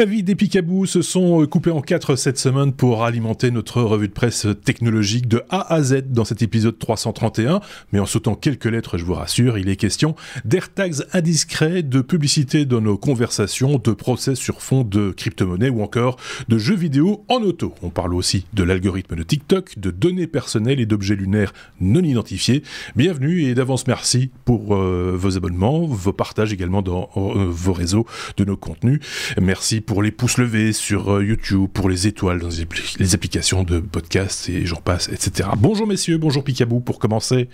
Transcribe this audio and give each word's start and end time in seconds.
David 0.00 0.30
et 0.30 0.34
Picabou 0.34 0.86
se 0.86 1.02
sont 1.02 1.46
coupés 1.46 1.70
en 1.70 1.82
quatre 1.82 2.16
cette 2.16 2.38
semaine 2.38 2.72
pour 2.72 3.04
alimenter 3.04 3.50
notre 3.50 3.82
revue 3.82 4.08
de 4.08 4.14
presse 4.14 4.46
technologique 4.64 5.28
de 5.28 5.42
A 5.50 5.74
à 5.74 5.82
Z 5.82 6.04
dans 6.08 6.24
cet 6.24 6.40
épisode 6.40 6.78
331. 6.78 7.60
Mais 7.92 7.98
en 7.98 8.06
sautant 8.06 8.34
quelques 8.34 8.64
lettres, 8.64 8.96
je 8.96 9.04
vous 9.04 9.12
rassure, 9.12 9.58
il 9.58 9.68
est 9.68 9.76
question 9.76 10.14
d'AirTags 10.46 11.04
indiscrets, 11.12 11.82
de 11.82 12.00
publicité 12.00 12.64
dans 12.64 12.80
nos 12.80 12.96
conversations, 12.96 13.76
de 13.76 13.92
procès 13.92 14.36
sur 14.36 14.62
fond 14.62 14.84
de 14.84 15.10
crypto-monnaie 15.10 15.68
ou 15.68 15.82
encore 15.82 16.16
de 16.48 16.56
jeux 16.56 16.76
vidéo 16.76 17.26
en 17.28 17.42
auto. 17.42 17.74
On 17.82 17.90
parle 17.90 18.14
aussi 18.14 18.46
de 18.54 18.62
l'algorithme 18.62 19.16
de 19.16 19.22
TikTok, 19.22 19.78
de 19.78 19.90
données 19.90 20.26
personnelles 20.26 20.80
et 20.80 20.86
d'objets 20.86 21.14
lunaires 21.14 21.52
non 21.78 22.02
identifiés. 22.02 22.62
Bienvenue 22.96 23.42
et 23.42 23.54
d'avance 23.54 23.86
merci 23.86 24.30
pour 24.46 24.74
euh, 24.74 25.12
vos 25.14 25.36
abonnements, 25.36 25.84
vos 25.84 26.14
partages 26.14 26.54
également 26.54 26.80
dans 26.80 27.10
euh, 27.18 27.44
vos 27.50 27.74
réseaux 27.74 28.06
de 28.38 28.46
nos 28.46 28.56
contenus. 28.56 29.00
Merci 29.38 29.82
pour 29.89 29.89
les 29.98 30.10
pouces 30.12 30.38
levés 30.38 30.72
sur 30.72 31.16
euh, 31.16 31.24
YouTube, 31.24 31.68
pour 31.72 31.88
les 31.88 32.06
étoiles 32.06 32.38
dans 32.38 32.48
les, 32.48 33.14
applications 33.14 33.64
de 33.64 33.80
podcast 33.80 34.48
et 34.48 34.64
j'en 34.64 34.80
passe, 34.80 35.08
etc. 35.08 35.48
Bonjour 35.58 35.86
messieurs, 35.86 36.18
bonjour 36.18 36.44
Picabou 36.44 36.80
pour 36.80 36.98
commencer. 36.98 37.48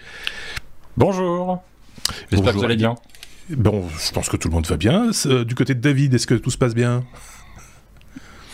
Bonjour. 0.97 1.63
J'espère 2.31 2.53
que 2.53 2.59
vous 2.59 2.65
allez 2.65 2.77
bien. 2.77 2.95
Bon, 3.49 3.85
je 3.89 4.13
pense 4.13 4.29
que 4.29 4.37
tout 4.37 4.49
le 4.49 4.55
monde 4.55 4.67
va 4.67 4.77
bien. 4.77 5.11
Du 5.47 5.55
côté 5.55 5.75
de 5.75 5.81
David, 5.81 6.13
est-ce 6.15 6.27
que 6.27 6.35
tout 6.35 6.51
se 6.51 6.59
passe 6.59 6.75
bien? 6.75 7.05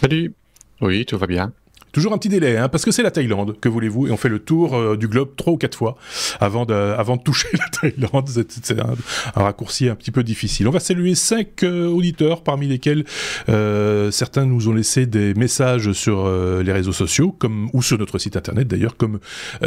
Salut. 0.01 0.33
Oui, 0.81 1.05
tout 1.05 1.19
va 1.19 1.27
bien. 1.27 1.53
Toujours 1.93 2.15
un 2.15 2.19
petit 2.19 2.31
délai, 2.31 2.57
hein, 2.57 2.71
parce 2.71 2.87
que 2.87 2.91
c'est 2.91 3.03
la 3.03 3.11
Thaïlande, 3.11 3.61
que 3.61 3.69
voulez-vous, 3.69 4.07
et 4.07 4.11
on 4.11 4.17
fait 4.17 4.31
le 4.31 4.39
tour 4.39 4.75
euh, 4.75 4.97
du 4.97 5.09
globe 5.09 5.37
trois 5.37 5.53
ou 5.53 5.59
quatre 5.59 5.77
fois 5.77 5.99
avant 6.41 6.65
de, 6.65 6.73
avant 6.73 7.17
de 7.17 7.23
toucher 7.23 7.49
la 7.53 7.69
Thaïlande. 7.69 8.31
C'est 8.63 8.81
un, 8.81 8.95
raccourci 9.35 9.91
un 9.91 9.95
petit 9.95 10.11
peu 10.11 10.23
difficile. 10.23 10.67
On 10.69 10.71
va 10.71 10.81
saluer 10.81 11.15
cinq 11.15 11.63
euh, 11.65 11.89
auditeurs, 11.89 12.43
parmi 12.43 12.67
lesquels 12.67 13.05
euh, 13.51 14.11
certains 14.11 14.47
nous 14.47 14.69
ont 14.69 14.73
laissé 14.73 15.05
des 15.05 15.35
messages 15.35 15.93
sur 15.93 16.31
les 16.63 16.73
réseaux 16.73 16.93
sociaux, 16.93 17.31
comme 17.39 17.69
ou 17.75 17.83
sur 17.83 17.99
notre 17.99 18.19
site 18.19 18.37
internet 18.37 18.69
d'ailleurs, 18.69 18.97
comme 18.97 19.19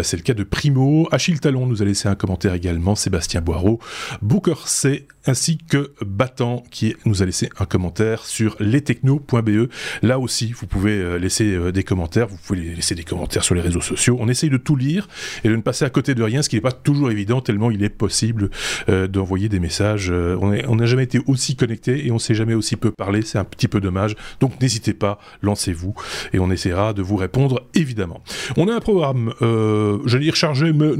c'est 0.01 0.17
le 0.17 0.23
cas 0.23 0.33
de 0.33 0.43
Primo. 0.43 1.07
Achille 1.11 1.39
Talon 1.39 1.67
nous 1.67 1.83
a 1.83 1.85
laissé 1.85 2.07
un 2.07 2.15
commentaire 2.15 2.53
également, 2.53 2.95
Sébastien 2.95 3.41
Boireau, 3.41 3.79
Booker 4.21 4.55
C, 4.65 5.07
ainsi 5.25 5.57
que 5.57 5.91
Battant 6.03 6.63
qui 6.71 6.95
nous 7.05 7.21
a 7.21 7.25
laissé 7.25 7.49
un 7.59 7.65
commentaire 7.65 8.25
sur 8.25 8.55
lestechno.be. 8.59 9.69
Là 10.01 10.19
aussi, 10.19 10.53
vous 10.53 10.65
pouvez 10.65 11.19
laisser 11.19 11.71
des 11.71 11.83
commentaires 11.83 12.14
vous 12.23 12.37
pouvez 12.37 12.61
laisser 12.75 12.95
des 12.95 13.03
commentaires 13.03 13.43
sur 13.43 13.55
les 13.55 13.61
réseaux 13.61 13.81
sociaux. 13.81 14.17
On 14.19 14.29
essaye 14.29 14.49
de 14.49 14.57
tout 14.57 14.75
lire 14.75 15.07
et 15.43 15.49
de 15.49 15.55
ne 15.55 15.61
passer 15.61 15.85
à 15.85 15.89
côté 15.89 16.15
de 16.15 16.23
rien, 16.23 16.41
ce 16.41 16.49
qui 16.49 16.55
n'est 16.55 16.61
pas 16.61 16.71
toujours 16.71 17.11
évident, 17.11 17.41
tellement 17.41 17.71
il 17.71 17.83
est 17.83 17.89
possible 17.89 18.49
euh, 18.89 19.07
d'envoyer 19.07 19.49
des 19.49 19.59
messages. 19.59 20.09
Euh, 20.11 20.37
on 20.39 20.75
n'a 20.75 20.85
jamais 20.85 21.03
été 21.03 21.19
aussi 21.27 21.55
connecté 21.55 22.05
et 22.05 22.11
on 22.11 22.15
ne 22.15 22.19
s'est 22.19 22.35
jamais 22.35 22.53
aussi 22.53 22.75
peu 22.77 22.91
parlé, 22.91 23.21
c'est 23.21 23.37
un 23.37 23.43
petit 23.43 23.67
peu 23.67 23.81
dommage. 23.81 24.15
Donc 24.39 24.61
n'hésitez 24.61 24.93
pas, 24.93 25.19
lancez-vous 25.41 25.93
et 26.33 26.39
on 26.39 26.49
essaiera 26.51 26.93
de 26.93 27.01
vous 27.01 27.17
répondre 27.17 27.67
évidemment. 27.73 28.21
On 28.57 28.67
a 28.67 28.75
un 28.75 28.79
programme, 28.79 29.33
euh, 29.41 29.99
j'allais 30.05 30.25
dire 30.25 30.35
chargé, 30.35 30.71
mais 30.71 30.91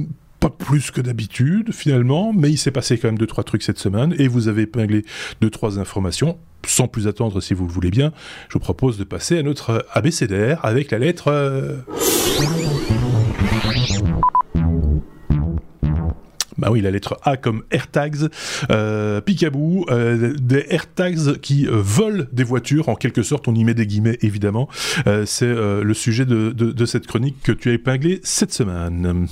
plus 0.50 0.92
que 0.92 1.02
d'habitude 1.02 1.74
finalement, 1.74 2.34
mais 2.34 2.50
il 2.50 2.58
s'est 2.58 2.72
passé 2.72 2.98
quand 2.98 3.08
même 3.08 3.18
deux 3.18 3.28
trois 3.28 3.44
trucs 3.44 3.64
cette 3.64 3.80
semaine 3.80 4.16
et 4.18 4.28
vous 4.28 4.48
avez 4.48 4.64
épinglé 4.64 5.06
deux 5.42 5.50
trois 5.50 5.80
informations 5.80 6.38
sans 6.68 6.88
plus 6.88 7.08
attendre, 7.08 7.42
si 7.42 7.54
vous 7.54 7.68
le 7.68 7.72
voulez 7.72 7.92
bien, 7.92 8.12
je 8.50 8.54
vous 8.54 8.60
propose 8.60 8.98
de 8.98 9.04
passer 9.04 9.38
à 9.38 9.44
notre 9.44 9.86
abécédaire 9.94 10.64
avec 10.64 10.92
la 10.92 10.98
lettre... 10.98 11.28
Euh, 11.28 11.78
bah 16.58 16.70
oui, 16.72 16.82
la 16.82 16.92
lettre 16.92 17.20
A 17.24 17.38
comme 17.38 17.64
AirTags, 17.72 18.30
euh, 18.72 19.22
Picaboo, 19.22 19.86
euh, 19.90 20.34
des 20.40 20.66
AirTags 20.70 21.38
qui 21.42 21.68
euh, 21.68 21.72
volent 21.74 22.24
des 22.32 22.44
voitures, 22.44 22.90
en 22.90 22.96
quelque 22.96 23.24
sorte, 23.24 23.48
on 23.48 23.56
y 23.56 23.64
met 23.64 23.74
des 23.74 23.86
guillemets 23.86 24.18
évidemment. 24.22 24.70
c'est 25.26 25.54
le 25.54 25.94
sujet 25.94 26.26
de, 26.26 26.52
de, 26.52 26.86
cette 26.86 27.08
chronique 27.08 27.36
que 27.44 27.52
tu 27.52 27.70
as 27.70 27.74
épinglée 27.74 28.22
cette 28.24 28.54
semaine. 28.54 29.28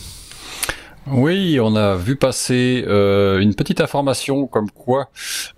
Oui, 1.07 1.59
on 1.59 1.75
a 1.75 1.95
vu 1.95 2.15
passer 2.15 2.83
euh, 2.87 3.39
une 3.39 3.55
petite 3.55 3.81
information 3.81 4.47
comme 4.47 4.71
quoi 4.71 5.09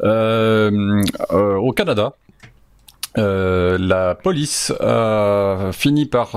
euh, 0.03 1.03
euh, 1.31 1.55
au 1.57 1.71
Canada, 1.71 2.13
la 3.15 4.15
police 4.15 4.73
a 4.81 5.69
fini 5.71 6.05
par 6.05 6.31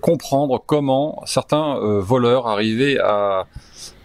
comprendre 0.00 0.62
comment 0.64 1.22
certains 1.26 1.78
voleurs 1.98 2.46
arrivaient 2.46 2.98
à 2.98 3.46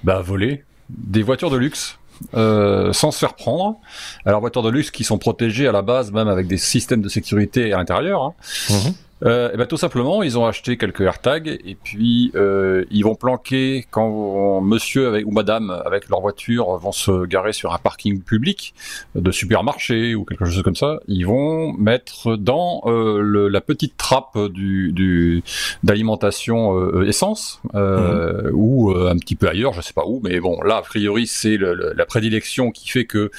bah, 0.03 0.21
voler 0.21 0.65
des 0.89 1.23
voitures 1.23 1.49
de 1.49 1.57
luxe. 1.57 1.97
sans 2.33 3.11
se 3.11 3.17
faire 3.17 3.35
prendre. 3.35 3.77
Alors 4.25 4.41
voitures 4.41 4.63
de 4.63 4.69
luxe 4.69 4.91
qui 4.91 5.05
sont 5.05 5.17
protégées 5.17 5.67
à 5.67 5.71
la 5.71 5.83
base 5.83 6.11
même 6.11 6.27
avec 6.27 6.47
des 6.47 6.57
systèmes 6.57 7.01
de 7.01 7.09
sécurité 7.09 7.71
à 7.71 7.77
l'intérieur. 7.77 8.23
Hein. 8.23 8.33
Mhm 8.69 8.93
euh, 9.23 9.49
et 9.49 9.51
eh 9.53 9.57
ben, 9.57 9.65
tout 9.65 9.77
simplement, 9.77 10.23
ils 10.23 10.37
ont 10.37 10.45
acheté 10.45 10.77
quelques 10.77 11.01
AirTags 11.01 11.47
et 11.47 11.77
puis 11.81 12.31
euh, 12.35 12.83
ils 12.91 13.03
vont 13.03 13.15
planquer 13.15 13.85
quand 13.89 14.59
monsieur 14.59 15.07
avec, 15.07 15.25
ou 15.25 15.31
madame 15.31 15.71
avec 15.85 16.09
leur 16.09 16.19
voiture 16.19 16.77
vont 16.77 16.91
se 16.91 17.25
garer 17.25 17.53
sur 17.53 17.73
un 17.73 17.77
parking 17.77 18.21
public 18.21 18.73
de 19.15 19.31
supermarché 19.31 20.15
ou 20.15 20.25
quelque 20.25 20.43
chose 20.43 20.61
comme 20.63 20.75
ça. 20.75 20.99
Ils 21.07 21.25
vont 21.25 21.71
mettre 21.73 22.35
dans 22.35 22.81
euh, 22.85 23.21
le, 23.21 23.47
la 23.47 23.61
petite 23.61 23.95
trappe 23.95 24.37
du, 24.37 24.91
du 24.91 25.43
d'alimentation 25.83 27.01
essence 27.03 27.61
mhm. 27.73 28.49
ou 28.53 28.91
un 28.91 29.17
petit 29.17 29.35
peu 29.35 29.47
ailleurs, 29.47 29.73
je 29.73 29.81
sais 29.81 29.93
pas 29.93 30.05
où, 30.05 30.19
mais 30.23 30.39
bon 30.39 30.61
là 30.61 30.77
a 30.77 30.81
priori 30.81 31.25
c'est 31.27 31.57
la 31.57 32.05
prédilection 32.05 32.71
qui 32.71 32.89
fait 32.89 33.05
que 33.05 33.31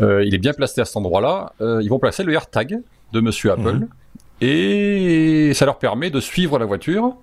il 0.00 0.34
est 0.34 0.38
bien 0.38 0.52
placé 0.52 0.80
à 0.80 0.84
cet 0.84 0.96
endroit-là. 0.96 1.52
ils 1.60 1.88
vont 1.88 1.98
placer 1.98 2.22
le 2.22 2.32
AirTag 2.32 2.80
de 3.12 3.20
monsieur 3.20 3.50
Apple. 3.50 3.80
Mhm 3.80 3.88
et 4.40 5.52
ça 5.54 5.64
leur 5.64 5.78
permet 5.78 6.10
de 6.10 6.20
suivre 6.20 6.58
la 6.58 6.64
voiture, 6.64 7.16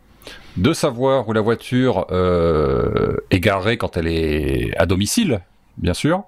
de 0.57 0.73
savoir 0.73 1.27
où 1.27 1.33
la 1.33 1.41
voiture 1.41 2.07
euh, 2.11 3.17
est 3.31 3.39
garée 3.39 3.77
quand 3.77 3.97
elle 3.97 4.07
est 4.07 4.75
à 4.77 4.85
domicile, 4.85 5.41
bien 5.77 5.93
sûr. 5.93 6.23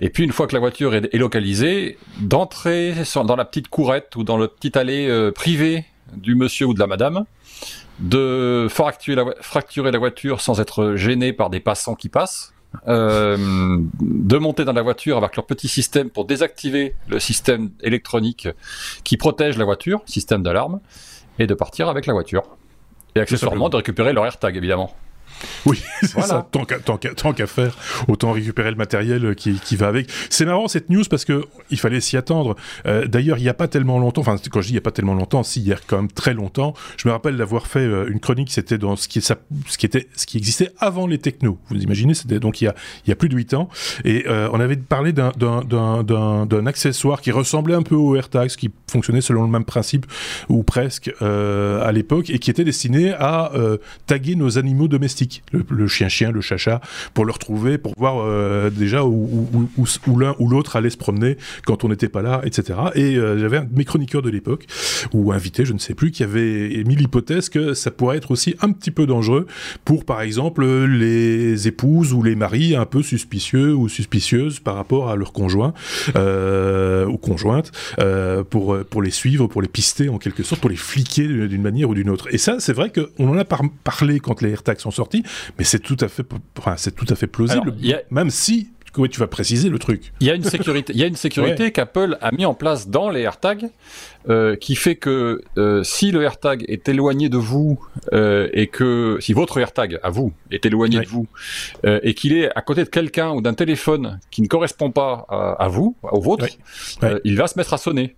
Et 0.00 0.10
puis 0.10 0.24
une 0.24 0.32
fois 0.32 0.46
que 0.46 0.54
la 0.54 0.60
voiture 0.60 0.94
est, 0.94 1.14
localisée, 1.16 1.98
d'entrer 2.20 2.94
dans 3.14 3.36
la 3.36 3.44
petite 3.44 3.68
courette 3.68 4.16
ou 4.16 4.24
dans 4.24 4.36
le 4.36 4.48
petit 4.48 4.76
allée 4.78 5.08
euh, 5.08 5.30
privé 5.30 5.84
du 6.14 6.34
monsieur 6.34 6.66
ou 6.66 6.74
de 6.74 6.78
la 6.78 6.86
madame, 6.86 7.24
de 8.00 8.66
fracturer 8.70 9.16
la, 9.16 9.34
fracturer 9.40 9.90
la 9.90 9.98
voiture 9.98 10.40
sans 10.40 10.60
être 10.60 10.94
gêné 10.94 11.32
par 11.32 11.50
des 11.50 11.60
passants 11.60 11.94
qui 11.94 12.08
passent, 12.08 12.52
euh, 12.86 13.78
de 14.00 14.38
monter 14.38 14.64
dans 14.64 14.72
la 14.72 14.82
voiture 14.82 15.16
avec 15.16 15.36
leur 15.36 15.46
petit 15.46 15.68
système 15.68 16.10
pour 16.10 16.26
désactiver 16.26 16.94
le 17.08 17.18
système 17.18 17.70
électronique 17.82 18.48
qui 19.04 19.16
protège 19.16 19.56
la 19.56 19.64
voiture, 19.64 20.02
système 20.06 20.42
d'alarme, 20.42 20.80
et 21.38 21.46
de 21.46 21.54
partir 21.54 21.88
avec 21.88 22.06
la 22.06 22.12
voiture. 22.12 22.42
Et 23.14 23.20
accessoirement 23.20 23.68
de 23.68 23.76
récupérer 23.76 24.12
leur 24.12 24.26
AirTag 24.26 24.56
évidemment. 24.56 24.94
Oui, 25.66 25.82
c'est 26.02 26.20
ça. 26.22 26.48
Tant 26.50 27.32
qu'à 27.32 27.46
faire, 27.46 27.76
autant 28.08 28.32
récupérer 28.32 28.70
le 28.70 28.76
matériel 28.76 29.34
qui, 29.34 29.54
qui 29.54 29.76
va 29.76 29.88
avec. 29.88 30.08
C'est 30.30 30.44
marrant 30.44 30.68
cette 30.68 30.90
news 30.90 31.04
parce 31.08 31.24
que 31.24 31.44
il 31.70 31.78
fallait 31.78 32.00
s'y 32.00 32.16
attendre. 32.16 32.56
Euh, 32.86 33.06
d'ailleurs, 33.06 33.38
il 33.38 33.42
n'y 33.42 33.48
a 33.48 33.54
pas 33.54 33.68
tellement 33.68 33.98
longtemps, 33.98 34.20
enfin 34.20 34.36
quand 34.50 34.60
je 34.60 34.66
dis 34.66 34.72
il 34.72 34.74
n'y 34.74 34.78
a 34.78 34.82
pas 34.82 34.90
tellement 34.90 35.14
longtemps, 35.14 35.42
si 35.42 35.60
hier 35.60 35.80
quand 35.86 35.96
même 35.96 36.10
très 36.10 36.34
longtemps, 36.34 36.74
je 36.96 37.08
me 37.08 37.12
rappelle 37.12 37.36
d'avoir 37.36 37.66
fait 37.66 37.80
euh, 37.80 38.10
une 38.10 38.20
chronique, 38.20 38.50
c'était 38.50 38.78
dans 38.78 38.96
ce 38.96 39.08
qui, 39.08 39.20
ce 39.20 39.34
qui 39.78 39.86
était, 39.86 40.08
ce 40.14 40.26
qui 40.26 40.38
existait 40.38 40.70
avant 40.78 41.06
les 41.06 41.18
technos. 41.18 41.58
Vous 41.68 41.76
imaginez, 41.76 42.14
c'était 42.14 42.40
donc 42.40 42.60
il 42.60 42.64
y 42.64 42.68
a, 42.68 42.74
il 43.06 43.10
y 43.10 43.12
a 43.12 43.16
plus 43.16 43.28
de 43.28 43.36
8 43.36 43.54
ans, 43.54 43.68
et 44.04 44.24
euh, 44.26 44.48
on 44.52 44.60
avait 44.60 44.76
parlé 44.76 45.12
d'un 45.12 46.66
accessoire 46.66 47.20
qui 47.20 47.30
ressemblait 47.30 47.74
un 47.74 47.82
peu 47.82 47.94
au 47.94 48.16
AirTags, 48.16 48.50
qui 48.50 48.70
fonctionnait 48.90 49.20
selon 49.20 49.42
le 49.42 49.48
même 49.48 49.64
principe 49.64 50.06
ou 50.48 50.62
presque 50.62 51.12
à 51.20 51.92
l'époque, 51.92 52.30
et 52.30 52.38
qui 52.38 52.50
était 52.50 52.64
destiné 52.64 53.12
à 53.12 53.52
taguer 54.06 54.34
nos 54.34 54.58
animaux 54.58 54.88
domestiques 54.88 55.27
le 55.52 55.88
chien-chien, 55.88 56.30
le 56.30 56.40
chacha, 56.40 56.80
pour 57.14 57.24
le 57.24 57.32
retrouver, 57.32 57.78
pour 57.78 57.94
voir 57.96 58.16
euh, 58.18 58.70
déjà 58.70 59.04
où, 59.04 59.68
l'un 60.18 60.34
ou 60.38 60.48
l'autre 60.48 60.76
allait 60.76 60.90
se 60.90 60.96
promener 60.96 61.36
quand 61.64 61.84
on 61.84 61.88
n'était 61.88 62.08
pas 62.08 62.22
là, 62.22 62.40
etc. 62.44 62.78
Et 62.94 63.16
euh, 63.16 63.38
j'avais 63.38 63.58
un 63.58 63.64
de 63.64 63.76
mes 63.76 63.84
chroniqueurs 63.84 64.22
de 64.22 64.30
l'époque, 64.30 64.66
ou 65.12 65.32
invité, 65.32 65.64
je 65.64 65.72
ne 65.72 65.78
sais 65.78 65.94
plus, 65.94 66.10
qui 66.10 66.22
avait 66.22 66.72
émis 66.74 66.96
l'hypothèse 66.96 67.48
que 67.48 67.74
ça 67.74 67.90
pourrait 67.90 68.16
être 68.16 68.30
aussi 68.30 68.56
un 68.60 68.72
petit 68.72 68.90
peu 68.90 69.06
dangereux 69.06 69.46
pour, 69.84 70.04
par 70.04 70.20
exemple, 70.20 70.64
les 70.64 71.68
épouses 71.68 72.12
ou 72.12 72.22
les 72.22 72.34
maris 72.34 72.74
un 72.74 72.86
peu 72.86 73.02
suspicieux 73.02 73.74
ou 73.74 73.88
suspicieuses 73.88 74.60
par 74.60 74.74
rapport 74.74 75.10
à 75.10 75.16
leur 75.16 75.32
conjoint 75.32 75.74
euh, 76.16 77.06
ou 77.06 77.16
conjointe, 77.16 77.72
pour, 78.50 78.78
pour 78.84 79.02
les 79.02 79.10
suivre, 79.10 79.46
pour 79.46 79.62
les 79.62 79.68
pister 79.68 80.08
en 80.08 80.18
quelque 80.18 80.42
sorte, 80.42 80.60
pour 80.60 80.70
les 80.70 80.76
fliquer 80.76 81.26
d'une 81.26 81.62
manière 81.62 81.90
ou 81.90 81.94
d'une 81.94 82.10
autre. 82.10 82.28
Et 82.32 82.38
ça, 82.38 82.56
c'est 82.60 82.72
vrai 82.72 82.90
qu'on 82.92 83.28
en 83.28 83.38
a 83.38 83.44
parlé 83.44 84.20
quand 84.20 84.42
les 84.42 84.50
AirTags 84.50 84.80
sont 84.80 84.90
sortis, 84.90 85.17
mais 85.58 85.64
c'est 85.64 85.80
tout 85.80 85.96
à 86.00 86.08
fait, 86.08 86.26
c'est 86.76 86.94
tout 86.94 87.06
à 87.08 87.14
fait 87.14 87.26
plausible, 87.26 87.74
même 88.10 88.30
si 88.30 88.70
tu 89.06 89.20
vas 89.20 89.28
préciser 89.28 89.68
le 89.68 89.78
truc. 89.78 90.12
Il 90.20 90.26
y 90.26 90.30
a 90.30 90.34
une 90.34 90.42
sécurité, 90.42 90.92
il 90.92 90.98
y 90.98 91.04
a 91.04 91.06
une 91.06 91.16
sécurité 91.16 91.70
qu'Apple 91.70 92.18
a 92.20 92.32
mis 92.32 92.44
en 92.44 92.54
place 92.54 92.88
dans 92.88 93.10
les 93.10 93.20
AirTags 93.20 93.70
euh, 94.28 94.56
qui 94.56 94.74
fait 94.74 94.96
que 94.96 95.42
euh, 95.56 95.84
si 95.84 96.10
le 96.10 96.22
AirTag 96.22 96.64
est 96.66 96.88
éloigné 96.88 97.28
de 97.28 97.36
vous 97.36 97.78
euh, 98.12 98.48
et 98.52 98.66
que 98.66 99.18
si 99.20 99.32
votre 99.32 99.58
AirTag 99.58 100.00
à 100.02 100.10
vous 100.10 100.32
est 100.50 100.66
éloigné 100.66 101.00
de 101.00 101.06
vous 101.06 101.28
et 101.84 102.14
qu'il 102.14 102.36
est 102.36 102.50
à 102.56 102.62
côté 102.62 102.82
de 102.82 102.88
quelqu'un 102.88 103.30
ou 103.30 103.40
d'un 103.40 103.54
téléphone 103.54 104.18
qui 104.30 104.42
ne 104.42 104.48
correspond 104.48 104.90
pas 104.90 105.26
à, 105.28 105.68
vous, 105.68 105.96
au 106.02 106.20
vôtre, 106.20 106.46
il 107.24 107.36
va 107.36 107.46
se 107.46 107.58
mettre 107.58 107.74
à 107.74 107.78
sonner. 107.78 108.16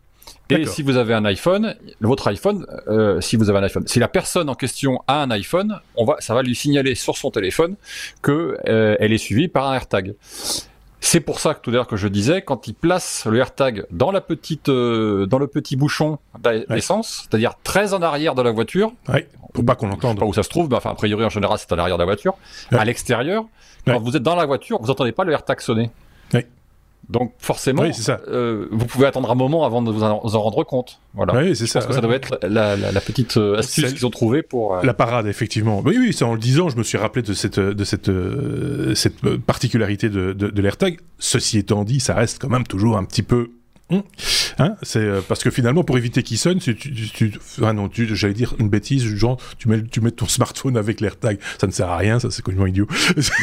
Et 0.50 0.67
si 0.67 0.82
vous 0.82 0.97
avez 0.97 1.14
un 1.14 1.25
iPhone, 1.25 1.75
votre 2.00 2.29
iPhone, 2.29 2.67
euh, 2.88 3.20
si 3.20 3.37
vous 3.37 3.50
avez 3.50 3.58
un 3.58 3.62
iPhone, 3.62 3.87
si 3.87 3.99
la 3.99 4.08
personne 4.08 4.49
en 4.49 4.55
question 4.55 5.02
a 5.06 5.23
un 5.23 5.31
iPhone, 5.31 5.81
on 5.97 6.05
va, 6.05 6.17
ça 6.20 6.35
va 6.35 6.43
lui 6.43 6.55
signaler 6.55 6.94
sur 6.94 7.17
son 7.17 7.31
téléphone 7.31 7.76
que 8.23 8.58
euh, 8.67 8.97
elle 8.99 9.12
est 9.12 9.19
suivie 9.19 9.49
par 9.49 9.69
un 9.69 9.75
AirTag. 9.75 10.14
C'est 11.02 11.20
pour 11.20 11.41
ça 11.41 11.55
que 11.55 11.61
tout 11.61 11.70
à 11.70 11.75
l'heure 11.75 11.87
que 11.87 11.97
je 11.97 12.08
disais, 12.08 12.43
quand 12.43 12.69
il 12.69 12.75
place 12.75 13.25
le 13.25 13.38
AirTag 13.38 13.87
dans 13.91 14.12
la 14.12 14.20
petite, 14.20 14.69
euh, 14.69 15.26
dans 15.26 15.38
le 15.38 15.47
petit 15.47 15.75
bouchon 15.75 16.19
d'essence, 16.69 17.26
c'est-à-dire 17.29 17.55
très 17.64 17.94
en 17.94 18.02
arrière 18.02 18.35
de 18.35 18.43
la 18.43 18.50
voiture, 18.50 18.93
ouais, 19.08 19.26
pour 19.55 19.64
pas 19.64 19.76
qu'on 19.76 19.88
l'entende. 19.88 20.19
Pas 20.19 20.26
où 20.26 20.35
ça 20.35 20.43
se 20.43 20.50
trouve, 20.50 20.69
mais 20.69 20.76
enfin 20.76 20.91
a 20.91 20.94
priori 20.94 21.25
en 21.25 21.31
général 21.31 21.58
c'est 21.58 21.73
à 21.73 21.76
l'arrière 21.76 21.97
de 21.97 22.02
la 22.02 22.06
voiture. 22.06 22.37
À 22.70 22.85
l'extérieur, 22.85 23.47
quand 23.87 23.99
vous 23.99 24.17
êtes 24.17 24.23
dans 24.23 24.37
la 24.37 24.44
voiture, 24.44 24.79
vous 24.81 24.91
entendez 24.91 25.12
pas 25.12 25.25
le 25.25 25.32
AirTag 25.32 25.61
sonner. 25.61 25.91
Donc 27.10 27.34
forcément, 27.38 27.82
euh, 28.28 28.68
vous 28.70 28.86
pouvez 28.86 29.06
attendre 29.06 29.28
un 29.32 29.34
moment 29.34 29.64
avant 29.64 29.82
de 29.82 29.90
vous 29.90 30.04
en, 30.04 30.18
rendre 30.20 30.62
compte. 30.62 31.00
Voilà. 31.14 31.34
Oui, 31.34 31.56
c'est 31.56 31.66
ça. 31.66 31.80
Que 31.80 31.92
ça 31.92 32.00
doit 32.00 32.14
être 32.14 32.38
la, 32.42 32.76
petite 33.00 33.36
euh, 33.36 33.58
astuce 33.58 33.92
qu'ils 33.92 34.06
ont 34.06 34.10
trouvée 34.10 34.42
pour. 34.42 34.76
Euh, 34.76 34.82
la 34.84 34.94
parade, 34.94 35.26
effectivement. 35.26 35.82
Oui, 35.84 35.96
oui, 35.98 36.12
ça, 36.12 36.26
en 36.26 36.34
le 36.34 36.38
disant, 36.38 36.68
je 36.68 36.76
me 36.76 36.84
suis 36.84 36.98
rappelé 36.98 37.22
de 37.22 37.32
cette, 37.32 37.58
de 37.58 37.84
cette, 37.84 38.10
cette 38.94 39.36
particularité 39.38 40.08
de, 40.08 40.32
de, 40.32 40.50
de 40.50 40.62
l'AirTag. 40.62 41.00
Ceci 41.18 41.58
étant 41.58 41.82
dit, 41.82 41.98
ça 41.98 42.14
reste 42.14 42.40
quand 42.40 42.48
même 42.48 42.66
toujours 42.66 42.96
un 42.96 43.04
petit 43.04 43.24
peu. 43.24 43.50
Hein, 44.58 44.76
c'est 44.82 44.98
euh, 44.98 45.20
parce 45.26 45.42
que 45.42 45.50
finalement, 45.50 45.84
pour 45.84 45.96
éviter 45.96 46.22
qu'il 46.22 46.38
sonne, 46.38 46.58
tu, 46.58 46.76
tu, 46.76 47.32
ah 47.62 47.72
non, 47.72 47.88
j'allais 47.92 48.34
dire 48.34 48.54
une 48.58 48.69
bêtise, 48.69 49.04
genre 49.04 49.38
tu 49.58 49.69
mets, 49.69 49.82
tu 49.82 50.00
mets 50.00 50.10
ton 50.10 50.26
smartphone 50.28 50.76
avec 50.76 51.00
l'AirTag, 51.00 51.38
ça 51.58 51.66
ne 51.66 51.72
sert 51.72 51.88
à 51.88 51.96
rien, 51.96 52.19
ça 52.20 52.31
c'est 52.31 52.42
complètement 52.42 52.66
idiot. 52.66 52.87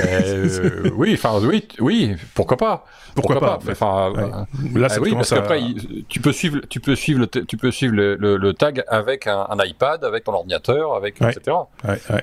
Euh, 0.06 0.90
oui, 0.96 1.14
enfin 1.14 1.40
oui, 1.42 1.68
oui, 1.80 2.16
pourquoi 2.34 2.58
pas? 2.58 2.86
Pourquoi, 3.16 3.40
pas, 3.40 3.60
Enfin, 3.72 4.14
euh, 4.16 4.80
là, 4.80 4.90
ça 4.90 5.02
oui, 5.02 5.12
parce 5.12 5.32
qu'après, 5.32 5.60
tu 6.08 6.20
peux 6.20 6.32
suivre, 6.32 6.60
tu 6.70 6.80
peux 6.80 6.96
suivre 6.96 7.22
le, 7.22 7.28
tu 7.28 7.58
peux 7.58 7.72
suivre 7.72 7.96
le, 7.96 8.54
tag 8.54 8.84
avec 8.88 9.26
un, 9.26 9.48
iPad, 9.66 10.04
avec 10.04 10.24
ton 10.24 10.34
ordinateur, 10.34 10.94
avec 10.94 11.20
etc. 11.22 11.58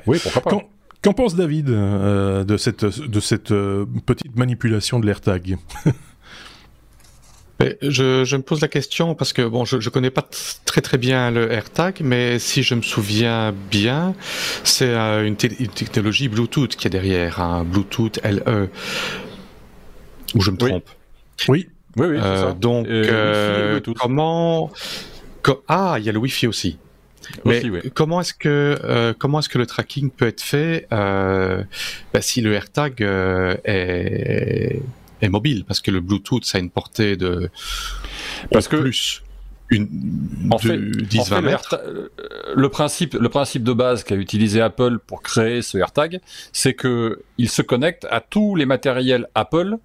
Oui, 0.07 0.19
pourquoi 0.23 0.43
pas. 0.43 0.59
Qu'en 1.03 1.13
pense 1.13 1.35
David 1.35 1.67
de 1.67 2.57
cette, 2.57 2.85
de 2.85 3.21
cette 3.21 3.53
petite 4.07 4.37
manipulation 4.37 5.01
de 5.01 5.07
l'AirTag? 5.07 5.59
je, 7.83 8.25
je, 8.25 8.37
me 8.37 8.43
pose 8.43 8.61
la 8.61 8.69
question 8.69 9.15
parce 9.15 9.33
que 9.33 9.43
bon, 9.43 9.65
je, 9.65 9.81
je 9.81 9.91
connais 9.91 10.11
pas 10.11 10.27
très 10.65 10.81
très 10.81 10.99
bien 10.99 11.31
le 11.31 11.51
AirTag, 11.53 12.01
mais 12.01 12.39
si 12.39 12.63
je 12.63 12.75
me 12.75 12.83
souviens 12.83 13.55
bien, 13.71 14.15
c'est 14.65 14.89
euh, 14.89 15.27
une, 15.27 15.37
technologie 15.37 16.29
Bluetooth 16.29 16.77
qui 16.77 16.87
est 16.87 16.91
derrière, 16.91 17.41
un 17.41 17.65
Bluetooth 17.65 18.19
LE. 18.25 18.69
Ou 20.35 20.41
je 20.41 20.51
me 20.51 20.57
trompe 20.57 20.89
Oui. 21.49 21.69
Oui, 21.97 22.09
oui, 22.09 22.17
euh, 22.17 22.49
ça. 22.49 22.53
Donc, 22.53 22.89
euh, 22.89 23.81
comment 23.97 24.73
Ah, 25.69 25.97
il 25.99 26.05
y 26.05 26.09
a 26.09 26.13
le 26.13 26.19
Wi-Fi 26.19 26.49
aussi. 26.49 26.79
Mais 27.45 27.63
comment 27.95 28.21
est-ce 28.21 28.35
que 28.35 28.79
euh, 28.85 29.13
comment 29.17 29.41
est-ce 29.41 29.49
que 29.49 29.59
le 29.59 29.67
tracking 29.67 30.11
peut 30.11 30.27
être 30.27 30.43
fait 30.43 30.87
euh, 30.93 31.63
bah, 32.13 32.21
si 32.21 32.41
le 32.41 32.53
AirTag 32.53 33.03
euh, 33.03 33.57
est 33.65 34.81
mobile 35.23 35.65
parce 35.67 35.81
que 35.81 35.91
le 35.91 36.01
Bluetooth 36.01 36.45
ça 36.45 36.59
a 36.59 36.61
une 36.61 36.71
portée 36.71 37.17
de 37.17 37.51
parce 38.51 38.69
que 38.69 38.77
plus 38.77 39.23
une 39.71 40.49
en 40.51 40.59
fait, 40.59 40.79
10 40.79 41.31
20 41.31 41.41
mètres. 41.41 41.81
Euh, 41.83 42.09
le, 42.55 42.69
principe 42.69 43.15
le 43.15 43.29
principe 43.29 43.65
de 43.65 43.73
base 43.73 44.05
qu'a 44.05 44.17
utilisé 44.17 44.61
Apple 44.61 44.99
pour 44.99 45.23
créer 45.23 45.63
ce 45.63 45.79
AirTag, 45.79 46.21
c'est 46.53 46.75
que 46.75 47.23
il 47.39 47.49
se 47.49 47.63
connecte 47.63 48.07
à 48.11 48.21
tous 48.21 48.55
les 48.57 48.67
matériels 48.67 49.29
Apple 49.35 49.77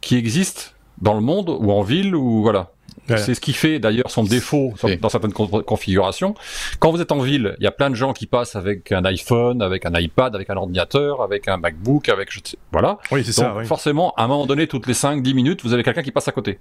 qui 0.00 0.16
existent 0.16 0.70
dans 1.02 1.14
le 1.14 1.20
monde 1.20 1.50
ou 1.50 1.70
en 1.70 1.82
ville 1.82 2.14
ou 2.14 2.42
voilà. 2.42 2.72
C'est 3.08 3.34
ce 3.34 3.40
qui 3.40 3.52
fait 3.52 3.78
d'ailleurs 3.78 4.10
son 4.10 4.24
défaut 4.24 4.74
dans 5.00 5.08
certaines 5.08 5.32
configurations. 5.32 6.34
Quand 6.78 6.90
vous 6.90 7.00
êtes 7.00 7.12
en 7.12 7.20
ville, 7.20 7.54
il 7.58 7.64
y 7.64 7.66
a 7.66 7.72
plein 7.72 7.90
de 7.90 7.94
gens 7.94 8.12
qui 8.12 8.26
passent 8.26 8.56
avec 8.56 8.92
un 8.92 9.04
iPhone, 9.04 9.62
avec 9.62 9.86
un 9.86 9.94
iPad, 9.98 10.34
avec 10.34 10.50
un 10.50 10.56
ordinateur, 10.56 11.22
avec 11.22 11.48
un 11.48 11.56
MacBook, 11.56 12.08
avec 12.08 12.30
voilà. 12.72 12.98
Oui, 13.10 13.24
c'est 13.24 13.32
ça. 13.32 13.54
Forcément, 13.64 14.12
à 14.16 14.24
un 14.24 14.26
moment 14.28 14.46
donné, 14.46 14.66
toutes 14.66 14.86
les 14.86 14.94
5-10 14.94 15.34
minutes, 15.34 15.62
vous 15.62 15.72
avez 15.72 15.82
quelqu'un 15.82 16.02
qui 16.02 16.12
passe 16.12 16.28
à 16.28 16.32
côté. 16.32 16.58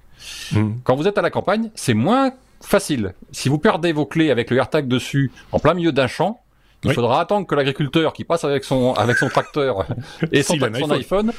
Hmm. 0.52 0.74
Quand 0.84 0.96
vous 0.96 1.08
êtes 1.08 1.18
à 1.18 1.22
la 1.22 1.30
campagne, 1.30 1.72
c'est 1.76 1.94
moins 1.94 2.32
facile. 2.62 3.14
Si 3.32 3.50
vous 3.50 3.58
perdez 3.58 3.92
vos 3.94 4.06
clés 4.06 4.32
avec 4.32 4.50
le 4.50 4.58
AirTag 4.58 4.88
dessus 4.88 5.32
en 5.52 5.60
plein 5.60 5.74
milieu 5.74 5.92
d'un 5.92 6.08
champ, 6.08 6.42
il 6.84 6.94
faudra 6.94 7.20
attendre 7.20 7.48
que 7.48 7.56
l'agriculteur 7.56 8.14
qui 8.14 8.24
passe 8.24 8.44
avec 8.44 8.64
son 8.64 8.94
avec 8.94 9.18
son 9.18 9.28
tracteur 9.30 9.86
et 10.32 10.44
son, 10.44 10.62
iPhone, 10.62 11.32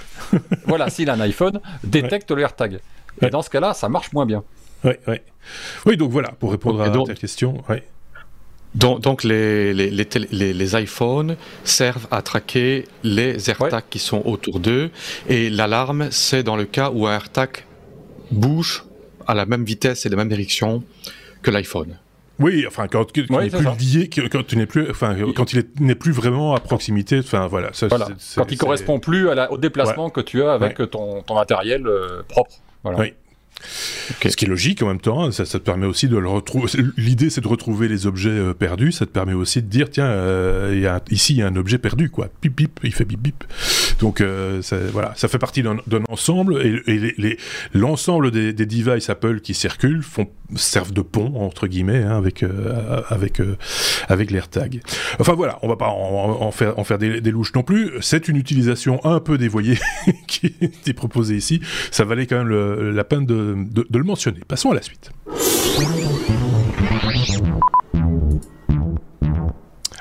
voilà, 0.67 0.91
s'il 0.91 1.09
a 1.09 1.15
un 1.15 1.21
iPhone, 1.21 1.61
détecte 1.85 2.31
le 2.33 2.43
AirTag. 2.43 2.81
Et 3.23 3.31
dans 3.31 3.43
ce 3.43 3.51
cas-là, 3.51 3.73
ça 3.73 3.89
marche 3.89 4.13
moins 4.13 4.27
bien. 4.27 4.43
Oui, 4.87 4.93
oui. 5.09 5.17
Oui, 5.85 5.97
donc 5.97 6.11
voilà, 6.11 6.31
pour 6.31 6.51
répondre 6.51 6.81
à 6.81 6.91
ta 6.91 7.15
question. 7.15 7.63
Donc, 8.75 9.01
donc 9.01 9.25
les, 9.25 9.73
les, 9.73 9.91
les, 9.91 10.53
les, 10.53 10.83
iPhones 10.83 11.37
servent 11.65 12.09
à 12.11 12.21
traquer 12.21 12.85
les 13.05 13.49
AirTags 13.49 13.85
qui 13.89 13.99
sont 13.99 14.23
autour 14.27 14.61
d'eux. 14.61 14.91
Et 15.29 15.49
l'alarme, 15.49 16.09
c'est 16.11 16.43
dans 16.43 16.57
le 16.57 16.67
cas 16.67 16.91
où 16.91 17.07
un 17.07 17.15
AirTag 17.15 17.65
bouge 18.31 18.85
à 19.27 19.35
la 19.35 19.47
même 19.47 19.65
vitesse 19.65 20.05
et 20.05 20.09
la 20.11 20.17
même 20.17 20.29
direction 20.29 20.83
que 21.43 21.51
l'iPhone. 21.51 21.99
Oui, 22.39 22.67
enfin 22.69 22.87
quand, 22.87 23.11
tu 23.11 23.21
n'es 23.31 23.49
plus 23.49 23.65
lié, 23.81 24.11
quand 24.31 24.47
tu 24.47 24.59
n'es 24.59 24.67
plus, 24.67 24.91
enfin 24.91 25.17
quand 25.35 25.55
il 25.55 25.65
n'est 25.81 25.95
plus 25.95 26.13
vraiment 26.13 26.55
à 26.55 26.61
proximité, 26.61 27.21
enfin 27.21 27.47
voilà. 27.47 27.71
Ça, 27.73 27.89
quand 27.89 28.53
il 28.53 28.59
correspond 28.59 28.99
plus 28.99 29.31
à 29.31 29.35
la, 29.35 29.51
au 29.51 29.57
déplacement 29.57 30.11
que 30.11 30.21
tu 30.21 30.43
as 30.43 30.53
avec 30.53 30.77
ton, 30.91 31.23
ton 31.23 31.35
matériel 31.35 31.87
euh, 31.87 32.23
propre. 32.29 32.57
Voilà. 32.83 32.99
Oui. 32.99 33.15
Ce 33.63 34.37
qui 34.37 34.45
est 34.45 34.49
logique 34.49 34.83
en 34.83 34.89
même 34.89 35.01
temps, 35.01 35.25
hein, 35.25 35.33
ça, 35.33 35.45
te 35.45 35.59
permet 35.59 35.87
aussi 35.87 36.09
de 36.09 36.17
le 36.17 36.29
retrouver. 36.29 36.71
L'idée, 36.97 37.31
c'est 37.31 37.41
de 37.41 37.49
retrouver 37.49 37.89
les 37.89 38.07
objets 38.07 38.31
euh, 38.31 38.55
perdus. 38.55 38.93
Ça 38.93 39.07
te 39.07 39.11
permet 39.11 39.33
aussi 39.33 39.63
de 39.63 39.69
dire, 39.69 39.91
tiens, 39.91 40.07
euh, 40.07 40.99
ici, 41.11 41.35
il 41.35 41.39
y 41.39 41.43
a 41.43 41.47
un 41.47 41.57
objet 41.57 41.79
perdu, 41.79 42.11
quoi. 42.11 42.29
Pip, 42.41 42.55
pip, 42.55 42.81
il 42.83 42.93
fait 42.93 43.05
bip, 43.05 43.21
bip. 43.21 43.45
Donc, 44.01 44.21
euh, 44.21 44.61
voilà, 44.93 45.13
ça 45.17 45.29
fait 45.29 45.39
partie 45.39 45.63
d'un 45.63 45.79
ensemble. 46.09 46.61
Et, 46.63 47.39
l'ensemble 47.73 48.31
des, 48.31 48.53
devices 48.53 49.11
Apple 49.11 49.41
qui 49.41 49.55
circulent 49.55 50.03
servent 50.55 50.93
de 50.93 51.03
pont, 51.03 51.35
entre 51.37 51.67
guillemets, 51.67 52.03
hein, 52.03 52.17
avec, 52.17 52.45
avec, 53.09 53.41
avec 54.09 54.31
l'AirTag. 54.31 54.81
Enfin, 55.19 55.35
voilà, 55.35 55.59
on 55.63 55.69
va 55.69 55.77
pas 55.77 55.89
en, 55.89 56.51
faire, 56.51 56.99
des 56.99 57.31
louches 57.31 57.55
non 57.55 57.63
plus. 57.63 57.93
C'est 58.01 58.29
une 58.29 58.37
utilisation 58.37 59.05
un 59.05 59.21
peu 59.21 59.39
dévoyée 59.39 59.79
qui 60.27 60.55
est 60.87 60.93
proposée 60.93 61.37
ici. 61.37 61.61
Ça 61.91 62.05
valait 62.05 62.27
quand 62.27 62.45
même 62.45 62.91
la 62.91 63.05
peine 63.05 63.27
de 63.27 63.47
de, 63.85 63.99
le 63.99 64.05
mentionner. 64.05 64.41
Passons 64.47 64.71
à 64.71 64.75
la 64.75 64.83
suite. 64.83 65.11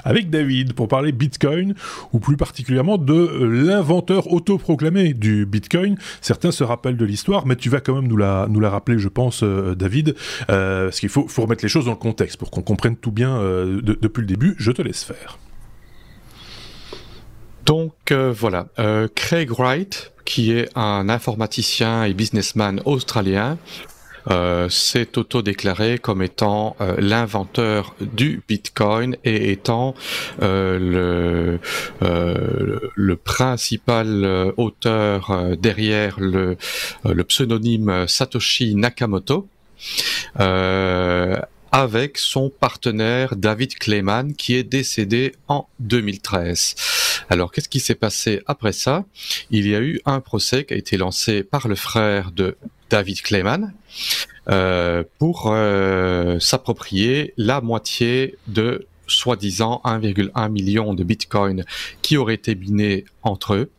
Avec 0.05 0.29
David 0.29 0.73
pour 0.73 0.87
parler 0.87 1.11
Bitcoin, 1.11 1.73
ou 2.13 2.19
plus 2.19 2.37
particulièrement 2.37 2.97
de 2.97 3.43
l'inventeur 3.43 4.31
autoproclamé 4.31 5.13
du 5.13 5.45
Bitcoin. 5.45 5.97
Certains 6.21 6.51
se 6.51 6.63
rappellent 6.63 6.97
de 6.97 7.05
l'histoire, 7.05 7.45
mais 7.45 7.55
tu 7.55 7.69
vas 7.69 7.81
quand 7.81 7.95
même 7.95 8.07
nous 8.07 8.17
la, 8.17 8.47
nous 8.49 8.59
la 8.59 8.69
rappeler, 8.69 8.99
je 8.99 9.09
pense, 9.09 9.43
euh, 9.43 9.75
David, 9.75 10.15
euh, 10.49 10.85
parce 10.85 10.99
qu'il 10.99 11.09
faut, 11.09 11.27
faut, 11.27 11.41
remettre 11.41 11.65
les 11.65 11.69
choses 11.69 11.85
dans 11.85 11.91
le 11.91 11.97
contexte 11.97 12.37
pour 12.37 12.51
qu'on 12.51 12.61
comprenne 12.61 12.95
tout 12.95 13.11
bien 13.11 13.37
euh, 13.37 13.81
depuis 13.81 14.21
le 14.21 14.27
début. 14.27 14.55
Je 14.57 14.71
te 14.71 14.81
laisse 14.81 15.03
faire. 15.03 15.39
Donc 17.65 18.13
voilà, 18.13 18.67
Craig 19.15 19.49
Wright, 19.49 20.13
qui 20.23 20.51
est 20.51 20.69
un 20.75 21.09
informaticien 21.09 22.03
et 22.03 22.13
businessman 22.13 22.79
australien, 22.85 23.57
euh, 24.31 24.69
s'est 24.69 25.17
auto-déclaré 25.17 25.97
comme 25.99 26.21
étant 26.21 26.75
euh, 26.81 26.95
l'inventeur 26.97 27.95
du 28.01 28.41
Bitcoin 28.47 29.17
et 29.23 29.51
étant 29.51 29.93
euh, 30.41 31.59
le, 32.01 32.89
le 32.95 33.15
principal 33.15 34.53
auteur 34.57 35.55
derrière 35.57 36.19
le, 36.19 36.57
le 37.03 37.23
pseudonyme 37.23 38.07
Satoshi 38.07 38.75
Nakamoto 38.75 39.47
avec 41.75 42.17
son 42.17 42.49
partenaire 42.49 43.35
David 43.35 43.75
Clayman 43.75 44.33
qui 44.33 44.55
est 44.55 44.63
décédé 44.63 45.33
en 45.49 45.67
2013. 45.81 46.75
Alors 47.29 47.51
qu'est-ce 47.51 47.67
qui 47.67 47.81
s'est 47.81 47.95
passé 47.95 48.41
après 48.47 48.71
ça? 48.71 49.03
Il 49.51 49.67
y 49.67 49.75
a 49.75 49.81
eu 49.81 49.99
un 50.05 50.21
procès 50.21 50.63
qui 50.63 50.73
a 50.73 50.77
été 50.77 50.95
lancé 50.95 51.43
par 51.43 51.67
le 51.67 51.75
frère 51.75 52.31
de 52.31 52.55
David 52.89 53.21
Clayman 53.23 53.73
euh, 54.47 55.03
pour 55.19 55.47
euh, 55.47 56.39
s'approprier 56.39 57.33
la 57.35 57.59
moitié 57.59 58.37
de 58.47 58.87
soi-disant 59.07 59.81
1,1 59.83 60.49
million 60.49 60.93
de 60.93 61.03
bitcoins 61.03 61.65
qui 62.01 62.15
auraient 62.15 62.35
été 62.35 62.55
binés 62.55 63.03
entre 63.21 63.53
eux. 63.53 63.71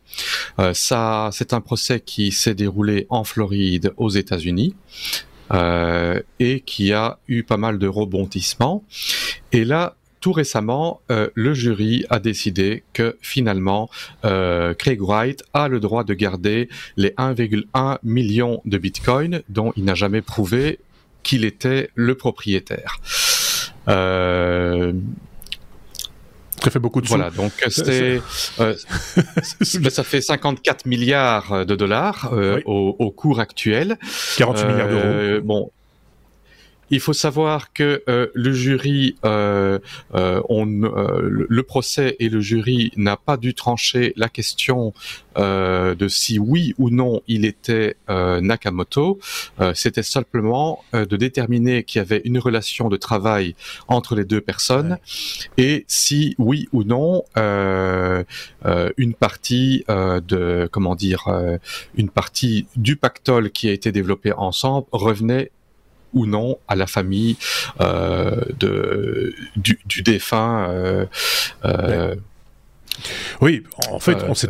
Euh, 0.59 0.73
ça, 0.73 1.29
c'est 1.33 1.51
un 1.51 1.61
procès 1.61 1.99
qui 1.99 2.31
s'est 2.31 2.53
déroulé 2.53 3.07
en 3.09 3.23
Floride, 3.23 3.91
aux 3.97 4.09
États-Unis. 4.09 4.75
Euh, 5.53 6.21
et 6.39 6.59
qui 6.61 6.91
a 6.91 7.19
eu 7.27 7.43
pas 7.43 7.57
mal 7.57 7.79
de 7.79 7.87
rebondissements. 7.87 8.83
Et 9.53 9.63
là, 9.63 9.95
tout 10.19 10.33
récemment, 10.33 10.99
euh, 11.09 11.29
le 11.35 11.53
jury 11.53 12.05
a 12.09 12.19
décidé 12.19 12.83
que 12.91 13.17
finalement, 13.21 13.89
euh, 14.25 14.73
Craig 14.73 14.99
Wright 15.01 15.43
a 15.53 15.67
le 15.69 15.79
droit 15.79 16.03
de 16.03 16.13
garder 16.13 16.67
les 16.97 17.13
1,1 17.17 17.99
million 18.03 18.61
de 18.65 18.77
bitcoins 18.77 19.41
dont 19.47 19.71
il 19.77 19.85
n'a 19.85 19.95
jamais 19.95 20.21
prouvé 20.21 20.79
qu'il 21.23 21.45
était 21.45 21.91
le 21.95 22.15
propriétaire. 22.15 22.99
Ça 26.67 26.71
fait 26.71 26.79
beaucoup 26.79 26.99
de 26.99 27.07
Voilà, 27.07 27.29
donc 27.29 27.53
c'est 27.69 28.21
ça 29.89 30.03
fait 30.03 30.19
54 30.19 30.85
milliards 30.85 31.65
de 31.65 31.75
dollars 31.75 32.33
au, 32.65 32.95
au, 32.99 33.11
cours 33.11 33.39
actuel. 33.39 33.97
48 34.37 34.65
milliards 34.65 34.89
d'euros. 34.89 35.41
Bon, 35.43 35.71
il 36.89 36.99
faut 36.99 37.13
savoir 37.13 37.73
que 37.73 38.03
euh, 38.07 38.27
le 38.33 38.53
jury, 38.53 39.15
euh, 39.25 39.79
euh, 40.15 40.41
on, 40.49 40.65
le 40.65 41.63
procès 41.63 42.15
et 42.19 42.29
le 42.29 42.39
jury 42.39 42.91
n'a 42.95 43.17
pas 43.17 43.37
dû 43.37 43.53
trancher 43.53 44.13
la 44.15 44.29
question 44.29 44.93
de 45.35 46.07
si 46.07 46.39
oui 46.39 46.73
ou 46.79 46.89
non 46.89 47.21
il 47.27 47.45
était 47.45 47.95
Nakamoto. 48.09 49.19
C'était 49.75 50.01
simplement 50.01 50.83
de 50.93 51.15
déterminer 51.15 51.83
qu'il 51.83 51.99
y 51.99 52.01
avait 52.01 52.21
une 52.25 52.39
relation 52.39 52.89
de 52.89 52.97
travail 52.97 53.55
entre 53.87 54.15
les 54.15 54.25
deux 54.25 54.41
personnes 54.41 54.97
et 55.57 55.85
si 55.87 56.33
oui 56.39 56.67
ou 56.71 56.83
non 56.83 57.23
une 57.35 59.13
partie 59.13 59.83
de 59.87 60.67
comment 60.71 60.95
dire 60.95 61.27
une 61.95 62.09
partie 62.09 62.65
du 62.75 62.95
pactole 62.95 63.51
qui 63.51 63.69
a 63.69 63.73
été 63.73 63.91
développé 63.91 64.31
ensemble 64.33 64.87
revenait 64.91 65.51
ou 66.17 66.25
non 66.25 66.57
à 66.67 66.75
la 66.75 66.87
famille 66.87 67.37
euh, 67.81 68.41
de, 68.59 69.33
du, 69.55 70.01
défunt. 70.01 70.67
Euh, 70.69 71.05
euh, 71.65 72.15
oui, 73.41 73.63
en 73.89 73.99
fait, 73.99 74.17
on 74.27 74.33
sait 74.33 74.49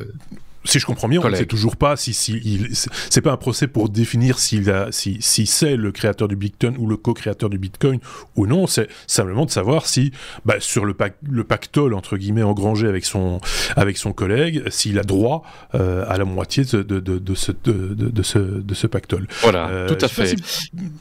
si 0.68 0.80
je 0.80 0.86
comprends 0.86 1.08
bien, 1.08 1.22
on 1.24 1.30
ne 1.30 1.36
sait 1.36 1.46
toujours 1.46 1.78
pas 1.78 1.96
si, 1.96 2.14
si 2.14 2.34
il, 2.44 2.70
c'est 2.74 3.22
pas 3.22 3.32
un 3.32 3.38
procès 3.38 3.68
pour 3.68 3.90
définir 3.90 4.38
s'il 4.40 4.70
a, 4.70 4.92
si, 4.92 5.18
si 5.22 5.46
c'est 5.46 5.76
le 5.76 5.92
créateur 5.92 6.28
du 6.28 6.36
Bitcoin 6.36 6.76
ou 6.78 6.88
le 6.88 6.98
co-créateur 6.98 7.50
du 7.50 7.58
Bitcoin 7.58 8.00
ou 8.36 8.46
non. 8.48 8.68
C'est 8.68 8.88
simplement 9.08 9.46
de 9.46 9.52
savoir 9.52 9.88
si, 9.88 10.12
bah, 10.46 10.56
sur 10.60 10.86
le, 10.86 10.96
le 11.30 11.44
pactole 11.44 11.94
entre 11.94 12.18
guillemets 12.18 12.44
engrangé 12.44 12.88
avec 12.88 13.06
son, 13.06 13.40
avec 13.76 13.98
son 13.98 14.14
collègue, 14.14 14.64
s'il 14.70 15.00
a 15.00 15.04
droit 15.04 15.44
euh, 15.76 16.06
à 16.08 16.18
la 16.18 16.26
moitié 16.26 16.64
de, 16.66 16.82
de, 16.84 17.00
de, 17.00 17.18
de 17.18 17.36
ce, 17.36 17.52
de, 17.52 18.24
ce, 18.24 18.40
de 18.40 18.74
ce 18.74 18.88
pactole. 18.88 19.28
Voilà, 19.42 19.70
euh, 19.70 19.88
tout 19.88 20.04
à 20.04 20.08
fait. 20.08 20.36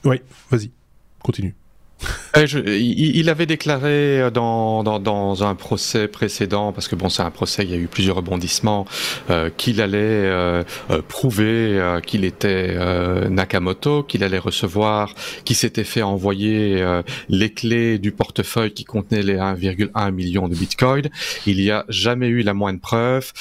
Oui, 0.04 0.20
vas-y, 0.50 0.70
continue. 1.22 1.54
Euh, 2.36 2.46
il, 2.78 3.30
avait 3.30 3.46
déclaré 3.46 4.20
euh, 4.20 4.30
dans, 4.30 4.82
dans, 4.82 5.44
un 5.44 5.54
procès 5.54 6.08
précédent, 6.08 6.72
parce 6.72 6.88
que 6.88 6.96
bon, 6.96 7.08
c'est 7.08 7.22
un 7.22 7.30
procès, 7.30 7.64
il 7.64 7.70
y 7.70 7.74
a 7.74 7.78
eu 7.78 7.86
plusieurs 7.86 8.16
rebondissements, 8.16 8.86
euh, 9.30 9.50
qu'il 9.56 9.80
allait 9.80 10.30
prouver 11.08 12.00
qu'il 12.06 12.24
était 12.24 12.76
Nakamoto, 13.28 14.02
qu'il 14.02 14.24
allait 14.24 14.38
recevoir, 14.38 15.14
qu'il 15.44 15.56
s'était 15.56 15.84
fait 15.84 16.02
envoyer 16.02 16.84
les 17.28 17.52
clés 17.52 17.98
du 17.98 18.12
portefeuille 18.12 18.72
qui 18.72 18.84
contenait 18.84 19.22
les 19.22 19.36
1,1 19.36 20.10
million 20.12 20.48
de 20.48 20.54
bitcoins. 20.54 21.08
Il 21.46 21.56
n'y 21.56 21.70
a 21.70 21.84
jamais 21.88 22.28
eu 22.28 22.42
la 22.42 22.54
moindre 22.54 22.80
preuve. 22.80 23.32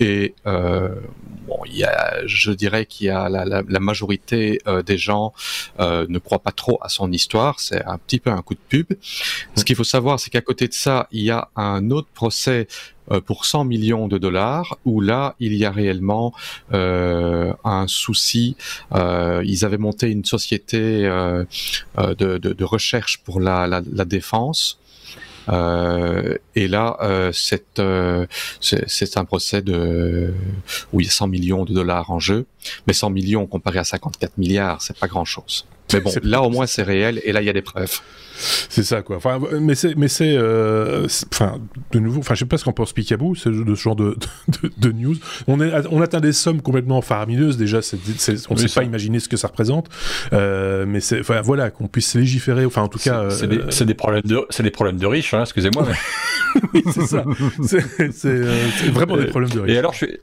et 0.00 0.34
bon, 0.44 1.56
il 1.66 1.76
y 1.76 1.84
a, 1.84 2.26
je 2.26 2.50
dirais 2.52 2.86
qu'il 2.86 3.06
y 3.06 3.10
a 3.10 3.28
la, 3.28 3.44
la, 3.44 3.62
la 3.66 3.80
majorité 3.80 4.60
des 4.86 4.98
gens 4.98 5.32
ne 5.78 6.18
croient 6.18 6.42
pas 6.42 6.52
trop 6.52 6.78
à 6.84 6.88
son 6.88 7.10
histoire, 7.10 7.60
c'est 7.60 7.82
un 7.84 7.98
petit 7.98 8.20
peu 8.20 8.30
un 8.30 8.42
coup 8.42 8.54
de 8.54 8.60
pub. 8.68 8.86
Ce 9.56 9.64
qu'il 9.64 9.74
faut 9.74 9.84
savoir, 9.84 10.20
c'est 10.20 10.30
qu'à 10.30 10.42
côté 10.42 10.68
de 10.68 10.74
ça, 10.74 11.08
il 11.10 11.22
y 11.22 11.30
a 11.30 11.48
un 11.56 11.90
autre 11.90 12.08
procès 12.14 12.68
euh, 13.10 13.20
pour 13.20 13.46
100 13.46 13.64
millions 13.64 14.06
de 14.06 14.18
dollars, 14.18 14.78
où 14.84 15.00
là, 15.00 15.34
il 15.40 15.54
y 15.54 15.64
a 15.64 15.70
réellement 15.70 16.32
euh, 16.72 17.52
un 17.64 17.86
souci. 17.86 18.56
Euh, 18.94 19.42
ils 19.44 19.64
avaient 19.64 19.78
monté 19.78 20.10
une 20.10 20.24
société 20.24 21.06
euh, 21.06 21.44
de, 21.98 22.38
de, 22.38 22.52
de, 22.52 22.64
recherche 22.64 23.18
pour 23.24 23.40
la, 23.40 23.66
la, 23.66 23.82
la 23.92 24.04
défense. 24.04 24.78
Et 25.48 26.68
là, 26.68 27.30
c'est 27.32 27.78
un 27.78 29.24
procès 29.26 29.60
de 29.60 30.32
où 30.92 31.00
il 31.00 31.04
y 31.04 31.08
a 31.08 31.12
100 31.12 31.28
millions 31.28 31.64
de 31.66 31.74
dollars 31.74 32.10
en 32.10 32.18
jeu, 32.18 32.46
mais 32.86 32.94
100 32.94 33.10
millions 33.10 33.46
comparé 33.46 33.78
à 33.78 33.84
54 33.84 34.38
milliards, 34.38 34.80
c'est 34.80 34.98
pas 34.98 35.08
grand-chose. 35.08 35.66
Mais 35.94 36.00
bon, 36.00 36.12
là 36.22 36.42
au 36.42 36.50
moins 36.50 36.66
c'est 36.66 36.82
réel 36.82 37.20
et 37.24 37.32
là 37.32 37.40
il 37.40 37.46
y 37.46 37.50
a 37.50 37.52
des 37.52 37.62
preuves. 37.62 38.00
C'est 38.36 38.82
ça 38.82 39.02
quoi. 39.02 39.16
Enfin, 39.16 39.38
mais 39.60 39.74
c'est, 39.74 39.94
mais 39.94 40.08
c'est, 40.08 40.34
euh, 40.36 41.06
enfin, 41.32 41.60
de 41.92 41.98
nouveau, 41.98 42.20
enfin, 42.20 42.34
je 42.34 42.40
sais 42.40 42.46
pas 42.46 42.58
ce 42.58 42.64
qu'en 42.64 42.72
pense 42.72 42.92
Picaboo, 42.92 43.34
ce, 43.34 43.48
de 43.48 43.74
ce 43.74 43.80
genre 43.80 43.96
de, 43.96 44.16
de, 44.48 44.70
de, 44.76 44.92
news. 44.92 45.16
On, 45.46 45.60
est, 45.60 45.72
on 45.90 46.02
atteint 46.02 46.20
des 46.20 46.32
sommes 46.32 46.60
complètement 46.60 47.00
faramineuses. 47.00 47.56
Déjà, 47.56 47.80
c'est, 47.80 47.96
on 48.50 48.54
ne 48.54 48.58
sait 48.58 48.74
pas 48.74 48.84
imaginer 48.84 49.20
ce 49.20 49.28
que 49.28 49.36
ça 49.36 49.48
représente. 49.48 49.88
Euh, 50.32 50.84
mais 50.86 51.00
c'est, 51.00 51.20
enfin, 51.20 51.40
voilà, 51.42 51.70
qu'on 51.70 51.86
puisse 51.86 52.14
légiférer. 52.14 52.64
Enfin, 52.64 52.82
en 52.82 52.88
tout 52.88 52.98
cas, 52.98 53.30
c'est, 53.30 53.46
des, 53.46 53.58
euh, 53.58 53.84
des, 53.84 53.94
problèmes 53.94 54.22
de, 54.22 54.44
c'est 54.50 54.62
des 54.62 54.70
problèmes 54.70 54.98
de 54.98 55.06
riches. 55.06 55.32
Hein, 55.34 55.42
excusez-moi. 55.42 55.86
Mais... 55.86 56.60
oui, 56.74 56.82
c'est 56.92 57.06
ça. 57.06 57.24
C'est, 57.62 58.12
c'est, 58.12 58.26
euh, 58.26 58.68
vraiment 58.92 59.16
des 59.16 59.26
problèmes 59.26 59.50
de 59.50 59.60
riches. 59.60 59.72
Et 59.72 59.78
alors, 59.78 59.92
je 59.92 60.06
suis 60.06 60.18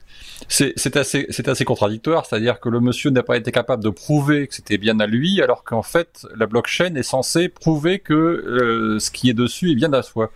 c'est 0.48 0.96
assez, 0.96 1.26
assez 1.46 1.64
contradictoire, 1.64 2.26
c'est-à-dire 2.26 2.60
que 2.60 2.68
le 2.68 2.80
monsieur 2.80 3.10
n'a 3.10 3.22
pas 3.22 3.36
été 3.36 3.50
capable 3.52 3.82
de 3.82 3.90
prouver 3.90 4.46
que 4.46 4.54
c'était 4.54 4.78
bien 4.78 5.00
à 5.00 5.06
lui, 5.06 5.40
alors 5.40 5.61
qu'en 5.64 5.82
fait, 5.82 6.26
la 6.36 6.46
blockchain 6.46 6.94
est 6.94 7.02
censée 7.02 7.48
prouver 7.48 7.98
que 7.98 8.14
euh, 8.14 8.98
ce 8.98 9.10
qui 9.10 9.30
est 9.30 9.34
dessus 9.34 9.70
est 9.70 9.74
bien 9.74 9.92
à 9.92 10.02
soi. 10.02 10.30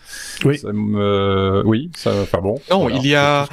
Oui. 0.45 0.59
Ça 0.59 0.69
oui, 1.65 1.91
ça, 1.97 2.13
enfin 2.23 2.39
bon. 2.39 2.61
Non, 2.71 2.89
il 2.89 3.07
y 3.07 3.15
a 3.15 3.47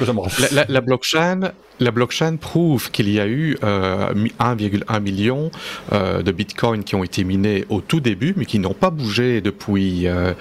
la, 0.52 0.66
la, 0.68 0.82
blockchain. 0.82 1.52
La 1.80 1.92
blockchain 1.92 2.38
prouve 2.38 2.92
qu'il 2.92 3.10
y 3.10 3.20
a 3.20 3.28
eu 3.28 3.58
euh, 3.64 4.14
1,1 4.40 5.02
million 5.02 5.52
euh, 5.92 6.22
de 6.22 6.32
bitcoins 6.32 6.84
qui 6.84 6.96
ont 6.96 7.04
été 7.04 7.24
minés 7.24 7.66
au 7.70 7.82
tout 7.82 8.00
début, 8.00 8.34
mais 8.38 8.46
qui 8.46 8.60
n'ont 8.60 8.74
pas 8.74 8.92
bougé 8.92 9.42
depuis 9.42 10.08
euh, 10.08 10.34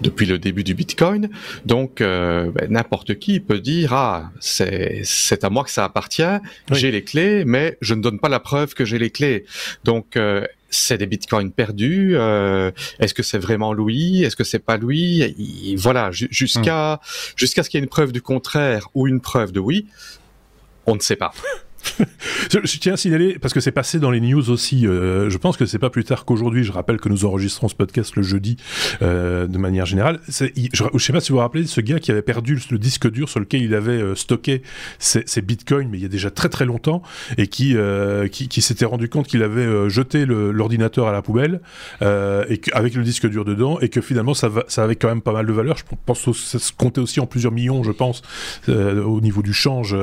depuis 0.00 0.26
le 0.26 0.38
début 0.38 0.64
du 0.64 0.74
bitcoin. 0.74 1.30
Donc 1.64 2.00
euh, 2.00 2.50
ben, 2.50 2.70
n'importe 2.70 3.18
qui 3.18 3.40
peut 3.40 3.60
dire 3.60 3.92
ah 3.92 4.30
c'est 4.40 5.02
c'est 5.04 5.44
à 5.44 5.50
moi 5.50 5.64
que 5.64 5.70
ça 5.70 5.84
appartient, 5.84 6.22
j'ai 6.70 6.90
les 6.90 7.02
clés, 7.02 7.44
mais 7.44 7.78
je 7.80 7.94
ne 7.94 8.02
donne 8.02 8.18
pas 8.18 8.28
la 8.28 8.40
preuve 8.40 8.74
que 8.74 8.84
j'ai 8.84 8.98
les 8.98 9.10
clés. 9.10 9.44
Donc 9.84 10.16
euh, 10.16 10.44
c'est 10.74 10.98
des 10.98 11.06
bitcoins 11.06 11.50
perdus. 11.50 12.12
Euh, 12.16 12.70
est-ce 12.98 13.14
que 13.14 13.22
c'est 13.22 13.38
vraiment 13.38 13.72
Louis 13.72 14.22
Est-ce 14.22 14.36
que 14.36 14.44
c'est 14.44 14.58
pas 14.58 14.76
Louis? 14.76 15.74
Voilà, 15.76 16.10
jusqu'à 16.12 16.94
hmm. 16.94 16.98
jusqu'à 17.36 17.62
ce 17.62 17.70
qu'il 17.70 17.78
y 17.78 17.80
ait 17.80 17.84
une 17.84 17.90
preuve 17.90 18.12
du 18.12 18.22
contraire 18.22 18.88
ou 18.94 19.06
une 19.06 19.20
preuve 19.20 19.52
de 19.52 19.60
oui, 19.60 19.86
on 20.86 20.94
ne 20.94 21.00
sait 21.00 21.16
pas. 21.16 21.32
je, 22.50 22.78
tiens 22.78 22.94
à 22.94 22.96
signaler, 22.96 23.38
parce 23.38 23.54
que 23.54 23.60
c'est 23.60 23.72
passé 23.72 23.98
dans 23.98 24.10
les 24.10 24.20
news 24.20 24.50
aussi, 24.50 24.86
euh, 24.86 25.30
je 25.30 25.38
pense 25.38 25.56
que 25.56 25.66
c'est 25.66 25.78
pas 25.78 25.90
plus 25.90 26.04
tard 26.04 26.24
qu'aujourd'hui, 26.24 26.64
je 26.64 26.72
rappelle 26.72 26.98
que 26.98 27.08
nous 27.08 27.24
enregistrons 27.24 27.68
ce 27.68 27.74
podcast 27.74 28.16
le 28.16 28.22
jeudi 28.22 28.56
euh, 29.02 29.46
de 29.46 29.58
manière 29.58 29.86
générale. 29.86 30.20
Je, 30.28 30.46
je 30.72 31.04
sais 31.04 31.12
pas 31.12 31.20
si 31.20 31.30
vous 31.30 31.36
vous 31.36 31.40
rappelez 31.40 31.66
ce 31.66 31.80
gars 31.80 31.98
qui 31.98 32.10
avait 32.10 32.22
perdu 32.22 32.58
le 32.70 32.78
disque 32.78 33.10
dur 33.10 33.28
sur 33.28 33.40
lequel 33.40 33.62
il 33.62 33.74
avait 33.74 33.92
euh, 33.92 34.14
stocké 34.14 34.62
ses, 34.98 35.24
bitcoins, 35.42 35.88
mais 35.90 35.98
il 35.98 36.02
y 36.02 36.06
a 36.06 36.08
déjà 36.08 36.30
très 36.30 36.48
très 36.48 36.64
longtemps, 36.64 37.02
et 37.36 37.48
qui, 37.48 37.76
qui, 38.30 38.48
qui 38.48 38.62
s'était 38.62 38.84
rendu 38.84 39.08
compte 39.08 39.26
qu'il 39.26 39.42
avait 39.42 39.90
jeté 39.90 40.24
l'ordinateur 40.26 41.06
à 41.06 41.12
la 41.12 41.22
poubelle, 41.22 41.60
et 42.00 42.60
avec 42.72 42.94
le 42.94 43.02
disque 43.02 43.28
dur 43.28 43.44
dedans, 43.44 43.78
et 43.80 43.88
que 43.88 44.00
finalement 44.00 44.32
ça, 44.32 44.48
va, 44.48 44.64
ça 44.68 44.84
avait 44.84 44.96
quand 44.96 45.08
même 45.08 45.20
pas 45.20 45.32
mal 45.32 45.46
de 45.46 45.52
valeur. 45.52 45.76
Je 45.76 45.84
pense 46.06 46.24
que 46.24 46.32
ça 46.32 46.58
se 46.58 46.72
comptait 46.72 47.00
aussi 47.00 47.20
en 47.20 47.26
plusieurs 47.26 47.52
millions, 47.52 47.82
je 47.82 47.92
pense, 47.92 48.22
au 48.68 49.20
niveau 49.20 49.42
du 49.42 49.52
change. 49.52 49.96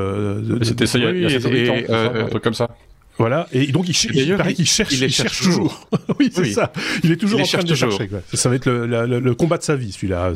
C'était 0.62 0.86
ça, 0.86 1.00
il 1.00 1.22
y 1.22 1.36
a, 1.36 1.71
euh, 1.90 2.26
un 2.26 2.30
truc 2.30 2.44
comme 2.44 2.54
ça. 2.54 2.70
Voilà, 3.18 3.48
et 3.52 3.68
donc 3.68 3.88
il, 3.88 4.16
il 4.16 4.36
paraît 4.36 4.54
qu'il 4.56 4.66
cherche, 4.66 4.94
il, 4.94 5.12
cherche, 5.12 5.44
toujours. 5.44 5.88
oui, 6.20 6.32
c'est 6.34 6.46
ça. 6.46 6.72
Il 7.04 7.12
est 7.12 7.18
toujours 7.18 7.42
en 7.42 7.44
train 7.44 7.62
de 7.62 7.76
chercher. 7.76 8.10
Ça 8.34 8.50
va 8.50 8.56
être 8.56 8.68
le, 8.68 9.36
combat 9.36 9.60
de 9.60 9.64
sa 9.64 9.76
vie, 9.76 9.92
celui-là. 9.92 10.32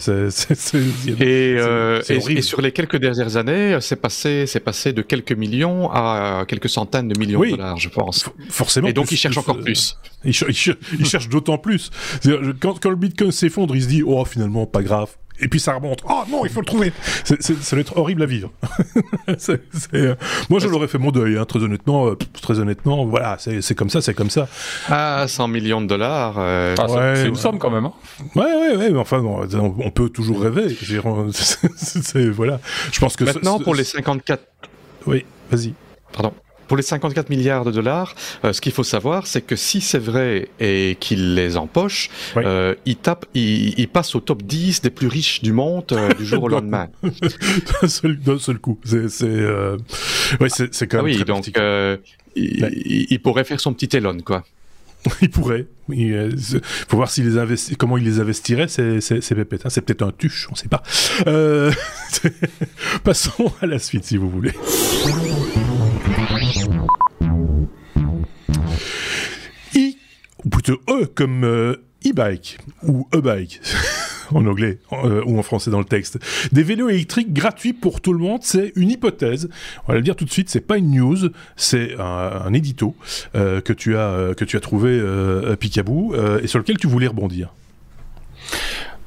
Et, 1.20 1.56
euh, 1.58 2.01
et, 2.08 2.42
sur 2.44 2.62
les 2.62 2.72
quelques 2.72 2.98
dernières 2.98 3.38
années, 3.38 3.77
c'est 3.82 3.96
passé, 3.96 4.46
c'est 4.46 4.60
passé 4.60 4.94
de 4.94 5.01
quelques 5.01 5.32
millions 5.32 5.89
à 5.89 6.46
quelques 6.48 6.70
centaines 6.70 7.08
de 7.08 7.18
millions 7.18 7.39
de 7.39 7.51
dollars, 7.51 7.77
je 7.77 7.89
pense. 7.89 8.30
forcément. 8.50 8.88
Et 8.88 8.94
donc 8.94 9.12
il 9.12 9.18
cherche 9.18 9.38
encore 9.38 9.60
plus. 9.60 9.98
Il, 10.24 10.34
cherche 10.34 11.30
d'autant 11.30 11.58
plus. 11.58 11.89
Quand, 12.60 12.80
quand 12.80 12.89
le 12.89 12.98
Bitcoin 12.98 13.32
s'effondre, 13.32 13.75
il 13.75 13.84
se 13.84 13.88
dit 13.88 14.04
oh 14.06 14.25
finalement 14.25 14.68
pas 14.68 14.84
grave 14.84 15.10
et 15.39 15.48
puis 15.48 15.60
ça 15.60 15.74
remonte. 15.74 16.01
Oh 16.10 16.24
non, 16.30 16.46
il 16.46 16.51
faut 16.51 16.62
le 16.62 16.65
trouver. 16.65 16.94
ça 17.24 17.36
doit 17.72 17.80
être 17.80 17.98
horrible 17.98 18.24
à 18.24 18.25
vivre. 18.25 18.51
Euh, 19.94 20.15
moi, 20.50 20.60
je 20.60 20.68
l'aurais 20.68 20.88
fait 20.88 20.98
mon 20.98 21.12
deuil, 21.12 21.38
hein, 21.38 21.46
très 21.46 21.60
honnêtement. 21.60 22.08
Euh, 22.08 22.18
très 22.42 22.60
honnêtement, 22.60 23.06
voilà, 23.06 23.38
c'est 23.39 23.75
comme 23.75 23.89
ça, 23.89 24.01
c'est 24.01 24.13
comme 24.13 24.30
ça. 24.30 24.48
Ah, 24.89 25.25
100 25.27 25.48
millions 25.48 25.82
de 25.82 25.88
dollars. 25.88 26.36
Euh, 26.38 26.75
ah, 26.77 27.15
c'est 27.15 27.27
une 27.27 27.36
somme 27.36 27.60
quand 27.60 27.70
même. 27.70 27.86
Hein. 27.86 27.94
Ouais, 28.36 28.44
ouais, 28.44 28.75
ouais. 28.75 28.89
Mais 28.92 29.00
enfin, 29.00 29.22
on, 29.22 29.92
peut 29.92 30.10
toujours 30.10 30.42
rêver. 30.42 30.68
voilà. 32.32 32.60
Je 32.92 33.00
pense 33.00 33.15
que 33.15 33.24
maintenant 33.24 33.60
pour 33.60 33.75
les 33.75 33.84
54. 33.84 34.44
Oui, 35.08 35.25
vas-y. 35.51 35.74
Pardon. 36.12 36.34
Pour 36.67 36.77
les 36.77 36.84
54 36.84 37.29
milliards 37.29 37.65
de 37.65 37.72
dollars, 37.72 38.15
euh, 38.43 38.53
ce 38.53 38.62
qu'il 38.62 38.72
faut 38.72 38.84
savoir, 38.84 39.27
c'est 39.27 39.41
que 39.41 39.55
si 39.55 39.81
c'est 39.81 40.00
vrai 40.00 40.50
et 40.60 40.98
qu'il 41.00 41.36
les 41.36 41.57
empoche, 41.57 42.10
euh, 42.38 42.75
il, 42.86 42.98
tape, 42.98 43.25
il, 43.34 43.88
passe 43.88 44.15
au 44.15 44.19
top 44.19 44.43
10 44.43 44.81
des 44.81 44.89
plus 44.89 45.07
riches 45.07 45.41
du 45.41 45.53
monde 45.53 45.86
euh, 45.91 46.13
du 46.13 46.25
jour 46.25 46.43
au 46.43 46.48
lendemain. 46.50 46.89
D'un 47.03 47.88
seul, 47.88 48.19
seul, 48.39 48.60
coup. 48.60 48.79
C'est 48.84 49.00
ouais, 49.00 50.50
quand 50.50 50.88
ah 50.91 50.95
même 50.95 51.05
oui, 51.05 51.24
donc 51.24 51.51
il, 52.36 53.07
il, 53.10 53.19
pourrait 53.22 53.43
faire 53.43 53.60
son 53.60 53.74
petit 53.74 53.95
Elon, 53.95 54.17
quoi. 54.19 54.43
il 55.22 55.29
pourrait. 55.29 55.67
Il 55.89 56.31
faut 56.88 56.98
voir 56.98 57.10
s'il 57.10 57.29
les 57.29 57.75
comment 57.77 57.98
il 57.98 58.03
les 58.03 58.19
investirait, 58.19 58.67
ces, 58.67 59.01
ces, 59.01 59.22
ces 59.22 59.36
pépettes. 59.36 59.65
Hein. 59.65 59.69
C'est 59.69 59.81
peut-être 59.81 60.01
un 60.01 60.12
tuche, 60.12 60.48
on 60.50 60.53
ne 60.53 60.57
sait 60.57 60.67
pas. 60.67 60.84
Euh... 61.27 61.72
Passons 63.03 63.51
à 63.62 63.65
la 63.65 63.79
suite, 63.79 64.05
si 64.05 64.17
vous 64.17 64.29
voulez. 64.29 64.53
I, 69.75 69.97
ou 70.45 70.50
plutôt 70.50 70.79
E, 70.89 71.05
comme 71.13 71.43
euh, 71.43 71.75
e-bike, 72.05 72.59
ou 72.83 73.07
e-bike 73.13 73.59
en 74.31 74.45
anglais 74.45 74.79
euh, 74.93 75.21
ou 75.25 75.38
en 75.38 75.43
français 75.43 75.69
dans 75.69 75.79
le 75.79 75.85
texte. 75.85 76.17
Des 76.53 76.63
vélos 76.63 76.88
électriques 76.89 77.33
gratuits 77.33 77.74
pour 77.74 78.00
tout 78.00 78.13
le 78.13 78.19
monde, 78.19 78.39
c'est 78.43 78.71
une 78.77 78.89
hypothèse. 78.89 79.50
On 79.85 79.91
va 79.91 79.97
le 79.97 80.01
dire 80.01 80.15
tout 80.15 80.24
de 80.24 80.31
suite, 80.31 80.50
c'est 80.50 80.62
pas 80.62 80.77
une 80.77 80.91
news, 80.91 81.29
c'est 81.57 81.95
un, 82.00 82.53
édito 82.53 82.95
euh, 83.35 83.59
que 83.59 83.74
tu 83.74 83.97
as 83.97 84.33
que 84.38 84.45
tu 84.45 84.57
trouvé 84.62 85.00
à 85.51 85.57
Picaboo 85.57 86.15
et 86.41 86.47
sur 86.47 86.59
lequel 86.59 86.77
tu 86.77 86.88
voulais 86.88 87.07
rebondir. 87.07 87.53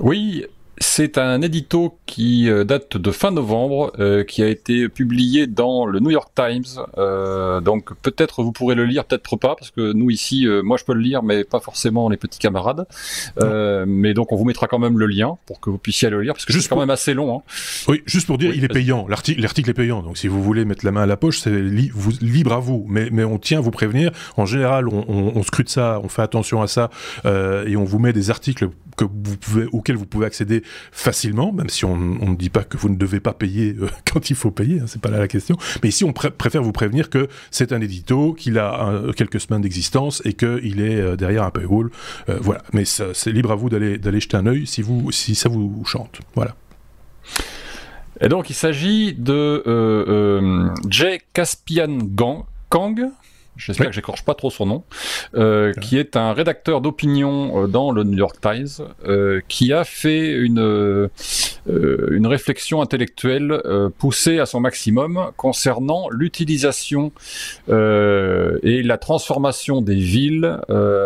Oui, 0.00 0.44
c'est 0.80 1.18
un 1.18 1.42
édito 1.42 1.98
qui 2.06 2.48
euh, 2.48 2.64
date 2.64 2.96
de 2.96 3.10
fin 3.10 3.30
novembre, 3.30 3.92
euh, 3.98 4.24
qui 4.24 4.42
a 4.42 4.48
été 4.48 4.88
publié 4.88 5.46
dans 5.46 5.86
le 5.86 6.00
New 6.00 6.10
York 6.10 6.30
Times. 6.34 6.84
Euh, 6.98 7.60
donc 7.60 7.94
peut-être 8.02 8.42
vous 8.42 8.52
pourrez 8.52 8.74
le 8.74 8.84
lire, 8.84 9.04
peut-être 9.04 9.36
pas, 9.36 9.56
parce 9.56 9.70
que 9.70 9.92
nous 9.92 10.10
ici, 10.10 10.46
moi 10.62 10.76
je 10.76 10.84
peux 10.84 10.94
le 10.94 11.00
lire, 11.00 11.22
mais 11.22 11.44
pas 11.44 11.60
forcément 11.60 12.08
les 12.08 12.16
petits 12.16 12.38
camarades. 12.38 12.86
mais 13.86 14.14
donc 14.14 14.32
on 14.32 14.36
vous 14.36 14.44
mettra 14.44 14.66
quand 14.66 14.78
même 14.78 14.98
le 14.98 15.06
lien 15.06 15.38
pour 15.46 15.60
que 15.60 15.70
vous 15.70 15.78
puissiez 15.78 16.10
le 16.10 16.22
lire, 16.22 16.34
parce 16.34 16.44
que 16.44 16.52
c'est 16.52 16.68
quand 16.68 16.78
même 16.78 16.90
assez 16.90 17.14
long. 17.14 17.38
Hein. 17.38 17.42
Oui, 17.88 18.02
juste 18.06 18.26
pour 18.26 18.38
dire, 18.38 18.54
il 18.54 18.64
est 18.64 18.68
payant. 18.68 19.06
L'article 19.08 19.70
est 19.70 19.74
payant, 19.74 20.02
donc 20.02 20.18
si 20.18 20.28
vous 20.28 20.42
voulez 20.42 20.64
mettre 20.64 20.84
la 20.84 20.92
main 20.92 21.02
à 21.02 21.06
la 21.06 21.16
poche, 21.16 21.40
c'est 21.40 21.60
libre 21.60 22.52
à 22.52 22.60
vous. 22.60 22.86
Mais, 22.88 23.08
mais 23.10 23.24
on 23.24 23.38
tient 23.38 23.58
à 23.58 23.60
vous 23.60 23.70
prévenir. 23.70 24.12
En 24.36 24.46
général, 24.46 24.88
on, 24.88 25.04
on, 25.08 25.32
on 25.36 25.42
scrute 25.42 25.68
ça, 25.68 26.00
on 26.02 26.08
fait 26.08 26.22
attention 26.22 26.62
à 26.62 26.66
ça, 26.66 26.90
et 27.24 27.76
on 27.76 27.84
vous 27.84 27.98
met 27.98 28.12
des 28.12 28.30
articles 28.30 28.68
que 28.98 29.04
vous 29.04 29.36
pouvez, 29.36 29.66
auxquels 29.72 29.96
vous 29.96 30.06
pouvez 30.06 30.26
accéder 30.26 30.62
facilement, 30.92 31.52
même 31.52 31.68
si 31.68 31.84
on, 31.84 31.96
ne 31.96 32.36
dit 32.36 32.50
pas 32.50 32.64
que 32.64 32.76
vous 32.76 32.88
ne 32.88 32.96
devez 32.96 33.20
pas 33.20 33.32
payer 33.32 33.74
euh, 33.80 33.88
quand 34.12 34.30
il 34.30 34.36
faut 34.36 34.50
payer, 34.50 34.80
hein, 34.80 34.84
c'est 34.86 35.00
pas 35.00 35.10
là 35.10 35.18
la 35.18 35.28
question. 35.28 35.56
Mais 35.82 35.88
ici, 35.88 36.04
on 36.04 36.12
préfère 36.12 36.62
vous 36.62 36.72
prévenir 36.72 37.10
que 37.10 37.28
c'est 37.50 37.72
un 37.72 37.80
édito, 37.80 38.32
qu'il 38.32 38.58
a 38.58 39.02
quelques 39.16 39.40
semaines 39.40 39.62
d'existence 39.62 40.22
et 40.24 40.32
qu'il 40.32 40.80
est 40.80 41.00
euh, 41.00 41.16
derrière 41.16 41.44
un 41.44 41.50
paywall. 41.50 41.90
Euh, 42.28 42.38
voilà. 42.40 42.62
Mais 42.72 42.84
c'est 42.84 43.32
libre 43.32 43.52
à 43.52 43.54
vous 43.54 43.68
d'aller 43.68 44.20
jeter 44.20 44.36
un 44.36 44.46
œil 44.46 44.66
si 44.66 44.84
si 45.10 45.34
ça 45.34 45.48
vous 45.48 45.84
chante. 45.84 46.20
Voilà. 46.34 46.54
Et 48.20 48.28
donc, 48.28 48.50
il 48.50 48.54
s'agit 48.54 49.14
de 49.14 50.72
Jay 50.88 51.20
Caspian 51.32 51.98
Gang, 52.02 52.44
Kang, 52.68 53.10
j'espère 53.58 53.88
que 53.88 53.92
j'écorche 53.92 54.24
pas 54.24 54.34
trop 54.34 54.50
son 54.50 54.66
nom, 54.66 54.84
euh, 55.34 55.72
qui 55.74 55.98
est 55.98 56.16
un 56.16 56.32
rédacteur 56.32 56.80
d'opinion 56.80 57.64
euh, 57.64 57.66
dans 57.66 57.90
le 57.90 58.04
New 58.04 58.16
York 58.16 58.36
Times, 58.40 58.86
euh, 59.06 59.40
qui 59.48 59.72
a 59.72 59.84
fait 59.84 60.32
une, 60.32 60.60
euh, 60.60 61.08
une 61.66 62.26
réflexion 62.26 62.80
intellectuelle 62.80 63.50
euh, 63.50 63.90
poussée 63.90 64.38
à 64.38 64.46
son 64.46 64.60
maximum 64.60 65.30
concernant 65.36 66.08
l'utilisation 66.10 67.12
et 67.68 68.82
la 68.82 68.98
transformation 68.98 69.82
des 69.82 69.96
villes 69.96 70.58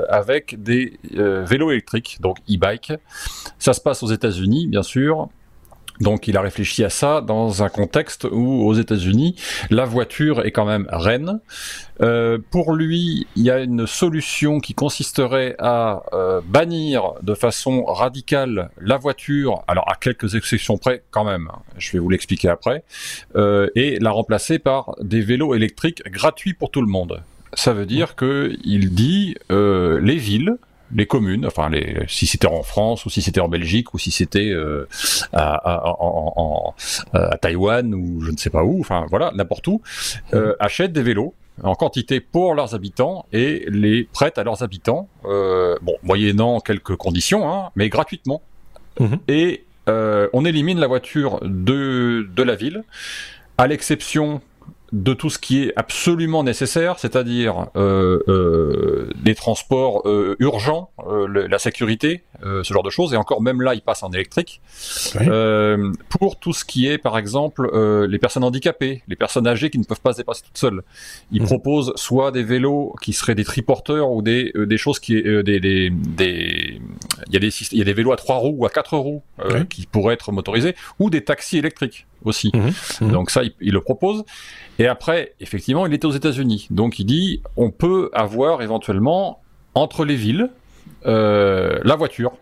avec 0.09 0.63
des 0.63 0.99
vélos 1.03 1.71
électriques, 1.71 2.19
donc 2.21 2.39
e-bike. 2.51 2.93
Ça 3.59 3.73
se 3.73 3.81
passe 3.81 4.03
aux 4.03 4.09
États-Unis, 4.09 4.67
bien 4.67 4.83
sûr. 4.83 5.29
Donc 6.01 6.29
il 6.29 6.37
a 6.37 6.41
réfléchi 6.41 6.85
à 6.85 6.91
ça 6.91 7.21
dans 7.21 7.63
un 7.63 7.69
contexte 7.69 8.27
où 8.31 8.67
aux 8.67 8.75
États-Unis 8.75 9.37
la 9.71 9.85
voiture 9.85 10.45
est 10.45 10.51
quand 10.51 10.65
même 10.65 10.87
reine. 10.91 11.41
Euh, 12.01 12.39
pour 12.51 12.75
lui, 12.75 13.27
il 13.37 13.43
y 13.43 13.51
a 13.51 13.61
une 13.61 13.87
solution 13.87 14.59
qui 14.59 14.75
consisterait 14.75 15.55
à 15.59 16.03
euh, 16.13 16.41
bannir 16.45 17.13
de 17.23 17.35
façon 17.35 17.85
radicale 17.85 18.71
la 18.81 18.97
voiture, 18.97 19.63
alors 19.69 19.89
à 19.91 19.95
quelques 19.95 20.35
exceptions 20.35 20.79
près 20.79 21.05
quand 21.11 21.25
même, 21.25 21.49
hein, 21.53 21.61
je 21.79 21.93
vais 21.93 21.99
vous 21.99 22.09
l'expliquer 22.09 22.49
après, 22.49 22.83
euh, 23.37 23.69
et 23.77 23.99
la 24.01 24.11
remplacer 24.11 24.59
par 24.59 24.97
des 25.01 25.21
vélos 25.21 25.55
électriques 25.55 26.03
gratuits 26.11 26.55
pour 26.55 26.71
tout 26.71 26.81
le 26.81 26.89
monde. 26.89 27.23
Ça 27.55 27.75
veut 27.75 27.87
dire 27.87 28.17
que 28.17 28.57
il 28.65 28.95
dit 28.95 29.37
les 29.51 30.17
villes 30.17 30.57
les 30.95 31.07
communes, 31.07 31.47
enfin 31.47 31.69
les, 31.71 32.05
si 32.09 32.27
c'était 32.27 32.47
en 32.47 32.63
France 32.63 33.07
ou 33.07 33.11
si 33.11 33.23
c'était 33.23 33.41
en 33.41 33.49
Belgique 33.49 33.95
ou 33.95 33.99
si 33.99 34.11
c'était 34.11 34.51
euh, 34.51 34.87
à, 35.33 35.55
à, 35.55 35.97
en, 36.01 36.75
à, 37.13 37.37
Taïwan 37.39 37.95
ou 37.95 38.23
je 38.23 38.31
ne 38.31 38.37
sais 38.37 38.51
pas 38.51 38.65
où, 38.65 38.81
enfin 38.81 39.07
voilà, 39.11 39.33
n'importe 39.35 39.67
où, 39.69 39.81
euh, 40.35 40.55
achètent 40.61 40.93
des 40.93 41.03
vélos 41.03 41.35
en 41.63 41.75
quantité 41.75 42.21
pour 42.21 42.55
leurs 42.55 42.75
habitants 42.75 43.27
et 43.33 43.67
les 43.69 44.05
prêtent 44.05 44.39
à 44.39 44.45
leurs 44.45 44.63
habitants, 44.63 45.09
euh, 45.25 45.77
bon, 45.83 45.97
moyennant 46.03 46.61
quelques 46.61 46.97
conditions, 46.97 47.51
hein, 47.51 47.71
mais 47.77 47.89
gratuitement. 47.89 48.43
Mhm. 49.01 49.19
Et 49.29 49.65
on 49.87 50.45
élimine 50.45 50.79
la 50.79 50.87
voiture 50.87 51.41
de, 51.43 52.29
de 52.35 52.43
la 52.43 52.55
ville, 52.55 52.85
à 53.59 53.67
l'exception 53.67 54.41
de 54.93 55.15
tout 55.15 55.31
ce 55.31 55.39
qui 55.39 55.65
est 55.65 55.73
absolument 55.77 56.45
nécessaire, 56.45 56.99
c'est-à-dire 56.99 57.69
euh, 57.77 58.19
euh, 58.29 59.09
des 59.23 59.35
transports 59.35 60.03
euh, 60.07 60.37
urgents, 60.39 60.91
euh, 61.09 61.49
la 61.49 61.59
sécurité, 61.59 62.25
euh, 62.45 62.63
ce 62.63 62.75
genre 62.75 62.83
de 62.83 62.91
choses, 62.91 63.15
et 63.15 63.17
encore 63.17 63.41
même 63.41 63.63
là, 63.63 63.75
il 63.75 63.81
passe 63.81 64.03
en 64.03 64.11
électrique. 64.13 64.61
Euh, 65.17 65.93
pour 66.11 66.39
tout 66.39 66.53
ce 66.53 66.65
qui 66.67 66.89
est, 66.89 66.99
par 66.99 67.17
exemple, 67.17 67.71
les 68.07 68.19
personnes 68.19 68.45
handicapées, 68.45 69.03
les 69.09 69.17
personnes 69.17 69.47
âgées 69.47 69.71
qui 69.71 69.79
ne 69.79 69.85
peuvent 69.85 70.01
pas 70.01 70.13
se 70.13 70.19
dépasser 70.19 70.43
toutes 70.45 70.59
seules, 70.59 70.83
il 71.31 71.43
mmh. 71.43 71.47
propose 71.47 71.93
soit 71.97 72.31
des 72.31 72.43
vélos 72.43 72.95
qui 73.01 73.15
seraient 73.15 73.35
des 73.35 73.45
triporteurs 73.45 74.11
ou 74.11 74.21
des, 74.21 74.53
des 74.55 74.79
choses 74.79 74.99
qui, 74.99 75.23
des, 75.23 75.61
des, 75.61 75.91
des, 75.91 76.81
il 77.29 77.35
y 77.35 77.37
a 77.37 77.41
des, 77.41 77.49
il 77.49 77.79
y 77.79 77.81
a 77.81 77.85
des 77.85 77.93
vélos 77.93 78.13
à 78.13 78.17
trois 78.17 78.37
roues 78.37 78.57
ou 78.59 78.67
à 78.67 78.71
quatre 78.71 78.97
roues 78.97 79.23
qui 79.69 79.87
pourraient 79.87 80.15
être 80.15 80.33
motorisés, 80.33 80.75
ou 80.99 81.11
des 81.11 81.23
taxis 81.25 81.59
électriques 81.59 82.07
aussi. 82.25 82.51
Mmh. 82.55 83.05
Mmh. 83.07 83.13
Donc 83.13 83.31
ça, 83.31 83.43
il, 83.43 83.53
il 83.61 83.73
le 83.73 83.81
propose. 83.81 84.25
Et 84.79 84.87
après, 84.87 85.35
effectivement, 85.41 85.87
il 85.87 85.93
était 85.93 86.07
aux 86.07 86.13
États-Unis. 86.13 86.69
Donc 86.71 86.99
il 86.99 87.05
dit, 87.05 87.43
on 87.57 87.71
peut 87.71 88.11
avoir 88.13 88.63
éventuellement 88.63 89.41
entre 89.75 90.05
les 90.05 90.17
villes 90.17 90.51
euh, 91.07 91.81
la 91.83 91.97
voiture. 91.97 92.33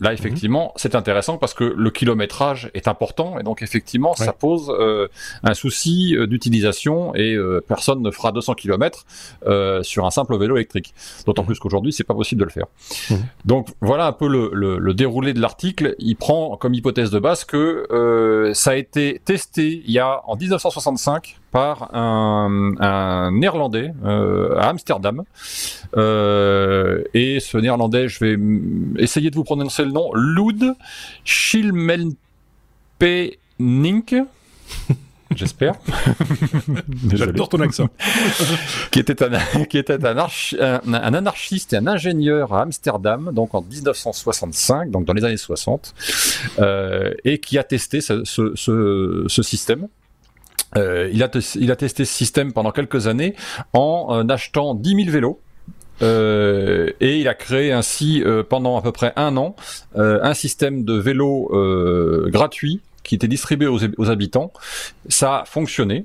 Là, 0.00 0.12
effectivement, 0.12 0.72
c'est 0.76 0.94
intéressant 0.94 1.38
parce 1.38 1.54
que 1.54 1.64
le 1.64 1.90
kilométrage 1.90 2.70
est 2.74 2.88
important 2.88 3.38
et 3.38 3.42
donc 3.42 3.62
effectivement, 3.62 4.14
ça 4.14 4.32
pose 4.32 4.70
euh, 4.70 5.08
un 5.42 5.54
souci 5.54 6.16
euh, 6.16 6.26
d'utilisation 6.26 7.14
et 7.14 7.34
euh, 7.34 7.60
personne 7.66 8.02
ne 8.02 8.10
fera 8.10 8.32
200 8.32 8.54
km 8.54 9.04
sur 9.82 10.06
un 10.06 10.10
simple 10.10 10.36
vélo 10.38 10.56
électrique. 10.56 10.94
D'autant 11.26 11.42
mmh. 11.42 11.46
plus 11.46 11.58
qu'aujourd'hui, 11.58 11.92
c'est 11.92 12.04
pas 12.04 12.14
possible 12.14 12.40
de 12.40 12.44
le 12.44 12.50
faire. 12.50 12.66
Mmh. 13.10 13.14
Donc 13.44 13.68
voilà 13.80 14.06
un 14.06 14.12
peu 14.12 14.28
le, 14.28 14.50
le, 14.52 14.78
le 14.78 14.94
déroulé 14.94 15.32
de 15.34 15.40
l'article. 15.40 15.94
Il 15.98 16.16
prend 16.16 16.56
comme 16.56 16.74
hypothèse 16.74 17.10
de 17.10 17.18
base 17.18 17.44
que 17.44 18.52
ça 18.54 18.70
a 18.70 18.74
été 18.74 19.20
testé 19.24 19.82
il 19.84 19.90
y 19.90 19.98
a 19.98 20.22
en 20.26 20.36
1965 20.36 21.38
par 21.50 21.94
un, 21.94 22.74
un 22.78 23.30
néerlandais 23.32 23.92
à 24.04 24.68
Amsterdam. 24.68 25.22
et 25.94 27.38
ce 27.40 27.58
néerlandais, 27.58 28.08
je 28.08 28.24
vais 28.24 28.36
essayer 29.02 29.30
de 29.30 29.36
vous 29.36 29.44
prononcer 29.44 29.84
le 29.84 29.92
nom, 29.92 30.12
Lud 30.14 30.74
Schilmelpenink. 31.24 34.14
J'espère. 35.34 35.74
J'adore 37.12 37.48
ton 37.48 37.60
accent. 37.60 37.88
qui 38.90 38.98
était, 38.98 39.22
un, 39.22 39.64
qui 39.64 39.78
était 39.78 40.04
un, 40.04 40.16
un, 40.16 41.14
anarchiste 41.14 41.74
et 41.74 41.76
un 41.76 41.86
ingénieur 41.86 42.54
à 42.54 42.62
Amsterdam, 42.62 43.30
donc 43.34 43.54
en 43.54 43.62
1965, 43.62 44.90
donc 44.90 45.04
dans 45.04 45.12
les 45.12 45.24
années 45.24 45.36
60, 45.36 45.94
euh, 46.58 47.12
et 47.24 47.38
qui 47.38 47.58
a 47.58 47.64
testé 47.64 48.00
ce, 48.00 48.24
ce, 48.24 48.52
ce, 48.54 49.24
ce 49.28 49.42
système. 49.42 49.88
Euh, 50.76 51.08
il, 51.12 51.22
a 51.22 51.30
il 51.54 51.70
a 51.70 51.76
testé 51.76 52.04
ce 52.04 52.12
système 52.12 52.52
pendant 52.52 52.72
quelques 52.72 53.06
années 53.06 53.34
en 53.72 54.08
euh, 54.10 54.24
achetant 54.28 54.74
10 54.74 55.04
000 55.04 55.10
vélos 55.10 55.40
euh, 56.02 56.90
et 57.00 57.18
il 57.18 57.28
a 57.28 57.34
créé 57.34 57.72
ainsi 57.72 58.22
euh, 58.24 58.44
pendant 58.48 58.76
à 58.76 58.82
peu 58.82 58.92
près 58.92 59.12
un 59.16 59.36
an 59.36 59.56
euh, 59.96 60.20
un 60.22 60.34
système 60.34 60.84
de 60.84 60.94
vélo 60.94 61.50
gratuit 62.28 62.80
qui 63.02 63.14
était 63.14 63.28
distribué 63.28 63.68
aux, 63.68 63.78
aux, 63.96 64.10
habitants. 64.10 64.52
Ça 65.08 65.38
a 65.38 65.44
fonctionné. 65.46 66.04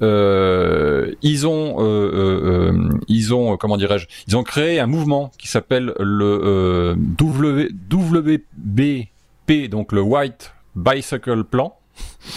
ils 0.00 1.46
ont, 1.46 1.76
ils 3.06 3.34
ont, 3.34 3.56
comment 3.56 3.76
dirais-je, 3.76 4.08
ils 4.26 4.36
ont 4.36 4.42
créé 4.42 4.80
un 4.80 4.88
mouvement 4.88 5.30
qui 5.38 5.46
s'appelle 5.46 5.94
le 6.00 6.96
WBP, 7.20 8.48
donc 9.70 9.92
le 9.92 10.00
White 10.00 10.52
Bicycle 10.74 11.44
Plan, 11.44 11.78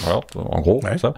voilà, 0.01 0.21
en 0.35 0.61
gros, 0.61 0.81
ça. 0.97 1.13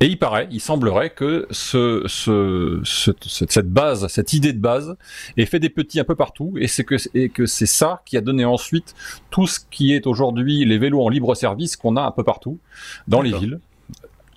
Et 0.00 0.06
il 0.06 0.18
paraît, 0.18 0.48
il 0.50 0.60
semblerait 0.60 1.10
que 1.10 1.46
ce, 1.50 2.04
ce, 2.06 2.80
cette 3.24 3.68
base, 3.68 4.06
cette 4.08 4.32
idée 4.32 4.52
de 4.52 4.60
base, 4.60 4.96
est 5.36 5.46
fait 5.46 5.58
des 5.58 5.68
petits 5.68 6.00
un 6.00 6.04
peu 6.04 6.14
partout, 6.14 6.54
et 6.58 6.68
c'est 6.68 6.84
que, 6.84 6.96
et 7.14 7.28
que 7.28 7.46
c'est 7.46 7.66
ça 7.66 8.02
qui 8.06 8.16
a 8.16 8.20
donné 8.20 8.44
ensuite 8.44 8.94
tout 9.30 9.46
ce 9.46 9.60
qui 9.70 9.92
est 9.92 10.06
aujourd'hui 10.06 10.64
les 10.64 10.78
vélos 10.78 11.02
en 11.02 11.08
libre 11.08 11.34
service 11.34 11.76
qu'on 11.76 11.96
a 11.96 12.02
un 12.02 12.12
peu 12.12 12.24
partout 12.24 12.58
dans 13.08 13.22
les 13.22 13.32
villes. 13.32 13.60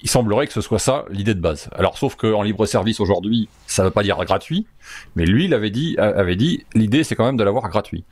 Il 0.06 0.10
semblerait 0.10 0.46
que 0.46 0.54
ce 0.54 0.62
soit 0.62 0.78
ça 0.78 1.04
l'idée 1.10 1.34
de 1.34 1.40
base. 1.40 1.68
Alors, 1.76 1.98
sauf 1.98 2.16
qu'en 2.16 2.44
libre 2.44 2.68
service 2.68 3.00
aujourd'hui, 3.00 3.50
ça 3.66 3.82
ne 3.82 3.88
veut 3.88 3.92
pas 3.92 4.04
dire 4.04 4.24
gratuit, 4.24 4.68
mais 5.16 5.26
lui, 5.26 5.46
il 5.46 5.54
avait 5.56 5.72
dit, 5.72 5.98
avait 5.98 6.36
dit, 6.36 6.64
l'idée, 6.76 7.04
c'est 7.04 7.16
quand 7.16 7.26
même 7.26 7.38
de 7.38 7.44
l'avoir 7.44 7.68
gratuit. 7.70 8.04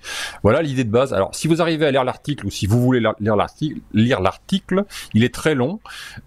Voilà 0.42 0.64
l'idée 0.64 0.86
de 0.86 0.90
base. 0.90 1.14
Alors, 1.14 1.36
si 1.36 1.48
vous 1.48 1.62
arrivez 1.62 1.86
à 1.86 1.92
lire 1.92 2.04
l'article 2.04 2.48
ou 2.48 2.50
si 2.50 2.66
vous 2.66 2.82
voulez 2.82 3.00
lire 3.20 3.36
l'article, 3.36 3.80
lire 3.94 4.22
l'article, 4.22 4.86
il 5.14 5.24
est 5.24 5.32
très 5.32 5.54
long. 5.54 5.82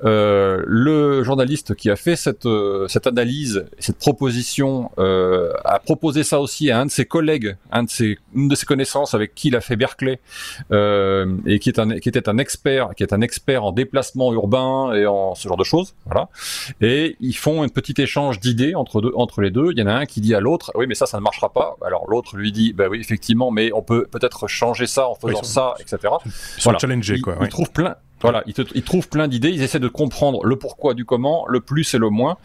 Euh, 0.05 0.63
le 0.69 1.25
journaliste 1.25 1.75
qui 1.75 1.91
a 1.91 1.97
fait 1.97 2.15
cette 2.15 2.47
euh, 2.47 2.87
cette 2.87 3.09
analyse, 3.09 3.67
cette 3.81 3.99
proposition, 3.99 4.93
euh, 4.99 5.53
a 5.65 5.81
proposé 5.81 6.23
ça 6.23 6.41
aussi 6.41 6.71
à 6.71 6.79
un 6.79 6.87
de 6.87 6.93
ses 6.93 7.07
collègues, 7.07 7.57
un 7.73 7.83
de 7.83 7.91
ses, 7.91 8.19
une 8.37 8.47
de 8.47 8.55
ses 8.55 8.67
connaissances 8.67 9.15
avec 9.15 9.35
qui 9.35 9.49
il 9.49 9.57
a 9.57 9.61
fait 9.61 9.75
Berkeley 9.75 10.21
euh, 10.71 11.37
et 11.45 11.59
qui 11.59 11.71
est 11.71 11.81
un 11.81 11.99
qui 11.99 12.09
était 12.09 12.29
un 12.29 12.39
expert, 12.39 12.95
qui 12.97 13.03
est 13.03 13.13
un 13.13 13.21
expert 13.21 13.65
en 13.65 13.73
déplacement 13.73 14.33
urbain 14.33 14.95
et 14.95 15.07
en 15.07 15.35
ce 15.35 15.49
genre 15.49 15.56
de 15.57 15.65
choses, 15.65 15.95
voilà. 16.05 16.29
Et 16.81 17.17
ils 17.21 17.37
font 17.37 17.63
un 17.63 17.69
petit 17.69 18.01
échange 18.01 18.41
d'idées 18.41 18.75
entre 18.75 19.01
deux, 19.01 19.13
entre 19.15 19.41
les 19.41 19.51
deux. 19.51 19.71
Il 19.73 19.79
y 19.79 19.83
en 19.83 19.87
a 19.87 19.95
un 19.95 20.07
qui 20.07 20.21
dit 20.21 20.35
à 20.35 20.41
l'autre, 20.41 20.73
oui, 20.75 20.87
mais 20.87 20.95
ça, 20.95 21.07
ça 21.07 21.19
ne 21.19 21.23
marchera 21.23 21.53
pas. 21.53 21.77
Alors 21.85 22.07
l'autre 22.09 22.37
lui 22.37 22.53
dit, 22.53 22.73
bah 22.73 22.87
oui, 22.91 22.99
effectivement, 23.01 23.51
mais 23.51 23.73
on 23.73 23.83
peut 23.83 24.07
peut-être 24.11 24.49
changer 24.49 24.87
ça 24.87 25.09
en 25.09 25.15
faisant 25.15 25.43
ça, 25.43 25.75
etc. 25.81 26.15
Ils 26.25 26.63
sont 26.63 26.79
challengés, 26.79 27.21
quoi. 27.21 27.37
Ils, 27.41 27.49
trouvent 27.49 27.73
plein, 27.73 27.97
voilà, 28.21 28.43
ils, 28.47 28.55
ils 28.75 28.83
trouvent 28.83 29.09
plein 29.09 29.29
d'idées. 29.29 29.51
Ils 29.51 29.63
essaient 29.63 29.81
de 29.81 29.89
comprendre 29.89 30.45
le 30.45 30.57
pourquoi 30.57 30.95
du 30.95 31.05
comment, 31.05 31.47
le 31.49 31.61
plus 31.61 31.95
et 31.95 31.99
le 31.99 32.11
moins. 32.11 32.37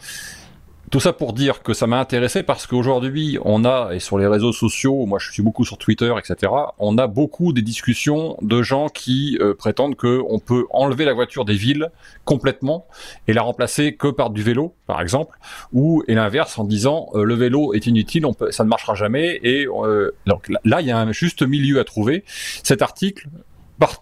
Tout 0.92 1.00
ça 1.00 1.14
pour 1.14 1.32
dire 1.32 1.62
que 1.62 1.72
ça 1.72 1.86
m'a 1.86 1.98
intéressé 1.98 2.42
parce 2.42 2.66
qu'aujourd'hui, 2.66 3.38
on 3.46 3.64
a, 3.64 3.92
et 3.94 3.98
sur 3.98 4.18
les 4.18 4.26
réseaux 4.26 4.52
sociaux, 4.52 5.06
moi 5.06 5.18
je 5.18 5.32
suis 5.32 5.42
beaucoup 5.42 5.64
sur 5.64 5.78
Twitter, 5.78 6.12
etc., 6.18 6.52
on 6.78 6.98
a 6.98 7.06
beaucoup 7.06 7.54
des 7.54 7.62
discussions 7.62 8.36
de 8.42 8.60
gens 8.60 8.90
qui 8.90 9.38
euh, 9.40 9.54
prétendent 9.54 9.96
qu'on 9.96 10.38
peut 10.38 10.66
enlever 10.68 11.06
la 11.06 11.14
voiture 11.14 11.46
des 11.46 11.54
villes 11.54 11.90
complètement 12.26 12.86
et 13.26 13.32
la 13.32 13.40
remplacer 13.40 13.94
que 13.94 14.08
par 14.08 14.28
du 14.28 14.42
vélo, 14.42 14.74
par 14.86 15.00
exemple, 15.00 15.38
ou 15.72 16.04
et 16.08 16.14
l'inverse 16.14 16.58
en 16.58 16.64
disant 16.64 17.08
euh, 17.14 17.24
le 17.24 17.36
vélo 17.36 17.72
est 17.72 17.86
inutile, 17.86 18.26
on 18.26 18.34
peut, 18.34 18.50
ça 18.50 18.62
ne 18.62 18.68
marchera 18.68 18.94
jamais. 18.94 19.40
Et 19.42 19.66
euh, 19.66 20.14
donc 20.26 20.52
là, 20.62 20.82
il 20.82 20.86
y 20.86 20.90
a 20.90 20.98
un 20.98 21.10
juste 21.10 21.40
milieu 21.40 21.80
à 21.80 21.84
trouver. 21.84 22.22
Cet 22.26 22.82
article, 22.82 23.30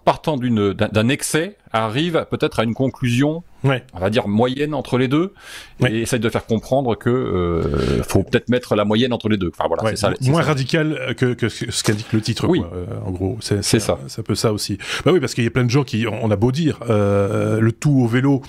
partant 0.05 0.37
d'un 0.37 1.09
excès, 1.09 1.57
arrive 1.73 2.27
peut-être 2.33 2.59
à 2.59 2.65
une 2.65 2.75
conclusion 2.75 3.45
ouais. 3.65 3.85
on 3.93 3.99
va 3.99 4.11
dire 4.11 4.29
moyenne 4.29 4.75
entre 4.75 4.99
les 4.99 5.09
deux, 5.09 5.33
et 5.87 6.03
essaye 6.03 6.21
de 6.21 6.29
faire 6.29 6.47
comprendre 6.47 6.97
que 6.97 7.11
euh, 7.11 8.03
faut 8.03 8.23
peut-être 8.23 8.49
mettre 8.49 8.75
la 8.75 8.85
moyenne 8.85 9.13
entre 9.13 9.29
les 9.29 9.37
deux. 9.37 9.51
Enfin 9.57 9.69
voilà, 9.69 9.91
c'est 9.91 9.97
ça. 9.97 10.13
Moins 10.23 10.43
radical 10.43 11.15
que, 11.17 11.35
que 11.35 11.49
ce 11.49 11.83
qu'indique 11.83 12.13
le 12.13 12.21
titre. 12.21 12.47
Oui. 12.49 12.61
Quoi, 12.61 12.71
euh, 12.75 12.87
en 13.07 13.11
gros, 13.11 13.39
c'est 13.41 13.63
ça. 13.63 13.99
Ça 14.07 14.23
peut 14.23 14.35
ça 14.35 14.53
aussi. 14.53 14.79
Bah 15.05 15.13
oui, 15.13 15.21
parce 15.21 15.35
qu'il 15.35 15.45
y 15.45 15.47
a 15.47 15.51
plein 15.51 15.65
de 15.65 15.71
gens 15.71 15.85
qui, 15.85 16.07
on 16.07 16.31
a 16.31 16.37
beau 16.37 16.53
dire, 16.53 16.81
euh, 16.89 17.61
le 17.61 17.73
tout 17.73 17.91
au 17.91 18.07
vélo. 18.07 18.43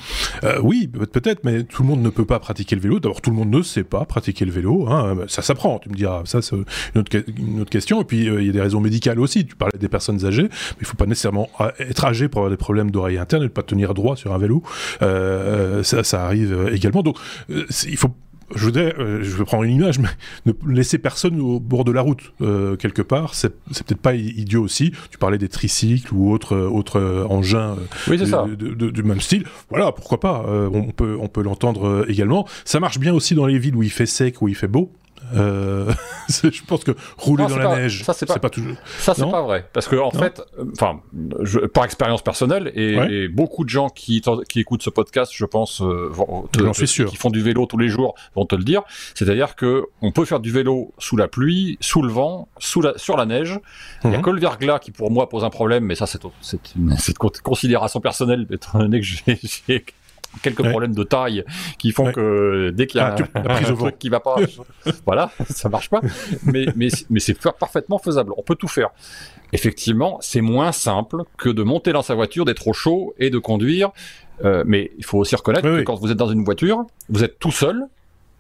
Euh, 0.43 0.59
oui, 0.61 0.87
peut-être, 0.87 1.43
mais 1.43 1.63
tout 1.63 1.83
le 1.83 1.89
monde 1.89 2.01
ne 2.01 2.09
peut 2.09 2.25
pas 2.25 2.39
pratiquer 2.39 2.75
le 2.75 2.81
vélo. 2.81 2.99
D'abord, 2.99 3.21
tout 3.21 3.29
le 3.29 3.35
monde 3.35 3.49
ne 3.49 3.61
sait 3.61 3.83
pas 3.83 4.05
pratiquer 4.05 4.45
le 4.45 4.51
vélo. 4.51 4.87
Hein. 4.87 5.17
Ça 5.27 5.41
s'apprend. 5.41 5.79
Tu 5.79 5.89
me 5.89 5.95
diras, 5.95 6.23
ça 6.25 6.41
c'est 6.41 6.55
une 6.55 7.01
autre, 7.01 7.11
une 7.37 7.61
autre 7.61 7.69
question. 7.69 8.01
Et 8.01 8.05
puis 8.05 8.27
euh, 8.27 8.41
il 8.41 8.47
y 8.47 8.49
a 8.49 8.53
des 8.53 8.61
raisons 8.61 8.81
médicales 8.81 9.19
aussi. 9.19 9.45
Tu 9.45 9.55
parlais 9.55 9.77
des 9.77 9.89
personnes 9.89 10.25
âgées, 10.25 10.43
mais 10.43 10.81
il 10.81 10.85
faut 10.85 10.97
pas 10.97 11.05
nécessairement 11.05 11.49
être 11.79 12.05
âgé 12.05 12.27
pour 12.27 12.39
avoir 12.39 12.51
des 12.51 12.57
problèmes 12.57 12.91
d'oreille 12.91 13.17
interne 13.17 13.43
et 13.43 13.45
ne 13.45 13.49
pas 13.49 13.63
tenir 13.63 13.93
droit 13.93 14.15
sur 14.15 14.33
un 14.33 14.37
vélo. 14.37 14.63
Euh, 15.01 15.83
ça, 15.83 16.03
ça, 16.03 16.25
arrive 16.25 16.69
également. 16.71 17.03
Donc, 17.03 17.17
euh, 17.49 17.65
il 17.87 17.97
faut 17.97 18.11
je 18.55 18.65
voudrais, 18.65 18.93
euh, 18.99 19.23
je 19.23 19.37
vais 19.37 19.43
prendre 19.43 19.63
une 19.63 19.75
image, 19.75 19.99
mais 19.99 20.09
ne 20.45 20.53
laisser 20.73 20.97
personne 20.97 21.39
au 21.39 21.59
bord 21.59 21.83
de 21.83 21.91
la 21.91 22.01
route 22.01 22.33
euh, 22.41 22.75
quelque 22.75 23.01
part, 23.01 23.33
c'est 23.33 23.49
peut-être 23.49 24.01
pas 24.01 24.15
idiot 24.15 24.63
aussi. 24.63 24.91
Tu 25.09 25.17
parlais 25.17 25.37
des 25.37 25.49
tricycles 25.49 26.13
ou 26.13 26.31
autres 26.31 26.57
autres 26.57 27.25
engins 27.29 27.75
oui, 28.07 28.17
de, 28.17 28.55
de, 28.55 28.73
de, 28.73 28.89
du 28.89 29.03
même 29.03 29.21
style. 29.21 29.45
Voilà, 29.69 29.91
pourquoi 29.91 30.19
pas. 30.19 30.45
Euh, 30.47 30.69
on 30.71 30.91
peut 30.91 31.17
on 31.19 31.27
peut 31.27 31.41
l'entendre 31.41 32.05
également. 32.07 32.47
Ça 32.65 32.79
marche 32.79 32.99
bien 32.99 33.13
aussi 33.13 33.35
dans 33.35 33.45
les 33.45 33.59
villes 33.59 33.75
où 33.75 33.83
il 33.83 33.91
fait 33.91 34.05
sec, 34.05 34.41
où 34.41 34.47
il 34.47 34.55
fait 34.55 34.67
beau. 34.67 34.91
Euh, 35.33 35.91
je 36.29 36.63
pense 36.65 36.83
que 36.83 36.91
rouler 37.17 37.43
non, 37.43 37.49
dans 37.49 37.57
la 37.57 37.69
pas, 37.69 37.75
neige, 37.77 38.03
ça 38.03 38.13
c'est 38.13 38.25
pas, 38.25 38.39
pas, 38.39 38.49
toujours. 38.49 38.75
Ça 38.99 39.13
c'est 39.13 39.29
pas 39.29 39.41
vrai, 39.41 39.67
parce 39.73 39.87
que 39.87 39.95
en 39.95 40.11
non 40.13 40.19
fait, 40.19 40.41
enfin, 40.73 41.01
par 41.73 41.85
expérience 41.85 42.21
personnelle 42.21 42.71
et, 42.75 42.97
ouais. 42.97 43.13
et, 43.13 43.27
beaucoup 43.27 43.63
de 43.63 43.69
gens 43.69 43.89
qui, 43.89 44.21
qui 44.49 44.59
écoutent 44.59 44.83
ce 44.83 44.89
podcast, 44.89 45.31
je 45.33 45.45
pense, 45.45 45.81
euh, 45.81 46.09
vont, 46.11 46.47
te, 46.51 46.73
suis 46.73 46.87
sûr. 46.87 47.09
qui 47.09 47.15
font 47.15 47.29
du 47.29 47.41
vélo 47.41 47.65
tous 47.65 47.77
les 47.77 47.89
jours, 47.89 48.15
vont 48.35 48.45
te 48.45 48.55
le 48.55 48.63
dire. 48.63 48.81
C'est-à-dire 49.15 49.55
que 49.55 49.85
on 50.01 50.11
peut 50.11 50.25
faire 50.25 50.39
du 50.39 50.51
vélo 50.51 50.93
sous 50.97 51.17
la 51.17 51.27
pluie, 51.27 51.77
sous 51.81 52.01
le 52.01 52.09
vent, 52.11 52.49
sous 52.57 52.81
la, 52.81 52.97
sur 52.97 53.17
la 53.17 53.25
neige. 53.25 53.59
Il 54.03 54.07
Mhm. 54.07 54.13
y 54.13 54.15
a 54.17 54.21
que 54.21 54.29
le 54.29 54.39
verglas 54.39 54.79
qui 54.79 54.91
pour 54.91 55.11
moi 55.11 55.29
pose 55.29 55.43
un 55.43 55.49
problème, 55.49 55.85
mais 55.85 55.95
ça 55.95 56.07
c'est 56.07 56.21
c'est 56.41 56.75
une, 56.75 56.91
une 57.07 57.31
considération 57.43 57.99
personnelle, 57.99 58.47
étant 58.51 58.79
donné 58.79 58.99
que 58.99 59.05
j'ai 59.05 59.37
quelques 60.41 60.59
Ouais. 60.61 60.69
problèmes 60.69 60.93
de 60.95 61.03
taille 61.03 61.43
qui 61.77 61.91
font 61.91 62.05
Ouais. 62.07 62.13
que 62.13 62.69
dès 62.71 62.87
qu'il 62.87 62.99
y 62.99 63.01
a 63.03 63.07
Ah, 63.07 63.15
tu- 63.15 63.23
un, 63.35 63.75
truc 63.75 63.99
qui 63.99 64.09
va 64.09 64.19
pas, 64.19 64.35
voilà, 65.05 65.31
ça 65.49 65.69
marche 65.69 65.89
pas. 65.89 66.01
Mais, 66.43 66.65
mais, 66.75 66.87
mais 67.09 67.19
c'est 67.19 67.39
fa- 67.39 67.51
parfaitement 67.51 67.97
faisable. 67.97 68.33
On 68.37 68.43
peut 68.43 68.55
tout 68.55 68.67
faire. 68.67 68.89
Effectivement, 69.53 70.17
c'est 70.21 70.41
moins 70.41 70.71
simple 70.71 71.23
que 71.37 71.49
de 71.49 71.63
monter 71.63 71.91
dans 71.91 72.01
sa 72.01 72.15
voiture, 72.15 72.45
d'être 72.45 72.67
au 72.67 72.73
chaud 72.73 73.13
et 73.19 73.29
de 73.29 73.37
conduire. 73.37 73.89
Euh, 74.43 74.63
mais 74.65 74.91
il 74.97 75.05
faut 75.05 75.17
aussi 75.19 75.35
reconnaître 75.35 75.65
Oui, 75.67 75.73
que 75.73 75.77
oui. 75.79 75.83
quand 75.83 75.95
vous 75.95 76.09
êtes 76.11 76.17
dans 76.17 76.29
une 76.29 76.43
voiture, 76.43 76.83
vous 77.09 77.23
êtes 77.23 77.37
tout 77.37 77.51
seul, 77.51 77.83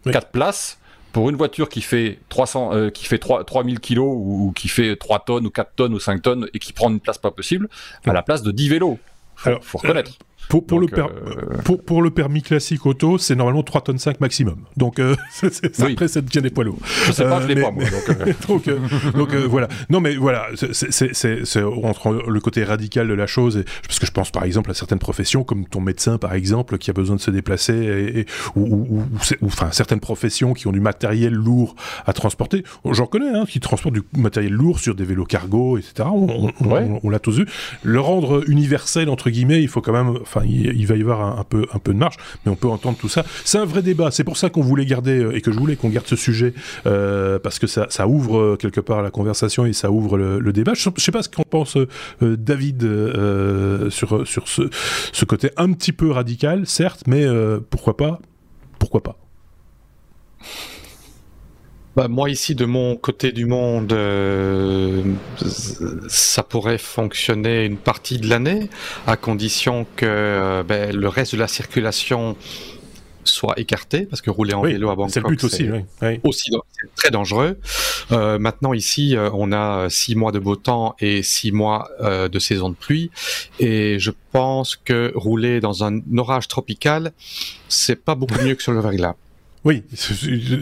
Oui. 0.05 0.11
quatre 0.13 0.29
places. 0.31 0.77
Pour 1.11 1.29
une 1.29 1.35
voiture 1.35 1.67
qui 1.67 1.81
fait 1.81 2.19
300, 2.29 2.73
euh, 2.73 2.89
qui 2.89 3.05
fait 3.05 3.17
3, 3.17 3.43
3000 3.43 3.81
kilos 3.81 4.07
ou, 4.15 4.47
ou 4.47 4.51
qui 4.53 4.69
fait 4.69 4.95
3 4.95 5.19
tonnes 5.19 5.45
ou 5.45 5.49
4 5.49 5.73
tonnes 5.75 5.93
ou 5.93 5.99
5 5.99 6.21
tonnes 6.21 6.47
et 6.53 6.59
qui 6.59 6.71
prend 6.71 6.89
une 6.89 7.01
place 7.01 7.17
pas 7.17 7.31
possible, 7.31 7.67
à 8.07 8.13
la 8.13 8.21
place 8.21 8.41
de 8.43 8.51
10 8.51 8.69
vélos. 8.69 8.97
Faut, 9.35 9.49
Alors, 9.49 9.63
faut 9.65 9.77
reconnaître. 9.77 10.11
Pour, 10.51 10.65
pour, 10.67 10.81
Donc, 10.81 10.91
le 10.91 10.95
per- 10.95 11.01
euh, 11.03 11.57
pour, 11.63 11.81
pour 11.81 12.01
le 12.01 12.09
permis 12.11 12.41
classique 12.41 12.85
auto, 12.85 13.17
c'est 13.17 13.35
normalement 13.35 13.63
3 13.63 13.81
tonnes 13.81 13.97
5 13.99 14.19
maximum. 14.19 14.57
Donc 14.75 14.99
euh, 14.99 15.15
c'est- 15.31 15.53
c'est- 15.53 15.81
Oui. 15.83 15.93
après, 15.93 16.09
ça 16.09 16.19
devient 16.19 16.41
des 16.41 16.49
poids 16.49 16.65
lourds. 16.65 16.77
Je 17.05 17.11
sais 17.13 17.23
pas, 17.23 17.37
Euh, 17.37 17.41
je 17.43 17.47
l'ai 17.47 17.55
mais- 17.55 17.61
pas 17.61 17.71
moi. 17.71 17.83
Donc, 17.85 18.09
euh, 18.09 18.33
donc, 18.49 18.67
euh, 18.67 18.77
donc 19.15 19.33
euh, 19.33 19.45
voilà. 19.47 19.69
Non, 19.89 20.01
mais 20.01 20.15
voilà, 20.15 20.47
c'est- 20.55 21.63
entre 21.63 22.23
le 22.27 22.39
côté 22.41 22.63
radical 22.65 23.07
de 23.07 23.13
la 23.13 23.27
chose, 23.27 23.57
et, 23.57 23.63
parce 23.87 23.99
que 23.99 24.05
je 24.05 24.11
pense 24.11 24.29
par 24.31 24.43
exemple 24.43 24.69
à 24.71 24.73
certaines 24.73 24.99
professions, 24.99 25.43
comme 25.43 25.65
ton 25.65 25.79
médecin 25.81 26.17
par 26.17 26.33
exemple, 26.33 26.77
qui 26.77 26.89
a 26.89 26.93
besoin 26.93 27.15
de 27.15 27.21
se 27.21 27.31
déplacer, 27.31 27.73
et, 27.73 28.19
et- 28.21 28.25
ou, 28.55 29.03
enfin 29.43 29.69
certaines 29.71 29.99
professions 30.01 30.53
qui 30.53 30.67
ont 30.67 30.71
du 30.73 30.81
matériel 30.81 31.33
lourd 31.33 31.75
à 32.05 32.13
transporter. 32.13 32.63
J'en 32.91 33.05
connais, 33.05 33.29
hein, 33.29 33.45
qui 33.47 33.59
transportent 33.61 33.95
du 33.95 34.03
matériel 34.17 34.51
lourd 34.53 34.79
sur 34.79 34.95
des 34.95 35.05
vélos 35.05 35.25
cargo, 35.25 35.77
etc. 35.77 36.09
On, 36.11 36.27
on- 36.61 36.71
Ouais. 36.71 36.81
on- 36.89 36.99
on 37.03 37.09
l'a 37.09 37.19
tous 37.19 37.37
vu. 37.39 37.45
Le 37.83 37.99
rendre 37.99 38.43
universel 38.49 39.09
entre 39.09 39.29
guillemets, 39.29 39.61
il 39.61 39.67
faut 39.67 39.81
quand 39.81 39.93
même, 39.93 40.17
enfin, 40.21 40.40
il, 40.45 40.85
va 40.87 40.95
y 40.95 41.01
avoir 41.01 41.39
un, 41.39 41.43
peu, 41.43 41.65
un 41.73 41.79
peu 41.79 41.93
de 41.93 41.97
marge, 41.97 42.17
mais 42.45 42.51
on 42.51 42.55
peut 42.55 42.67
entendre 42.67 42.97
tout 42.97 43.09
ça. 43.09 43.23
C'est 43.45 43.57
un 43.57 43.65
vrai 43.65 43.81
débat. 43.81 44.11
C'est 44.11 44.23
pour 44.23 44.37
ça 44.37 44.49
qu'on 44.49 44.61
voulait 44.61 44.85
garder 44.85 45.23
euh, 45.23 45.35
et 45.35 45.41
que 45.41 45.51
je 45.51 45.59
voulais 45.59 45.75
qu'on 45.75 45.89
garde 45.89 46.07
ce 46.07 46.15
sujet 46.15 46.53
euh, 46.85 47.39
parce 47.39 47.59
que 47.59 47.67
ça, 47.67 47.87
ça 47.89 48.07
ouvre 48.07 48.37
euh, 48.37 48.55
quelque 48.57 48.81
part 48.81 49.01
la 49.01 49.11
conversation 49.11 49.65
et 49.65 49.73
ça 49.73 49.91
ouvre 49.91 50.17
le, 50.17 50.51
débat. 50.51 50.73
Je, 50.73 50.89
je 50.95 51.01
sais 51.01 51.11
pas 51.11 51.23
ce 51.23 51.29
qu'en 51.29 51.43
pense 51.43 51.77
David 52.21 52.81
sur 53.89 54.27
sur 54.27 54.47
ce, 54.47 54.63
ce 55.13 55.25
côté 55.25 55.51
un 55.57 55.71
petit 55.71 55.93
peu 55.93 56.11
radical, 56.11 56.65
certes, 56.67 57.03
mais 57.07 57.25
pourquoi 57.69 57.95
pas? 57.95 58.19
Pourquoi 58.79 59.01
pas? 59.01 59.17
Bah, 61.95 62.07
moi 62.07 62.29
ici 62.29 62.55
de 62.55 62.63
mon 62.65 62.95
côté 62.95 63.33
du 63.33 63.45
monde, 63.45 63.91
euh, 63.91 65.03
ça 66.07 66.41
pourrait 66.41 66.77
fonctionner 66.77 67.65
une 67.65 67.77
partie 67.77 68.17
de 68.17 68.29
l'année, 68.29 68.69
à 69.07 69.17
condition 69.17 69.85
que 69.97 70.05
euh, 70.05 70.63
ben, 70.63 70.95
le 70.95 71.07
reste 71.09 71.35
de 71.35 71.39
la 71.39 71.49
circulation 71.49 72.37
soit 73.23 73.59
écarté, 73.59 74.05
parce 74.05 74.21
que 74.21 74.29
rouler 74.29 74.53
en 74.53 74.61
Oui, 74.61 74.71
vélo 74.73 74.89
à 74.89 74.95
Bangkok, 74.95 75.13
C'est 75.13 75.19
le 75.19 75.27
but 75.27 75.43
aussi. 75.43 75.57
c'est 75.57 75.71
oui. 75.71 75.81
Oui. 76.01 76.19
aussi 76.23 76.49
c'est 76.71 76.95
très 76.95 77.11
dangereux. 77.11 77.57
Euh, 78.11 78.39
maintenant 78.39 78.73
ici, 78.73 79.15
euh, 79.15 79.29
on 79.33 79.51
a 79.51 79.89
six 79.89 80.15
mois 80.15 80.31
de 80.31 80.39
beau 80.39 80.55
temps 80.55 80.95
et 80.99 81.21
six 81.23 81.51
mois 81.51 81.89
euh, 82.01 82.29
de 82.29 82.39
saison 82.39 82.69
de 82.69 82.75
pluie, 82.75 83.11
et 83.59 83.99
je 83.99 84.11
pense 84.31 84.75
que 84.75 85.11
rouler 85.13 85.59
dans 85.59 85.83
un 85.83 85.99
orage 86.17 86.47
tropical, 86.47 87.11
c'est 87.67 87.97
pas 87.97 88.15
beaucoup 88.15 88.41
mieux 88.43 88.55
que 88.55 88.63
sur 88.63 88.71
le 88.71 88.79
verglas. 88.79 89.15
Oui, 89.63 89.83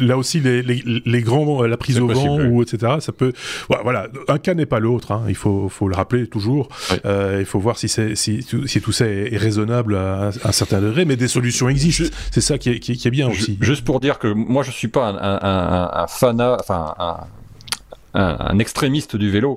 là 0.02 0.18
aussi 0.18 0.42
les, 0.42 0.62
les, 0.62 0.84
les 1.06 1.22
grands, 1.22 1.64
la 1.64 1.78
prise 1.78 2.00
au 2.02 2.08
vent 2.08 2.38
oui. 2.38 2.48
ou 2.48 2.62
etc. 2.62 2.96
Ça 3.00 3.14
peut, 3.14 3.32
voilà, 3.70 4.08
un 4.28 4.38
cas 4.40 4.54
n'est 4.54 4.66
pas 4.66 4.80
l'autre. 4.80 5.14
Hein, 5.14 5.24
il 5.30 5.36
faut, 5.36 5.70
faut 5.70 5.88
le 5.88 5.96
rappeler 5.96 6.28
toujours. 6.28 6.68
Euh, 7.06 7.38
il 7.40 7.46
faut 7.46 7.60
voir 7.60 7.78
si 7.78 7.88
si, 7.88 8.44
tout- 8.44 8.68
si 8.68 8.82
tout 8.82 8.92
ça 8.92 9.06
est, 9.06 9.38
raisonnable 9.38 9.96
à, 9.96 10.28
un- 10.28 10.30
à 10.44 10.50
un 10.50 10.52
certain 10.52 10.82
degré, 10.82 11.06
mais 11.06 11.16
des 11.16 11.30
solutions 11.30 11.70
existent. 11.70 12.14
C'est 12.32 12.42
ça 12.42 12.58
qui 12.58 12.72
est, 12.72 12.80
qui 12.80 12.92
est, 12.92 12.96
qui 12.96 13.08
est 13.08 13.12
bien 13.12 13.30
aussi. 13.30 13.58
Juste 13.62 13.86
pour 13.86 14.02
dire 14.02 14.20
que 14.20 14.28
moi 14.28 14.64
je 14.64 14.72
suis 14.72 14.90
pas 14.90 15.08
un, 15.08 15.16
un, 15.16 15.40
un, 15.42 16.04
un 16.04 16.08
fanat, 16.08 16.58
enfin 16.60 16.94
un, 18.14 18.60
extrémiste 18.60 19.16
du 19.16 19.30
vélo. 19.30 19.56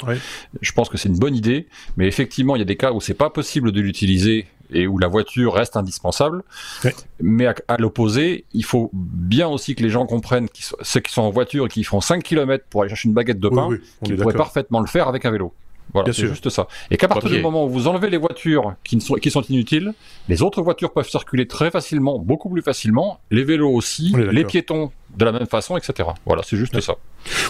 Je 0.61 0.73
pense 0.73 0.89
que 0.89 0.97
c'est 0.99 1.09
une 1.09 1.19
bonne 1.19 1.35
idée, 1.35 1.67
mais 1.97 2.07
effectivement 2.07 2.55
il 2.55 2.59
y 2.61 2.63
a 2.63 2.67
des 2.67 2.77
cas 2.77 2.93
où 2.93 3.01
c'est 3.01 3.15
pas 3.15 3.31
possible 3.31 3.73
de 3.73 3.81
l'utiliser 3.81 4.47
et 4.73 4.87
où 4.87 4.99
la 4.99 5.09
voiture 5.09 5.55
reste 5.55 5.77
indispensable. 5.77 6.43
Ouais. 6.85 6.95
Mais 7.21 7.47
à, 7.47 7.55
à 7.69 7.77
l'opposé, 7.77 8.45
il 8.53 8.65
faut 8.65 8.91
bien 8.93 9.49
aussi 9.49 9.75
que 9.75 9.83
les 9.83 9.91
gens 9.91 10.07
comprennent 10.07 10.49
qu'ils 10.49 10.65
sont- 10.65 10.77
ceux 10.83 11.01
qui 11.01 11.13
sont 11.13 11.23
en 11.23 11.31
voiture 11.31 11.67
et 11.67 11.69
qui 11.69 11.85
font 11.85 12.01
5 12.01 12.23
km 12.23 12.65
pour 12.71 12.83
aller 12.83 12.89
chercher 12.89 13.09
une 13.09 13.15
baguette 13.15 13.41
de 13.41 13.49
Oui, 13.49 13.55
pain, 13.55 13.67
oui, 13.71 13.77
on 14.01 14.07
qu'ils 14.07 14.17
pourraient 14.17 14.35
parfaitement 14.35 14.81
le 14.81 14.87
faire 14.87 15.09
avec 15.09 15.25
un 15.25 15.31
vélo. 15.31 15.53
Voilà, 15.95 16.11
c'est 16.13 16.27
juste 16.27 16.49
ça. 16.49 16.69
Et 16.91 16.97
qu'à 16.97 17.07
partir 17.09 17.29
du 17.29 17.43
moment 17.43 17.67
où 17.67 17.69
vous 17.69 17.87
enlevez 17.87 18.09
les 18.09 18.17
voitures 18.17 18.75
qui, 18.83 18.99
sont, 19.01 19.15
qui 19.17 19.31
sont 19.31 19.43
inutiles, 19.43 19.93
les 20.29 20.41
autres 20.41 20.63
voitures 20.63 20.93
peuvent 20.93 21.09
circuler 21.09 21.47
très 21.47 21.71
facilement, 21.71 22.19
beaucoup 22.19 22.49
plus 22.49 22.63
facilement, 22.63 23.21
les 23.31 23.45
vélos 23.45 23.69
aussi, 23.71 24.15
les 24.31 24.45
piétons 24.45 24.91
de 25.17 25.25
la 25.25 25.33
même 25.33 25.47
façon, 25.47 25.77
etc. 25.77 26.09
Voilà, 26.27 26.43
c'est 26.45 26.57
juste 26.57 26.81
ça. 26.81 26.95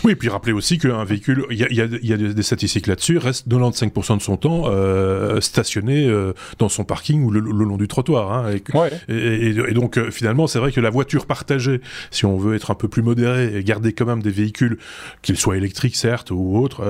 Oui, 0.05 0.13
et 0.13 0.17
puis 0.17 0.29
rappelez 0.29 0.53
aussi 0.53 0.79
qu'un 0.79 1.05
véhicule, 1.05 1.47
il 1.51 1.59
y 1.59 2.13
a, 2.13 2.17
des 2.17 2.43
statistiques 2.43 2.87
là-dessus, 2.87 3.19
reste 3.19 3.49
95% 3.49 4.19
de 4.19 4.23
son 4.23 4.37
temps 4.37 4.65
euh, 4.67 5.41
stationné 5.41 6.07
euh, 6.07 6.33
dans 6.59 6.69
son 6.69 6.85
parking 6.85 7.23
ou 7.25 7.31
le, 7.31 7.41
long 7.41 7.77
du 7.77 7.89
trottoir. 7.89 8.33
Hein, 8.33 8.55
et, 9.09 9.73
donc 9.73 9.97
euh, 9.97 10.11
finalement, 10.11 10.47
c'est 10.47 10.59
vrai 10.59 10.73
que 10.73 10.81
la 10.81 10.91
voiture 10.91 11.27
partagée, 11.27 11.81
si 12.11 12.27
on 12.27 12.37
veut 12.37 12.55
être 12.55 12.71
un 12.71 12.75
peu 12.75 12.89
plus 12.89 13.03
modéré 13.03 13.57
et 13.57 13.65
garder 13.65 13.93
quand 13.93 14.07
même 14.07 14.23
des 14.23 14.31
véhicules, 14.31 14.79
qu'ils 15.23 15.37
soient 15.39 15.57
électriques 15.57 15.97
certes 15.97 16.31
ou 16.31 16.59
autres, 16.59 16.83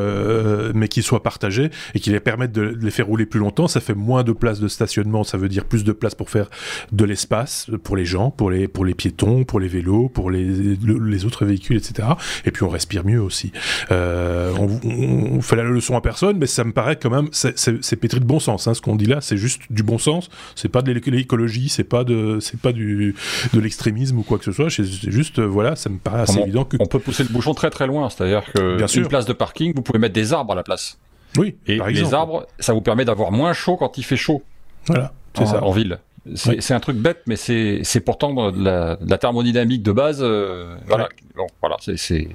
mais 0.75 0.89
qu'ils 0.89 1.03
soient 1.03 1.23
partagés 1.23 1.71
et 1.95 2.01
qui 2.01 2.11
les 2.11 2.21
permettent 2.21 2.53
de, 2.53 2.63
les 2.81 2.91
faire 2.91 3.07
rouler 3.07 3.27
plus 3.27 3.41
longtemps, 3.41 3.69
ça 3.69 3.81
fait 3.81 3.95
moins 3.95 4.25
de 4.25 4.33
place 4.33 4.61
de 4.61 4.69
stationnement, 4.69 5.25
ça 5.25 5.39
veut 5.39 5.49
dire 5.49 5.65
plus 5.65 5.85
de 5.85 5.93
place 5.93 6.15
pour 6.15 6.31
faire 6.31 6.49
de 6.91 7.05
l'espace 7.05 7.71
pour 7.85 7.97
les 7.97 8.05
gens, 8.05 8.31
pour 8.31 8.51
les, 8.51 8.69
pour 8.69 8.85
les 8.85 8.95
piétons, 8.95 9.45
pour 9.45 9.61
les 9.61 9.69
vélos, 9.69 10.09
pour 10.09 10.31
les, 10.31 10.62
les 10.63 11.25
autres 11.25 11.45
véhicules, 11.45 11.77
etc. 11.77 12.09
Et 12.45 12.51
puis 12.51 12.63
on 12.63 12.69
respire 12.69 13.05
mieux 13.05 13.21
aussi. 13.21 13.53
Euh, 13.91 14.53
on, 14.59 15.41
fait 15.43 15.57
la 15.57 15.65
leçon 15.65 15.97
à 15.97 16.01
personne, 16.01 16.39
mais 16.39 16.47
ça 16.47 16.65
me 16.65 16.73
paraît 16.73 16.97
quand 16.97 17.11
même, 17.11 17.29
c'est 17.33 17.97
pétri 17.97 18.21
de 18.21 18.25
bon 18.25 18.41
sens. 18.41 18.67
Hein, 18.67 18.75
ce 18.75 18.81
qu'on 18.81 18.97
dit 18.97 19.07
là, 19.07 19.21
c'est 19.21 19.37
juste 19.37 19.63
du 19.71 19.83
bon 19.83 19.99
sens. 19.99 20.29
C'est 20.55 20.69
pas 20.69 20.83
de 20.83 20.93
l'écologie, 20.93 21.69
c'est 21.69 21.85
pas 21.85 22.05
de, 22.05 22.39
c'est 22.41 22.61
pas 22.61 22.73
du 22.73 23.15
de 23.53 23.61
l'extrémisme 23.61 24.19
ou 24.19 24.23
quoi 24.23 24.39
que 24.39 24.45
ce 24.45 24.53
soit. 24.53 24.71
C'est 24.71 24.85
juste, 24.85 25.39
euh, 25.39 25.47
voilà, 25.47 25.77
ça 25.77 25.91
me 25.91 25.99
paraît 25.99 26.23
assez 26.23 26.41
évident 26.41 26.65
que 26.65 26.77
on 26.81 26.87
peut 26.87 26.99
pousser 26.99 27.23
le 27.23 27.31
bouchon 27.31 27.55
très 27.55 27.71
très 27.71 27.87
loin. 27.87 28.09
C'est-à-dire 28.09 28.45
que 28.53 28.77
Bien 28.77 28.87
une 28.87 29.09
place 29.09 29.27
de 29.27 29.33
parking, 29.33 29.73
vous 29.75 29.83
pouvez 29.83 29.99
mettre 29.99 30.15
des 30.15 30.33
arbres 30.33 30.53
à 30.53 30.57
la 30.57 30.63
place. 30.63 30.99
Oui. 31.37 31.57
Et 31.67 31.79
les 31.79 32.15
arbres, 32.15 32.47
ça 32.59 32.73
vous 32.73 32.83
permet 32.83 33.05
d'avoir 33.05 33.33
moins 33.33 33.53
chaud 33.53 33.77
quand 33.77 33.99
il 33.99 34.05
fait 34.05 34.17
chaud. 34.17 34.43
Voilà. 34.87 35.13
C'est 35.37 35.47
ça. 35.47 35.63
En 35.63 35.71
ville. 35.71 35.99
C'est 36.35 36.75
un 36.75 36.81
truc 36.81 36.97
bête, 36.97 37.23
mais 37.27 37.37
c'est 37.37 38.01
pourtant 38.05 38.53
de 38.53 38.63
la, 38.63 38.97
de 38.97 39.11
la, 39.11 39.19
thermodynamique 39.19 39.83
de 39.83 39.93
base. 39.93 40.21
Euh, 40.23 40.77
voilà, 40.87 41.09
bon, 41.37 41.47
voilà, 41.61 41.77
c'est. 41.81 42.29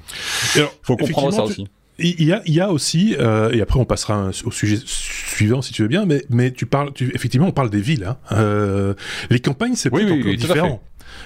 Faut 0.83 0.97
comprendre 0.97 1.33
ça 1.33 1.43
aussi. 1.43 1.67
Il 1.99 2.23
y 2.23 2.31
a, 2.31 2.43
il 2.45 2.53
y 2.53 2.61
a 2.61 2.71
aussi, 2.71 3.15
euh, 3.17 3.49
et 3.51 3.59
après 3.59 3.79
on 3.79 3.85
passera 3.85 4.29
au 4.45 4.51
sujet 4.51 4.77
suivant 4.85 5.63
si 5.63 5.73
tu 5.73 5.81
veux 5.81 5.87
bien, 5.87 6.05
mais, 6.05 6.23
mais 6.29 6.51
tu 6.51 6.67
parles, 6.67 6.93
tu, 6.93 7.11
effectivement, 7.15 7.47
on 7.47 7.51
parle 7.51 7.71
des 7.71 7.81
villes. 7.81 8.03
Hein. 8.03 8.17
Euh, 8.33 8.93
les 9.31 9.39
campagnes, 9.39 9.73
c'est 9.73 9.91
oui, 9.91 10.03
oui, 10.05 10.37
différent. 10.37 10.79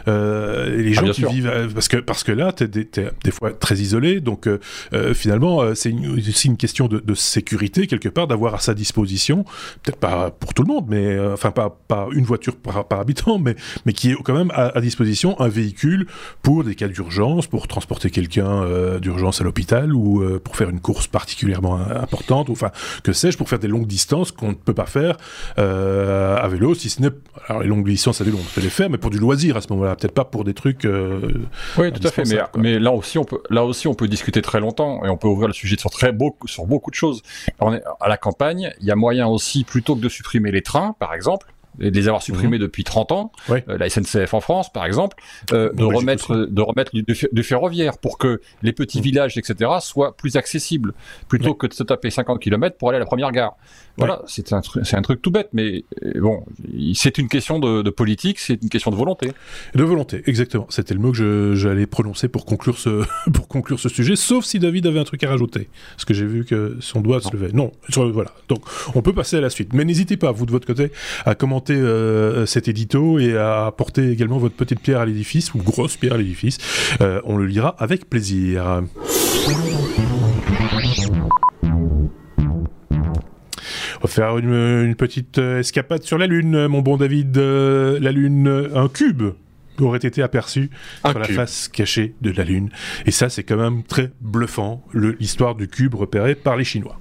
Euh, 0.08 0.78
les 0.78 0.98
ah, 0.98 1.06
gens 1.06 1.12
qui 1.12 1.26
vivent 1.26 1.48
euh, 1.48 1.68
parce 1.74 1.88
que 1.88 1.98
parce 1.98 2.24
que 2.24 2.32
là, 2.32 2.52
t'es 2.52 2.68
des, 2.68 2.88
des 3.24 3.32
fois 3.32 3.52
très 3.52 3.76
isolé, 3.76 4.20
donc 4.20 4.48
euh, 4.48 5.14
finalement 5.14 5.76
c'est 5.76 5.94
aussi 5.94 6.48
une 6.48 6.58
question 6.58 6.88
de, 6.88 7.00
de, 7.00 7.14
sécurité 7.14 7.88
quelque 7.88 8.10
part 8.10 8.28
d'avoir 8.28 8.56
à 8.56 8.60
sa 8.60 8.74
disposition, 8.74 9.44
peut-être 9.84 9.98
pas 9.98 10.32
pour 10.32 10.54
tout 10.54 10.64
le 10.64 10.68
monde, 10.68 10.86
mais 10.90 11.20
enfin 11.20 11.52
pas 11.52 11.78
pas 11.88 12.08
une 12.14 12.26
voiture 12.26 12.56
par, 12.56 12.88
par, 12.88 13.00
habitant, 13.00 13.40
mais 13.40 13.56
mais 13.86 13.94
qui 13.94 14.12
est 14.12 14.16
quand 14.24 14.34
même 14.34 14.52
à, 14.54 14.78
à 14.78 14.82
disposition 14.82 15.40
un 15.40 15.48
véhicule 15.48 16.08
pour 16.42 16.64
des 16.64 16.76
cas 16.76 16.88
d'urgence, 16.88 17.48
pour 17.48 17.68
transporter 17.68 18.10
quelqu'un 18.10 19.00
d'urgence 19.00 19.42
à 19.42 19.44
l'hôpital 19.44 19.94
ou 19.94 20.24
pour 20.44 20.56
faire 20.56 20.70
une 20.70 20.80
course 20.80 21.08
particulièrement 21.08 21.76
importante, 21.76 22.50
ou 22.50 22.54
enfin 22.54 22.72
que 23.04 23.14
sais-je, 23.14 23.38
pour 23.38 23.50
faire 23.50 23.60
des 23.60 23.68
longues 23.68 23.88
distances 23.88 24.32
qu'on 24.32 24.50
ne 24.50 24.54
peut 24.54 24.74
pas 24.74 24.86
faire 24.86 25.18
à 25.58 26.48
vélo, 26.48 26.74
si 26.76 26.90
ce 26.90 27.02
n'est 27.02 27.10
alors 27.48 27.62
les 27.62 27.68
longues 27.68 27.88
distances 27.88 28.22
à 28.22 28.24
vélo 28.24 28.38
on 28.40 28.54
peut 28.54 28.62
les 28.62 28.70
faire, 28.70 28.90
mais 28.90 28.98
pour 28.98 29.10
du 29.10 29.20
loisir 29.20 29.58
à 29.58 29.62
ce 29.62 29.72
moment-là 29.82 29.96
peut-être 29.96 30.14
pas 30.14 30.26
pour 30.26 30.44
des 30.44 30.54
trucs. 30.54 30.86
Euh, 30.86 31.46
oui, 31.78 31.92
tout 31.92 32.06
à 32.06 32.12
fait. 32.12 32.24
Mais, 32.28 32.40
mais, 32.58 32.80
là 32.80 32.92
aussi, 32.92 33.18
on 33.18 33.24
peut, 33.24 33.42
là 33.50 33.66
aussi, 33.66 33.88
on 33.88 33.94
peut 33.94 34.08
discuter 34.08 34.42
très 34.42 34.60
longtemps 34.60 35.04
et 35.06 35.10
on 35.10 35.18
peut 35.18 35.28
ouvrir 35.28 35.48
le 35.48 35.54
sujet 35.54 35.78
sur 35.78 35.90
très 35.90 36.12
beaucoup, 36.12 36.48
sur 36.48 36.66
beaucoup 36.66 36.92
de 36.92 36.96
choses. 36.96 37.22
on 37.60 37.74
est 37.74 37.84
à 38.00 38.10
la 38.10 38.18
campagne, 38.18 38.72
il 38.80 38.86
y 38.86 38.92
a 38.92 38.96
moyen 38.96 39.28
aussi, 39.28 39.64
plutôt 39.64 39.96
que 39.96 40.02
de 40.02 40.10
supprimer 40.10 40.52
les 40.52 40.62
trains, 40.62 40.96
par 41.00 41.14
exemple, 41.14 41.48
et 41.80 41.92
de 41.92 41.96
les 41.96 42.08
avoir 42.08 42.22
supprimés 42.22 42.58
mhm. 42.58 42.64
depuis 42.64 42.84
30 42.84 43.12
ans, 43.12 43.32
euh, 43.50 43.60
la 43.68 43.90
SNCF 43.90 44.34
en 44.34 44.42
France 44.42 44.72
par 44.72 44.86
exemple, 44.86 45.18
euh, 45.54 45.72
de, 45.74 45.84
remettre, 45.84 46.36
de 46.36 46.62
remettre 46.62 46.92
du, 46.94 47.44
ferroviaire 47.44 47.98
pour 47.98 48.18
que 48.18 48.42
les 48.62 48.74
petits 48.74 49.00
mhm. 49.00 49.04
villages, 49.04 49.38
etc., 49.38 49.72
soient 49.80 50.16
plus 50.16 50.36
accessibles, 50.36 50.94
plutôt 51.28 51.54
que 51.54 51.68
de 51.68 51.74
se 51.74 51.84
taper 51.84 52.10
50 52.10 52.40
km 52.40 52.78
pour 52.78 52.90
aller 52.90 52.98
à 52.98 53.00
la 53.00 53.06
première 53.06 53.32
gare. 53.32 53.56
Voilà, 53.98 54.22
c'est 54.26 54.54
un, 54.54 54.62
c'est 54.84 54.96
un 54.96 55.02
truc 55.02 55.22
tout 55.22 55.32
bête, 55.32 55.50
mais 55.54 55.84
euh, 56.04 56.22
bon, 56.22 56.44
c'est 56.94 57.18
une 57.18 57.28
question 57.28 57.60
de, 57.60 57.90
politique, 57.90 58.40
c'est 58.40 58.62
une 58.62 58.70
question 58.70 58.90
de 58.90 58.96
volonté. 58.96 59.32
De 59.76 59.84
volonté, 59.84 60.24
exactement. 60.26 60.66
C'était 60.70 60.94
le 60.94 61.00
mot 61.00 61.12
que 61.12 61.54
j'allais 61.56 61.86
prononcer 61.86 62.28
pour 62.28 62.46
conclure, 62.46 62.78
ce, 62.78 63.04
pour 63.34 63.48
conclure 63.48 63.80
ce 63.80 63.90
sujet, 63.90 64.16
sauf 64.16 64.46
si 64.46 64.60
David 64.60 64.88
avait 64.88 65.00
un 65.00 65.04
truc 65.04 65.24
à 65.24 65.30
rajouter. 65.30 65.70
Parce 65.96 66.06
que 66.06 66.14
j'ai 66.14 66.26
vu 66.26 66.46
que 66.46 66.78
son 66.80 67.02
doigt 67.02 67.22
se 67.22 67.32
levait. 67.32 67.52
Non, 67.52 67.72
voilà. 67.96 68.32
Donc, 68.48 68.64
on 68.96 69.02
peut 69.02 69.14
passer 69.14 69.38
à 69.38 69.42
la 69.42 69.50
suite. 69.50 69.74
Mais 69.74 69.86
n'hésitez 69.86 70.18
pas, 70.18 70.32
vous 70.32 70.46
de 70.46 70.52
votre 70.52 70.68
côté, 70.68 70.92
à 71.26 71.36
commenter 71.36 71.61
euh, 71.70 72.46
cet 72.46 72.68
édito 72.68 73.20
et 73.20 73.38
à 73.38 73.66
apporter 73.68 74.10
également 74.10 74.38
votre 74.38 74.56
petite 74.56 74.80
pierre 74.80 75.00
à 75.00 75.06
l'édifice, 75.06 75.54
ou 75.54 75.60
grosse 75.60 75.98
pierre 75.98 76.14
à 76.14 76.18
l'édifice. 76.18 76.58
Euh, 77.02 77.22
on 77.26 77.38
le 77.38 77.46
lira 77.46 77.76
avec 77.80 78.10
plaisir. 78.10 78.82
On 84.04 84.08
va 84.08 84.14
faire 84.14 84.38
une, 84.40 84.96
petite 84.96 85.38
euh, 85.38 85.60
escapade 85.60 86.02
sur 86.04 86.18
la 86.18 86.26
Lune, 86.26 86.68
mon 86.68 86.82
bon 86.82 86.98
David. 86.98 87.38
Euh, 87.38 88.00
la 88.00 88.12
Lune, 88.12 88.70
un 88.74 88.88
cube 88.88 89.24
aurait 89.80 90.00
été 90.00 90.22
aperçu 90.22 90.70
sur 91.04 91.18
la 91.18 91.26
face 91.26 91.68
cachée 91.68 92.14
de 92.22 92.32
la 92.32 92.44
Lune. 92.44 92.70
Et 93.06 93.12
ça, 93.12 93.30
c'est 93.30 93.44
quand 93.44 93.58
même 93.58 93.84
très 93.84 94.12
bluffant, 94.22 94.84
l'histoire 94.94 95.56
du 95.56 95.68
cube 95.68 95.96
repéré 95.96 96.36
par 96.36 96.56
les 96.56 96.64
Chinois. 96.64 97.01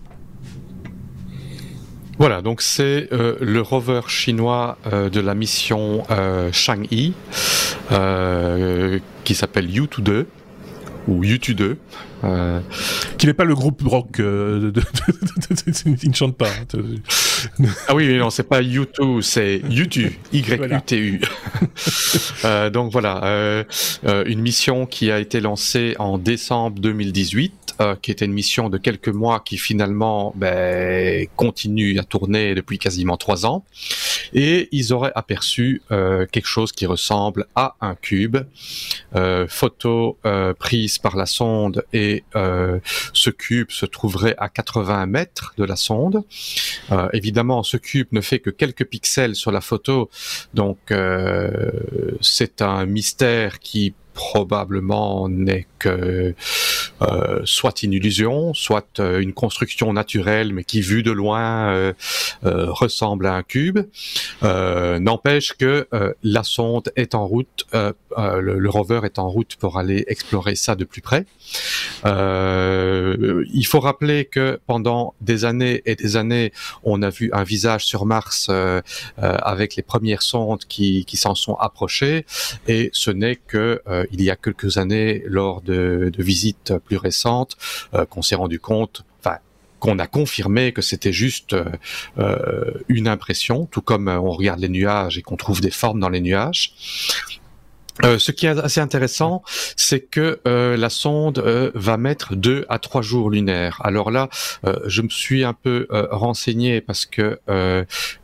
Voilà, 2.21 2.43
donc 2.43 2.61
c'est 2.61 3.09
euh, 3.13 3.37
le 3.41 3.63
rover 3.63 4.03
chinois 4.07 4.77
de 4.93 5.21
la 5.21 5.35
mission 5.35 6.05
Chang'e 6.53 7.15
qui 9.25 9.35
s'appelle 9.35 9.71
Yutu-2 9.71 10.27
ou 11.09 11.23
U2, 11.25 11.77
euh... 12.25 12.61
qui 13.19 13.27
n'est 13.27 13.35
pas 13.35 13.45
le 13.45 13.55
groupe 13.55 13.83
rock, 13.85 14.21
euh, 14.21 14.71
de, 14.71 14.83
il 16.03 16.11
ne 16.11 16.15
chante 16.15 16.37
pas. 16.37 16.49
Hein, 16.49 17.65
ah 17.89 17.95
oui, 17.95 18.17
non, 18.17 18.31
c'est 18.31 18.49
pas 18.49 18.63
U2, 18.63 19.23
c'est 19.23 19.59
U2, 19.59 20.13
Y-U-T-U. 20.33 21.21
euh, 22.45 22.71
donc 22.71 22.93
voilà, 22.93 23.25
euh, 23.25 23.65
euh, 24.07 24.25
une 24.27 24.41
mission 24.41 24.87
qui 24.87 25.11
a 25.11 25.19
été 25.19 25.41
lancée 25.41 25.95
en 25.99 26.19
décembre 26.19 26.81
2018 26.81 27.53
euh, 27.81 27.95
qui 28.01 28.11
était 28.11 28.27
une 28.27 28.33
mission 28.33 28.69
de 28.69 28.77
quelques 28.77 29.09
mois 29.09 29.41
qui 29.41 29.57
finalement 29.57 30.35
ben, 30.37 31.27
continue 31.37 31.99
à 31.99 32.03
tourner 32.03 32.55
depuis 32.55 32.79
quasiment 32.79 33.17
trois 33.17 33.47
ans. 33.47 33.65
Et 34.35 34.69
ils 34.71 34.93
auraient 34.93 35.13
aperçu 35.15 35.81
euh, 35.91 36.27
quelque 36.31 36.47
chose 36.47 36.73
qui 36.73 36.85
ressemble 36.85 37.47
à 37.55 37.77
un 37.81 37.95
cube. 37.95 38.37
Euh, 39.17 39.47
photo 39.49 40.19
prise 40.59 40.99
par 40.99 41.17
la 41.17 41.27
sonde 41.27 41.85
et 41.93 42.25
ce 42.35 43.31
cube 43.31 43.71
se 43.71 43.87
trouverait 43.87 44.35
à 44.39 44.49
80 44.49 45.07
mètres 45.07 45.55
de 45.57 45.65
la 45.65 45.77
sonde. 45.77 46.23
évidemment, 47.13 47.63
ce 47.63 47.77
cube 47.77 48.09
ne 48.13 48.21
fait 48.21 48.41
que 48.41 48.51
quelques 48.51 48.85
pixels 48.85 49.35
sur 49.35 49.53
la 49.53 49.61
photo, 49.61 50.11
donc 50.55 50.79
c'est 52.21 52.63
un 52.63 52.87
mystère 52.87 53.59
qui 53.59 53.95
probablement 54.21 55.31
n'est 55.31 55.67
que 55.79 56.35
euh, 57.03 57.41
soit 57.45 57.83
une 57.83 57.95
illusion, 57.95 58.53
soit 58.53 59.01
euh, 59.01 59.21
une 59.21 59.33
construction 59.33 59.95
naturelle, 59.95 60.53
mais 60.53 60.65
qui 60.65 60.83
vue 60.83 61.03
de 61.03 61.11
loin 61.11 61.73
euh, 61.73 61.93
ressemble 62.43 63.27
à 63.27 63.35
un 63.35 63.43
cube. 63.43 63.79
N'empêche 64.43 65.55
que 65.55 65.87
la 66.23 66.43
sonde 66.43 66.93
est 66.97 67.15
en 67.15 67.27
route, 67.27 67.67
le, 67.73 68.69
rover 68.69 69.01
est 69.05 69.19
en 69.19 69.31
route 69.31 69.57
pour 69.57 69.79
aller 69.79 70.05
explorer 70.09 70.55
ça 70.55 70.75
de 70.75 70.85
plus 70.85 71.01
près. 71.01 71.25
il 72.05 73.67
faut 73.67 73.81
rappeler 73.81 74.27
que 74.27 74.61
pendant 74.67 75.15
des 75.21 75.45
années 75.45 75.83
et 75.87 75.97
des 75.97 76.17
années, 76.17 76.53
on 76.85 77.03
a 77.03 77.11
vu 77.11 77.31
un 77.33 77.45
visage 77.45 77.87
sur 77.87 78.05
Mars 78.05 78.51
avec 79.17 79.77
les 79.77 79.83
premières 79.83 80.23
sondes 80.23 80.65
qui, 80.69 81.05
qui 81.07 81.17
s'en 81.17 81.35
sont 81.35 81.55
approchées, 81.55 82.27
et 82.69 82.91
ce 82.93 83.11
n'est 83.11 83.37
que 83.37 83.83
il 84.13 84.23
y 84.23 84.31
a 84.31 84.37
quelques 84.37 84.79
années, 84.79 85.23
lors 85.27 85.63
de, 85.63 86.13
visites 86.19 86.75
plus 86.85 86.97
récentes, 86.97 87.57
euh, 87.95 88.05
qu'on 88.05 88.23
s'est 88.23 88.35
rendu 88.35 88.61
compte, 88.61 89.05
enfin 89.21 89.39
qu'on 89.79 89.99
a 89.99 90.07
confirmé 90.07 90.73
que 90.73 90.83
c'était 90.83 91.13
juste 91.13 91.55
euh, 91.55 91.65
euh, 92.19 92.73
une 92.89 93.09
impression, 93.09 93.67
tout 93.67 93.81
comme 93.81 94.09
on 94.09 94.31
regarde 94.31 94.61
les 94.61 94.69
nuages 94.69 95.19
et 95.19 95.23
qu'on 95.23 95.37
trouve 95.37 95.61
des 95.61 95.71
formes 95.71 96.01
dans 96.01 96.11
les 96.11 96.21
nuages. 96.21 96.75
Euh, 98.05 98.19
ce 98.19 98.33
qui 98.33 98.47
est 98.47 98.59
assez 98.59 98.81
intéressant, 98.81 99.43
c'est 99.77 100.01
que 100.01 100.41
euh, 100.47 100.77
la 100.77 100.91
sonde 100.91 101.39
euh, 101.39 101.71
va 101.75 101.97
mettre 101.97 102.35
deux 102.35 102.65
à 102.69 102.79
trois 102.79 103.03
jours 103.03 103.31
lunaires. 103.31 103.81
Alors 103.85 104.11
là, 104.11 104.29
je 104.87 105.03
me 105.03 105.09
suis 105.09 105.45
un 105.45 105.53
peu 105.53 105.87
renseigné 106.11 106.81
parce 106.81 107.07
que 107.07 107.39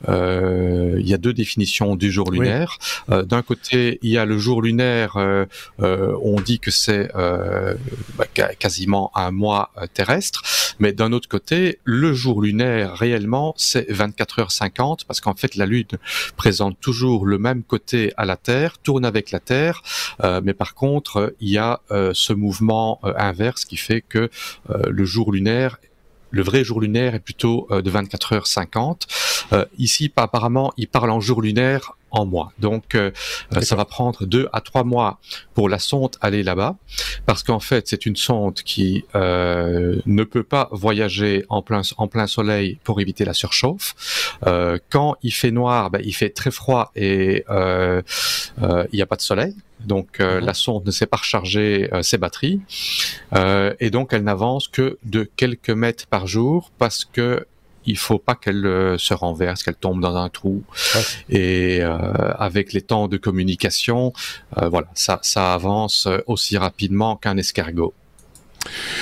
il 0.09 1.09
y 1.09 1.15
a 1.15 1.19
deux 1.19 1.33
définitions 1.33 1.97
du 1.97 2.11
jour 2.11 2.31
lunaire. 2.31 2.79
D'un 3.09 3.43
côté, 3.43 3.99
il 4.03 4.11
y 4.11 4.19
a 4.19 4.25
le 4.25 4.39
jour 4.39 4.63
lunaire. 4.63 5.17
on 5.79 6.41
dit 6.41 6.59
que 6.59 6.71
c'est 6.71 7.11
bah, 7.15 8.27
quasiment 8.59 9.11
un 9.15 9.31
mois 9.31 9.73
terrestre, 9.95 10.43
mais 10.79 10.93
d'un 10.93 11.13
autre 11.13 11.29
côté, 11.29 11.79
le 11.85 12.13
jour 12.13 12.43
lunaire 12.43 12.95
réellement, 12.95 13.55
c'est 13.57 13.91
24 13.91 14.41
heures 14.41 14.53
50 14.53 15.05
parce 15.05 15.21
qu'en 15.21 15.35
fait, 15.35 15.57
la 15.57 15.67
Lune 15.67 15.87
présente 16.37 16.79
toujours 16.81 17.27
le 17.27 17.39
même 17.39 17.63
côté 17.63 18.13
à 18.17 18.25
la 18.25 18.37
Terre, 18.37 18.79
tourne 18.79 19.05
avec 19.05 19.31
la 19.31 19.41
Terre 19.41 19.66
euh, 20.23 20.41
mais 20.43 20.55
par 20.55 20.75
contre, 20.75 21.35
il 21.41 21.51
y 21.51 21.59
a 21.59 21.81
euh, 21.91 22.13
ce 22.15 22.33
mouvement 22.33 23.01
euh, 23.05 23.13
inverse 23.17 23.65
qui 23.65 23.77
fait 23.77 24.01
que 24.01 24.31
le 24.69 25.05
jour 25.05 25.33
lunaire 25.33 25.79
le 26.31 26.43
vrai 26.43 26.65
jour 26.65 26.81
lunaire 26.81 27.15
est 27.15 27.21
plutôt 27.21 27.69
de 27.71 27.89
24 27.89 28.33
heures 28.35 28.47
50. 28.47 29.07
ici, 29.79 30.13
apparemment, 30.17 30.73
il 30.77 30.89
parle 30.89 31.11
en 31.11 31.21
jour 31.21 31.41
lunaire 31.41 31.97
en 32.11 32.25
mois. 32.27 32.53
Donc, 32.59 32.97
ça 33.61 33.77
va 33.77 33.85
prendre 33.85 34.27
deux 34.27 34.49
à 34.53 34.61
trois 34.61 34.85
mois 34.85 35.19
pour 35.55 35.69
la 35.69 35.79
sonde 35.79 36.17
aller 36.21 36.43
là-bas, 36.43 36.77
parce 37.27 37.43
qu'en 37.43 37.61
fait, 37.61 37.89
c'est 37.89 38.07
une 38.07 38.17
sonde 38.17 38.55
qui 38.55 39.05
ne 39.15 40.25
peut 40.25 40.43
pas 40.43 40.69
voyager 40.73 41.45
en 41.49 41.63
plein 41.63 41.83
en 41.99 42.09
plein 42.09 42.27
soleil 42.27 42.79
pour 42.85 43.01
éviter 43.01 43.25
la 43.25 43.35
surchauffe. 43.35 43.95
quand 44.91 45.17
il 45.23 45.33
fait 45.33 45.51
noir, 45.51 45.91
ben, 45.91 46.01
il 46.05 46.15
fait 46.15 46.31
très 46.31 46.51
froid 46.51 46.93
et 46.97 47.45
il 47.49 48.95
n'y 48.95 49.03
a 49.03 49.07
pas 49.07 49.17
de 49.17 49.23
soleil 49.23 49.55
donc 49.85 50.21
euh, 50.21 50.41
mhm. 50.41 50.47
la 50.47 50.55
sonde 50.55 50.87
ne 50.87 50.91
sait 50.91 51.07
pas 51.07 51.19
recharger 51.19 51.89
euh, 51.93 52.03
ses 52.03 52.19
batteries 52.19 52.61
euh, 53.35 53.75
et 53.81 53.91
donc 53.91 54.13
elle 54.13 54.25
n'avance 54.25 54.69
que 54.69 54.99
de 55.05 55.29
quelques 55.37 55.71
mètres 55.71 56.07
par 56.07 56.27
jour 56.27 56.71
parce 56.79 57.05
que 57.05 57.47
il 57.87 57.99
faut 57.99 58.19
pas 58.19 58.35
qu'elle 58.35 58.97
se 58.99 59.15
renverse, 59.15 59.63
qu'elle 59.63 59.75
tombe 59.75 60.01
dans 60.01 60.17
un 60.17 60.29
trou. 60.29 60.63
Et 61.29 61.83
avec 61.83 62.73
les 62.73 62.83
temps 62.83 63.09
de 63.09 63.17
communication, 63.17 64.13
voilà, 64.57 64.89
ça, 64.95 65.19
ça 65.23 65.55
avance 65.55 66.09
aussi 66.27 66.59
rapidement 66.59 67.17
qu'un 67.17 67.37
escargot. 67.37 67.95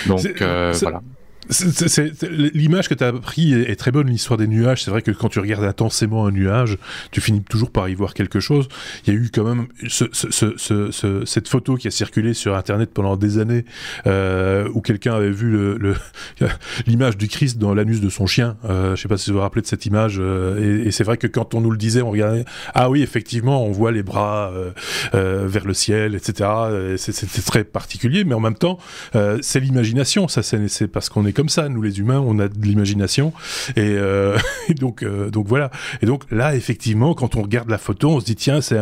Donc 0.06 0.42
voilà 0.42 1.00
l'image 2.54 2.88
que 2.88 2.94
tu 2.94 3.04
as 3.04 3.12
pris 3.12 3.52
est, 3.52 3.76
très 3.76 3.90
bonne, 3.90 4.08
l'histoire 4.08 4.38
des 4.38 4.46
nuages. 4.46 4.84
C'est 4.84 4.90
vrai 4.90 5.02
que 5.02 5.10
quand 5.10 5.28
tu 5.28 5.40
regardes 5.40 5.64
intensément 5.64 6.26
un 6.26 6.30
nuage, 6.30 6.78
tu 7.10 7.20
finis 7.20 7.42
toujours 7.42 7.70
par 7.70 7.88
y 7.88 7.94
voir 7.94 8.14
quelque 8.14 8.40
chose. 8.40 8.68
Il 9.06 9.14
y 9.14 9.16
a 9.16 9.20
eu 9.20 9.30
quand 9.32 9.44
même 9.44 9.66
cette 9.88 11.48
photo 11.48 11.76
qui 11.76 11.88
a 11.88 11.90
circulé 11.90 12.34
sur 12.34 12.56
Internet 12.56 12.90
pendant 12.92 13.16
des 13.16 13.38
années, 13.38 13.64
euh, 14.06 14.68
où 14.74 14.80
quelqu'un 14.80 15.14
avait 15.14 15.30
vu 15.30 15.78
l'image 16.86 17.16
du 17.16 17.28
Christ 17.28 17.58
dans 17.58 17.74
l'anus 17.74 18.00
de 18.00 18.08
son 18.08 18.26
chien. 18.26 18.56
Euh, 18.64 18.96
je 18.96 19.02
sais 19.02 19.08
pas 19.08 19.16
si 19.16 19.30
vous 19.30 19.36
vous 19.36 19.42
rappelez 19.42 19.62
de 19.62 19.66
cette 19.66 19.86
image. 19.86 20.16
Euh, 20.18 20.86
et, 20.86 20.90
c'est 20.90 21.04
vrai 21.04 21.16
que 21.16 21.26
quand 21.26 21.54
on 21.54 21.60
nous 21.60 21.70
le 21.70 21.76
disait, 21.76 22.02
on 22.02 22.10
regardait, 22.10 22.44
ah 22.74 22.90
oui, 22.90 23.02
effectivement, 23.02 23.64
on 23.64 23.72
voit 23.72 23.92
les 23.92 24.02
bras 24.02 24.52
euh, 25.14 25.46
vers 25.46 25.66
le 25.66 25.74
ciel, 25.74 26.14
etc. 26.14 26.48
C'est 26.96 27.44
très 27.44 27.64
particulier, 27.64 28.24
mais 28.24 28.34
en 28.34 28.40
même 28.40 28.54
temps, 28.54 28.78
c'est 29.40 29.60
l'imagination. 29.60 30.28
Ça, 30.28 30.42
c'est 30.42 30.88
parce 30.88 31.08
qu'on 31.08 31.26
est 31.26 31.32
comme 31.34 31.48
ça, 31.48 31.68
nous 31.68 31.82
les 31.82 31.98
humains, 31.98 32.20
on 32.20 32.38
a 32.38 32.48
de 32.48 32.62
l'imagination 32.62 33.32
et, 33.76 33.80
euh, 33.80 34.38
donc 34.80 35.02
euh, 35.02 35.30
donc 35.30 35.46
voilà. 35.46 35.70
Et 36.02 36.06
donc 36.06 36.24
là, 36.30 36.54
effectivement, 36.54 37.14
quand 37.14 37.36
on 37.36 37.42
regarde 37.42 37.68
la 37.68 37.78
photo, 37.78 38.10
on 38.10 38.20
se 38.20 38.24
dit 38.24 38.36
tiens, 38.36 38.60
c'est 38.60 38.78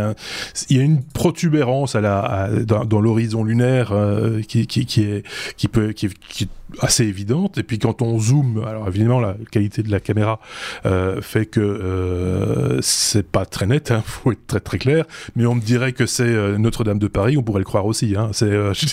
il 0.68 0.76
y 0.76 0.80
a 0.80 0.82
une 0.82 1.02
protubérance 1.02 1.94
à 1.94 2.00
la 2.00 2.48
dans, 2.64 3.00
l'horizon 3.00 3.42
lunaire 3.42 3.92
euh, 3.92 4.40
qui, 4.42 4.66
qui, 4.66 4.86
qui, 4.86 5.02
est 5.02 5.24
qui 5.56 5.68
peut 5.68 5.92
qui, 5.92 6.08
qui 6.28 6.48
assez 6.80 7.04
évidente. 7.04 7.58
Et 7.58 7.62
puis 7.62 7.78
quand 7.78 8.02
on 8.02 8.18
zoome, 8.18 8.64
alors 8.66 8.88
évidemment 8.88 9.20
la 9.20 9.36
qualité 9.50 9.82
de 9.82 9.90
la 9.90 10.00
caméra 10.00 10.40
euh, 10.86 11.20
fait 11.20 11.46
que 11.46 11.60
euh, 11.60 12.80
c'est 12.80 13.26
pas 13.26 13.46
très 13.46 13.66
net, 13.66 13.90
hein, 13.90 14.02
faut 14.06 14.32
être 14.32 14.46
très 14.46 14.60
très 14.60 14.78
clair. 14.78 15.04
Mais 15.36 15.46
on 15.46 15.54
me 15.54 15.60
dirait 15.60 15.92
que 15.92 16.06
c'est 16.06 16.22
euh, 16.24 16.58
Notre-Dame 16.58 16.98
de 16.98 17.08
Paris, 17.08 17.36
on 17.36 17.42
pourrait 17.42 17.60
le 17.60 17.64
croire 17.64 17.86
aussi. 17.86 18.14
Hein. 18.16 18.30
C'est, 18.32 18.46
euh, 18.46 18.72
je, 18.74 18.86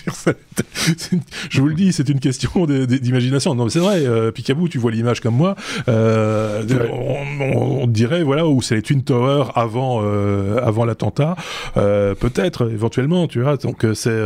je, 1.50 1.62
vous 1.62 1.68
le 1.68 1.76
dis, 1.76 1.94
c'est 1.94 2.10
une 2.10 2.20
question 2.20 2.66
d'imagination. 2.66 3.56
Non, 3.56 3.66
mais 3.66 3.70
c'est 3.70 3.80
vrai. 3.80 4.06
Euh, 4.06 4.32
Picabou, 4.32 4.68
tu 4.68 4.78
vois 4.78 4.92
l'image 4.92 5.22
comme 5.22 5.36
moi. 5.36 5.56
Euh, 5.88 6.64
on, 6.92 7.84
on, 7.84 7.88
dirait 7.88 8.24
voilà 8.24 8.48
où 8.48 8.62
c'est 8.62 8.76
les 8.76 8.82
Twin 8.82 9.04
Towers 9.04 9.52
avant 9.56 10.02
avant 10.58 10.86
l'attentat, 10.86 11.36
peut-être 11.76 12.72
éventuellement, 12.72 13.28
tu 13.28 13.42
vois. 13.42 13.58
Donc 13.58 13.86
c'est 13.94 14.20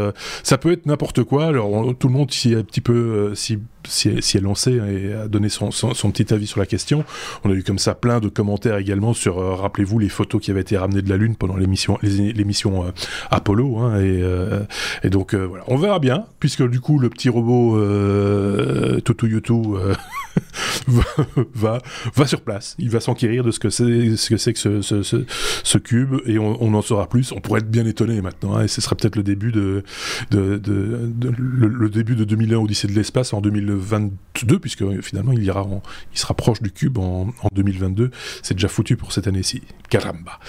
ça 0.43 0.57
peut 0.57 0.71
être 0.71 0.85
n'importe 0.85 1.23
quoi. 1.23 1.45
Alors 1.45 1.93
tout 1.97 2.07
le 2.07 2.13
monde 2.13 2.31
ici 2.31 2.53
est 2.53 2.57
un 2.57 2.63
petit 2.63 2.81
peu 2.81 3.33
si, 3.43 3.59
si, 3.87 4.21
si 4.21 4.37
elle 4.37 4.43
lancé 4.43 4.73
et 4.73 5.13
a 5.13 5.27
donné 5.27 5.49
son, 5.49 5.71
son, 5.71 6.11
petit 6.11 6.33
avis 6.33 6.47
sur 6.47 6.59
la 6.59 6.65
question. 6.65 7.03
On 7.43 7.51
a 7.51 7.53
eu 7.53 7.63
comme 7.63 7.79
ça 7.79 7.95
plein 7.95 8.19
de 8.19 8.29
commentaires 8.29 8.77
également 8.77 9.13
sur, 9.13 9.39
euh, 9.39 9.55
rappelez-vous, 9.55 9.99
les 9.99 10.09
photos 10.09 10.41
qui 10.41 10.51
avaient 10.51 10.61
été 10.61 10.77
ramenées 10.77 11.01
de 11.01 11.09
la 11.09 11.17
Lune 11.17 11.35
pendant 11.35 11.55
l'émission 11.55 11.97
l'émission 12.01 12.85
euh, 12.85 12.91
Apollo. 13.31 13.77
Hein, 13.77 13.99
et, 13.99 14.21
euh, 14.21 14.63
et, 15.03 15.09
donc 15.09 15.33
voilà, 15.35 15.63
on 15.67 15.77
verra 15.77 15.99
bien, 15.99 16.25
puisque 16.39 16.67
du 16.67 16.79
coup 16.79 16.99
le 16.99 17.09
petit 17.09 17.29
robot 17.29 17.77
Yutu 19.23 19.53
va, 21.55 21.79
va, 22.15 22.27
sur 22.27 22.41
place. 22.41 22.75
Il 22.79 22.89
va 22.89 22.99
s'enquérir 22.99 23.43
de 23.43 23.51
ce 23.51 23.59
que 23.59 23.69
c'est 23.69 24.15
ce 24.15 24.29
que 24.29 24.51
que 24.51 24.81
ce, 25.63 25.77
cube 25.77 26.15
et 26.25 26.37
on, 26.39 26.73
en 26.73 26.81
saura 26.81 27.07
plus. 27.07 27.31
On 27.31 27.39
pourrait 27.39 27.61
être 27.61 27.69
bien 27.69 27.85
étonné 27.85 28.21
maintenant 28.21 28.55
hein, 28.55 28.63
et 28.63 28.67
ce 28.67 28.81
serait 28.81 28.95
peut-être 28.95 29.15
le 29.15 29.23
début 29.23 29.51
de, 29.51 29.83
de, 30.31 30.57
de, 30.57 31.11
le, 31.37 31.67
le, 31.67 31.89
début 31.89 32.15
de 32.15 32.23
2001 32.23 32.57
Odyssée 32.57 32.87
de 32.87 32.93
l'espace 32.93 33.33
en 33.33 33.41
2022 33.73 34.59
puisque 34.59 35.01
finalement 35.01 35.31
il 35.31 35.43
ira 35.43 35.65
il 36.13 36.17
sera 36.17 36.33
proche 36.33 36.61
du 36.61 36.71
cube 36.71 36.97
en, 36.97 37.27
en 37.41 37.47
2022. 37.53 38.11
C'est 38.41 38.53
déjà 38.53 38.67
foutu 38.67 38.97
pour 38.97 39.11
cette 39.11 39.27
année-ci. 39.27 39.61
Caramba. 39.89 40.39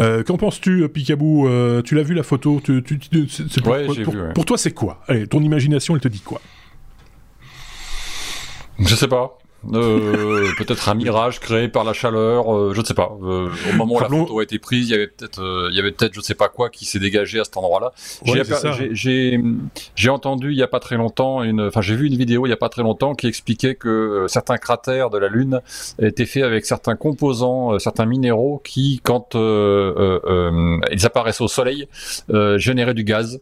Euh, 0.00 0.22
Qu'en 0.22 0.36
penses-tu, 0.36 0.88
Picabou 0.88 1.48
euh, 1.48 1.82
Tu 1.82 1.94
l'as 1.94 2.02
vu 2.02 2.14
la 2.14 2.22
photo 2.22 2.60
tu, 2.62 2.82
tu, 2.82 2.98
pour, 3.62 4.14
pour, 4.34 4.44
toi, 4.44 4.58
c'est 4.58 4.72
quoi? 4.72 5.02
Allez, 5.08 5.26
ton 5.26 5.42
imagination, 5.42 5.94
elle 5.94 6.00
te 6.00 6.08
dit 6.08 6.20
quoi? 6.20 6.40
Je 8.78 8.94
sais 8.94 9.08
pas. 9.08 9.38
Euh, 9.72 10.48
peut-être 10.58 10.88
un 10.88 10.94
mirage 10.94 11.38
créé 11.38 11.68
par 11.68 11.84
la 11.84 11.92
chaleur, 11.92 12.52
euh, 12.54 12.72
je 12.74 12.80
ne 12.80 12.84
sais 12.84 12.94
pas. 12.94 13.12
Euh, 13.22 13.48
au 13.70 13.76
moment 13.76 13.94
où 13.94 14.00
la 14.00 14.08
photo 14.08 14.40
a 14.40 14.42
été 14.42 14.58
prise, 14.58 14.88
il 14.88 14.92
y 14.92 14.94
avait 14.94 15.06
peut-être, 15.06 15.40
euh, 15.40 15.68
il 15.70 15.76
y 15.76 15.80
avait 15.80 15.92
peut-être, 15.92 16.14
je 16.14 16.20
sais 16.20 16.34
pas 16.34 16.48
quoi, 16.48 16.68
qui 16.68 16.84
s'est 16.84 16.98
dégagé 16.98 17.38
à 17.38 17.44
cet 17.44 17.56
endroit-là. 17.56 17.92
j'ai 19.94 20.08
entendu 20.08 20.50
il 20.52 20.58
y 20.58 20.62
a 20.62 20.68
pas 20.68 20.80
très 20.80 20.96
longtemps 20.96 21.42
une, 21.42 21.60
enfin 21.62 21.80
j'ai 21.80 21.94
vu 21.94 22.06
une 22.06 22.16
vidéo 22.16 22.46
il 22.46 22.50
y 22.50 22.52
a 22.52 22.56
pas 22.56 22.68
très 22.68 22.82
longtemps 22.82 23.14
qui 23.14 23.26
expliquait 23.26 23.74
que 23.74 24.26
certains 24.28 24.58
cratères 24.58 25.10
de 25.10 25.18
la 25.18 25.28
Lune 25.28 25.60
étaient 26.00 26.26
faits 26.26 26.42
avec 26.42 26.66
certains 26.66 26.96
composants, 26.96 27.78
certains 27.78 28.06
minéraux 28.06 28.60
qui, 28.64 29.00
quand 29.02 29.34
ils 29.34 31.06
apparaissent 31.06 31.40
au 31.40 31.48
Soleil, 31.48 31.88
généraient 32.56 32.94
du 32.94 33.04
gaz. 33.04 33.40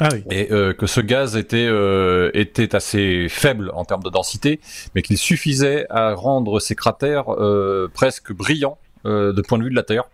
Ah 0.00 0.08
et 0.30 0.50
euh, 0.50 0.72
que 0.72 0.86
ce 0.86 1.00
gaz 1.00 1.36
était 1.36 1.66
euh, 1.68 2.30
était 2.34 2.74
assez 2.74 3.26
faible 3.28 3.70
en 3.74 3.84
termes 3.84 4.02
de 4.02 4.10
densité, 4.10 4.60
mais 4.94 5.02
qu'il 5.02 5.18
suffisait 5.18 5.86
à 5.90 6.14
rendre 6.14 6.60
ces 6.60 6.74
cratères 6.74 7.30
euh, 7.30 7.90
presque 7.92 8.32
brillants 8.32 8.78
de 9.04 9.42
point 9.42 9.58
de 9.58 9.64
vue 9.64 9.70
de 9.70 9.74
la 9.74 9.82
Terre. 9.82 10.04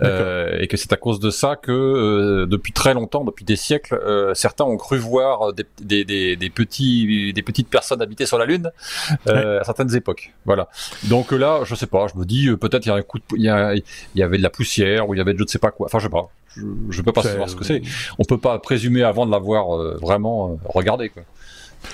Et 0.00 0.66
que 0.66 0.76
c'est 0.76 0.92
à 0.92 0.96
cause 0.96 1.20
de 1.20 1.30
ça 1.30 1.56
que 1.56 2.46
depuis 2.48 2.72
très 2.72 2.94
longtemps, 2.94 3.24
depuis 3.24 3.44
des 3.44 3.56
siècles, 3.56 4.00
certains 4.34 4.64
ont 4.64 4.76
cru 4.76 4.98
voir 4.98 5.52
des, 5.52 5.66
des, 5.80 6.04
des, 6.04 6.36
des, 6.36 6.50
petits, 6.50 7.32
des 7.32 7.42
petites 7.42 7.68
personnes 7.68 8.02
habiter 8.02 8.26
sur 8.26 8.38
la 8.38 8.46
Lune 8.46 8.70
à 9.26 9.64
certaines 9.64 9.94
époques. 9.94 10.32
Voilà. 10.44 10.68
Donc 11.04 11.32
là, 11.32 11.60
je 11.64 11.74
sais 11.74 11.86
pas, 11.86 12.06
je 12.12 12.18
me 12.18 12.24
dis 12.24 12.48
peut-être 12.56 12.86
il 12.86 12.88
y 12.88 12.92
a 12.92 12.96
un 12.96 13.02
coup 13.02 13.18
de, 13.18 13.24
il 13.36 13.44
y, 13.44 13.48
a, 13.48 13.74
il 13.74 13.82
y 14.14 14.22
avait 14.22 14.38
de 14.38 14.42
la 14.42 14.50
poussière 14.50 15.08
ou 15.08 15.14
il 15.14 15.18
y 15.18 15.20
avait 15.20 15.34
de 15.34 15.38
je 15.38 15.44
ne 15.44 15.48
sais 15.48 15.58
pas 15.58 15.70
quoi. 15.70 15.86
Enfin, 15.86 15.98
je 15.98 16.04
sais 16.04 16.10
pas 16.10 16.30
je, 16.56 16.98
ne 16.98 17.02
peux 17.02 17.12
pas 17.12 17.22
savoir 17.22 17.48
ce 17.48 17.56
que 17.56 17.64
c'est. 17.64 17.82
On 18.18 18.24
peut 18.24 18.38
pas 18.38 18.58
présumer 18.58 19.02
avant 19.02 19.26
de 19.26 19.30
l'avoir 19.30 19.74
euh, 19.74 19.96
vraiment 20.00 20.50
euh, 20.50 20.56
regardé. 20.64 21.08
Quoi. 21.08 21.22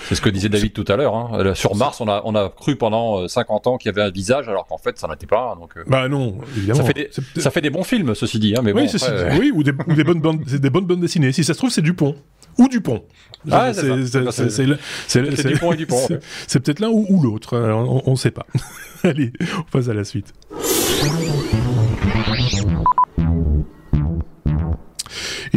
C'est 0.08 0.14
ce 0.14 0.20
que 0.20 0.28
disait 0.28 0.48
David 0.48 0.72
tout 0.72 0.84
à 0.88 0.96
l'heure. 0.96 1.14
Hein. 1.14 1.54
Sur 1.54 1.76
Mars, 1.76 2.00
on 2.00 2.08
a, 2.08 2.22
on 2.24 2.34
a 2.34 2.48
cru 2.48 2.76
pendant 2.76 3.26
50 3.26 3.66
euh, 3.66 3.70
ans 3.70 3.78
qu'il 3.78 3.88
y 3.88 3.94
avait 3.94 4.02
un 4.02 4.10
visage, 4.10 4.48
alors 4.48 4.66
qu'en 4.66 4.78
fait, 4.78 4.98
ça 4.98 5.08
n'était 5.08 5.26
pas. 5.26 5.56
Donc, 5.58 5.74
bah 5.86 6.08
non, 6.08 6.38
évidemment. 6.56 6.80
Ça 6.80 6.86
fait, 6.86 6.94
des, 6.94 7.10
ça 7.40 7.50
fait, 7.50 7.60
des, 7.60 7.70
bons 7.70 7.84
films, 7.84 8.14
ceci 8.14 8.38
dit. 8.38 8.54
Hein, 8.56 8.62
mais 8.62 8.72
oui, 8.72 8.86
bon, 8.86 9.38
oui 9.38 9.52
ou, 9.54 9.62
des, 9.62 9.72
ou 9.86 9.94
des, 9.94 10.04
bonnes 10.04 10.20
bandes, 10.20 10.42
des 10.42 10.70
bonnes 10.70 10.86
bandes 10.86 11.00
dessinées. 11.00 11.32
Si 11.32 11.44
ça 11.44 11.54
se 11.54 11.58
trouve, 11.58 11.70
c'est 11.70 11.82
Dupont. 11.82 12.14
Ou 12.58 12.68
Dupont. 12.68 13.04
Ah, 13.50 13.72
c'est 13.72 13.86
Dupont 15.46 15.72
et 15.72 15.76
Dupont. 15.76 16.08
C'est 16.46 16.60
peut-être 16.60 16.80
l'un 16.80 16.88
ou, 16.88 17.06
ou 17.08 17.22
l'autre. 17.22 17.56
On 17.56 18.10
ne 18.10 18.16
sait 18.16 18.30
pas. 18.30 18.46
Allez, 19.04 19.32
on 19.58 19.62
passe 19.70 19.88
à 19.88 19.94
la 19.94 20.04
suite. 20.04 20.34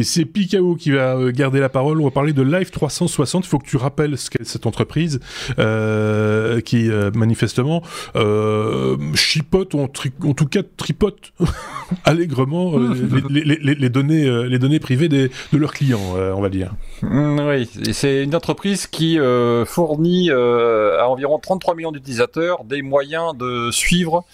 Et 0.02 0.04
c'est 0.04 0.26
Picao 0.26 0.74
qui 0.74 0.89
va 0.89 1.16
euh, 1.16 1.32
garder 1.32 1.60
la 1.60 1.70
parole. 1.70 2.02
On 2.02 2.06
va 2.06 2.10
parler 2.10 2.34
de 2.34 2.41
Live 2.41 2.72
360. 2.72 3.45
Il 3.45 3.47
faut 3.47 3.60
que 3.60 3.68
tu 3.68 3.78
rappelles 3.78 4.18
ce 4.18 4.32
qu'est 4.32 4.43
cette 4.43 4.66
entreprise 4.66 5.20
euh, 5.60 6.60
qui 6.60 6.89
euh, 6.89 7.12
manifestement 7.14 7.84
euh, 8.16 8.97
chipote 9.14 9.76
ou 9.76 9.80
en, 9.80 9.84
en, 9.84 10.34
tout 10.34 10.47
cas 10.47 10.62
tripote 10.76 11.34
allègrement 12.04 12.80
les, 13.30 13.43
les, 13.43 13.76
les, 13.76 13.89
données, 13.89 14.47
les 14.47 14.58
données 14.58 14.80
privées 14.80 15.08
des, 15.08 15.30
de 15.54 15.58
leurs 15.60 15.74
clients, 15.74 16.16
on 16.36 16.41
va 16.41 16.49
dire. 16.49 16.74
Mm, 17.04 17.39
oui, 17.47 17.70
c'est 17.93 18.24
une 18.24 18.34
entreprise 18.34 18.88
qui 18.88 19.20
fournit 19.68 20.32
à 20.32 21.08
environ 21.08 21.38
33 21.38 21.76
millions 21.76 21.91
d'utilisateurs 21.91 22.64
des 22.64 22.82
moyens 22.82 23.38
de 23.38 23.70
suivre 23.70 24.26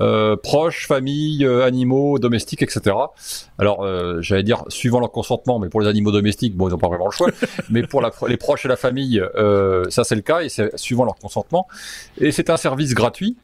euh, 0.00 0.36
proches, 0.36 0.86
familles, 0.86 1.44
euh, 1.44 1.64
animaux, 1.64 2.18
domestiques, 2.18 2.62
etc. 2.62 2.96
Alors, 3.58 3.82
euh, 3.82 4.20
j'allais 4.20 4.42
dire 4.42 4.64
suivant 4.68 5.00
leur 5.00 5.10
consentement, 5.10 5.58
mais 5.58 5.68
pour 5.68 5.80
les 5.80 5.88
animaux 5.88 6.12
domestiques, 6.12 6.56
bon, 6.56 6.68
ils 6.68 6.72
n'ont 6.72 6.78
pas 6.78 6.88
vraiment 6.88 7.06
le 7.06 7.12
choix. 7.12 7.28
mais 7.70 7.82
pour 7.82 8.00
la, 8.00 8.10
les 8.28 8.36
proches 8.36 8.64
et 8.64 8.68
la 8.68 8.76
famille, 8.76 9.22
ça 9.88 10.04
c'est 10.04 10.14
le 10.14 10.22
cas, 10.22 10.40
et 10.40 10.48
c'est 10.48 10.76
suivant 10.76 11.04
leur 11.04 11.16
consentement. 11.16 11.66
Et 12.18 12.32
c'est 12.32 12.50
un 12.50 12.56
service 12.56 12.94
gratuit 12.94 13.36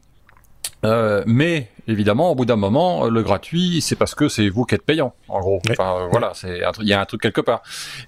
euh, 0.83 1.23
mais 1.25 1.69
évidemment, 1.87 2.31
au 2.31 2.35
bout 2.35 2.45
d'un 2.45 2.55
moment, 2.55 3.07
le 3.07 3.23
gratuit, 3.23 3.81
c'est 3.81 3.95
parce 3.95 4.15
que 4.15 4.29
c'est 4.29 4.49
vous 4.49 4.63
qui 4.65 4.75
êtes 4.75 4.83
payant, 4.83 5.13
en 5.27 5.39
gros. 5.39 5.61
Enfin, 5.69 6.07
voilà, 6.11 6.31
c'est 6.33 6.61
il 6.79 6.87
y 6.87 6.93
a 6.93 7.01
un 7.01 7.05
truc 7.05 7.21
quelque 7.21 7.41
part. 7.41 7.61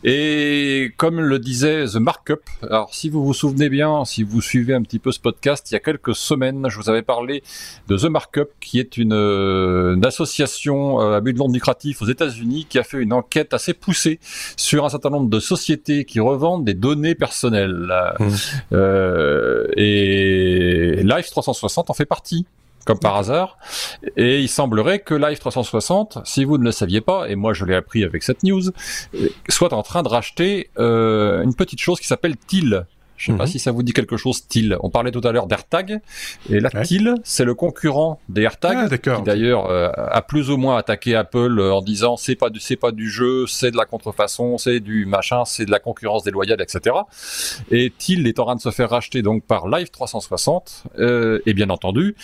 Et 0.04 0.94
comme 0.98 1.20
le 1.20 1.40
disait 1.40 1.86
The 1.86 1.96
Markup, 1.96 2.42
alors 2.70 2.94
si 2.94 3.10
vous 3.10 3.26
vous 3.26 3.34
souvenez 3.34 3.70
bien, 3.70 4.06
si 4.06 4.24
vous 4.24 4.42
suivez 4.42 4.74
un 4.74 4.82
petit 4.82 5.00
peu 5.00 5.12
ce 5.12 5.20
podcast, 5.20 5.70
il 5.72 5.74
y 5.74 5.78
a 5.78 5.80
quelques 5.80 6.16
semaines, 6.16 6.68
je 6.70 6.78
vous 6.80 6.90
avais 6.90 7.02
parlé 7.02 7.44
de 7.88 7.98
The 7.98 8.06
Markup, 8.06 8.50
qui 8.60 8.80
est 8.80 8.98
une, 8.98 9.14
euh, 9.14 10.00
association 10.04 11.02
euh, 11.02 11.18
à 11.18 11.22
but 11.22 11.36
non 11.36 11.48
lucratif 11.48 12.02
aux 12.02 12.06
États-Unis 12.06 12.68
qui 12.70 12.78
a 12.78 12.84
fait 12.84 12.98
une 12.98 13.14
enquête 13.14 13.54
assez 13.54 13.74
poussée 13.74 14.20
sur 14.56 14.86
un 14.86 14.90
certain 14.90 15.10
nombre 15.10 15.30
de 15.30 15.40
sociétés 15.40 16.06
qui 16.06 16.20
revendent 16.20 16.64
des 16.64 16.74
données 16.74 17.16
personnelles. 17.16 17.92
Mmh. 18.20 18.28
Euh, 18.74 19.68
et 19.76 21.02
Life 21.04 21.30
360 21.32 21.90
en 21.90 21.94
fait 21.94 22.06
partie 22.06 22.46
comme 22.86 23.00
par 23.00 23.18
hasard. 23.18 23.58
Et 24.16 24.40
il 24.40 24.50
semblerait 24.50 25.00
que 25.00 25.14
Live 25.14 25.40
360, 25.40 26.20
si 26.24 26.46
vous 26.46 26.58
ne 26.58 26.64
le 26.64 26.72
saviez 26.72 27.02
pas, 27.02 27.28
et 27.28 27.36
moi 27.36 27.54
je 27.54 27.66
l'ai 27.66 27.76
appris 27.76 28.04
avec 28.04 28.24
cette 28.24 28.44
news, 28.44 28.62
soit 29.50 29.74
en 29.74 29.84
train 29.84 30.04
de 30.04 30.08
racheter 30.08 30.70
euh, 30.78 31.42
une 31.42 31.56
petite 31.56 31.82
chose 31.82 32.00
qui 32.00 32.08
s'appelle 32.08 32.38
TIL. 32.38 32.86
Je 33.18 33.32
sais 33.32 33.38
pas 33.38 33.46
mhm. 33.46 33.50
si 33.50 33.60
ça 33.60 33.72
vous 33.72 33.82
dit 33.82 33.94
quelque 33.94 34.18
chose, 34.18 34.46
TIL. 34.48 34.78
On 34.82 34.90
parlait 34.90 35.12
tout 35.12 35.22
à 35.24 35.32
l'heure 35.32 35.48
d'AirTag, 35.48 36.02
et 36.50 36.60
la 36.60 36.70
TIL, 36.70 37.16
c'est 37.24 37.46
le 37.46 37.54
concurrent 37.54 38.20
des 38.28 38.42
AirTag, 38.42 38.90
ah, 38.92 38.98
qui 38.98 39.22
d'ailleurs 39.24 39.70
euh, 39.70 39.90
a 39.96 40.22
plus 40.22 40.50
ou 40.50 40.58
moins 40.58 40.78
attaqué 40.78 41.16
Apple 41.16 41.60
euh, 41.60 41.74
en 41.74 41.82
disant 41.82 42.18
c'est 42.18 42.36
pas 42.36 42.50
du 42.50 42.60
c'est 42.60 42.76
pas 42.76 42.92
du 42.92 43.10
jeu, 43.10 43.48
c'est 43.48 43.72
de 43.72 43.78
la 43.78 43.86
contrefaçon, 43.86 44.58
c'est 44.58 44.82
du 44.82 45.06
machin, 45.06 45.46
c'est 45.46 45.66
de 45.66 45.72
la 45.72 45.80
concurrence 45.80 46.24
déloyale, 46.24 46.62
etc. 46.62 46.96
Et 47.72 47.92
TIL 47.98 48.28
est 48.28 48.38
en 48.40 48.46
train 48.46 48.56
de 48.56 48.62
se 48.62 48.72
faire 48.72 48.90
racheter 48.90 49.22
donc 49.22 49.46
par 49.46 49.70
Live 49.70 49.92
360, 49.92 50.84
euh, 51.00 51.40
et 51.46 51.54
bien 51.54 51.70
entendu, 51.70 52.16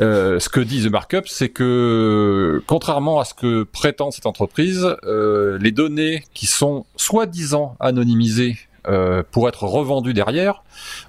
euh, 0.00 0.40
ce 0.40 0.48
que 0.48 0.60
dit 0.60 0.82
The 0.84 0.90
Markup, 0.90 1.26
c'est 1.26 1.48
que 1.48 2.62
contrairement 2.66 3.20
à 3.20 3.24
ce 3.24 3.34
que 3.34 3.62
prétend 3.62 4.10
cette 4.10 4.26
entreprise, 4.26 4.86
euh, 5.04 5.58
les 5.58 5.70
données 5.70 6.24
qui 6.34 6.46
sont 6.46 6.84
soi-disant 6.96 7.76
anonymisées 7.80 8.56
euh, 8.88 9.22
pour 9.30 9.48
être 9.48 9.64
revendues 9.64 10.14
derrière, 10.14 10.62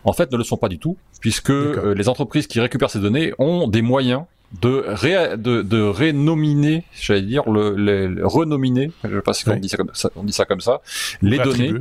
en 0.04 0.14
fait 0.14 0.32
ne 0.32 0.38
le 0.38 0.44
sont 0.44 0.58
pas 0.58 0.70
du 0.70 0.78
tout, 0.78 0.98
puisque 1.20 1.50
les 1.50 2.10
entreprises 2.10 2.48
qui 2.48 2.60
récupèrent 2.60 2.92
ces 2.92 3.00
données 3.00 3.34
ont 3.40 3.68
des 3.68 3.82
moyens 3.82 4.24
de, 4.62 4.84
ré, 4.88 5.38
de, 5.38 5.62
de 5.62 5.82
rénominer, 5.82 6.84
j'allais 6.93 7.22
dire, 7.22 7.50
le, 7.50 7.76
le, 7.76 8.26
renominer, 8.26 8.91
je 9.04 9.16
sais 9.16 9.22
pas 9.22 9.34
si 9.34 9.50
on, 9.50 9.56
dit 9.56 9.70
ça 9.70 9.78
comme 9.78 9.89
ça, 9.93 10.10
on 10.16 10.24
dit 10.24 10.34
ça 10.34 10.46
comme 10.46 10.62
ça, 10.62 10.82
les 11.22 11.38
données, 11.38 11.74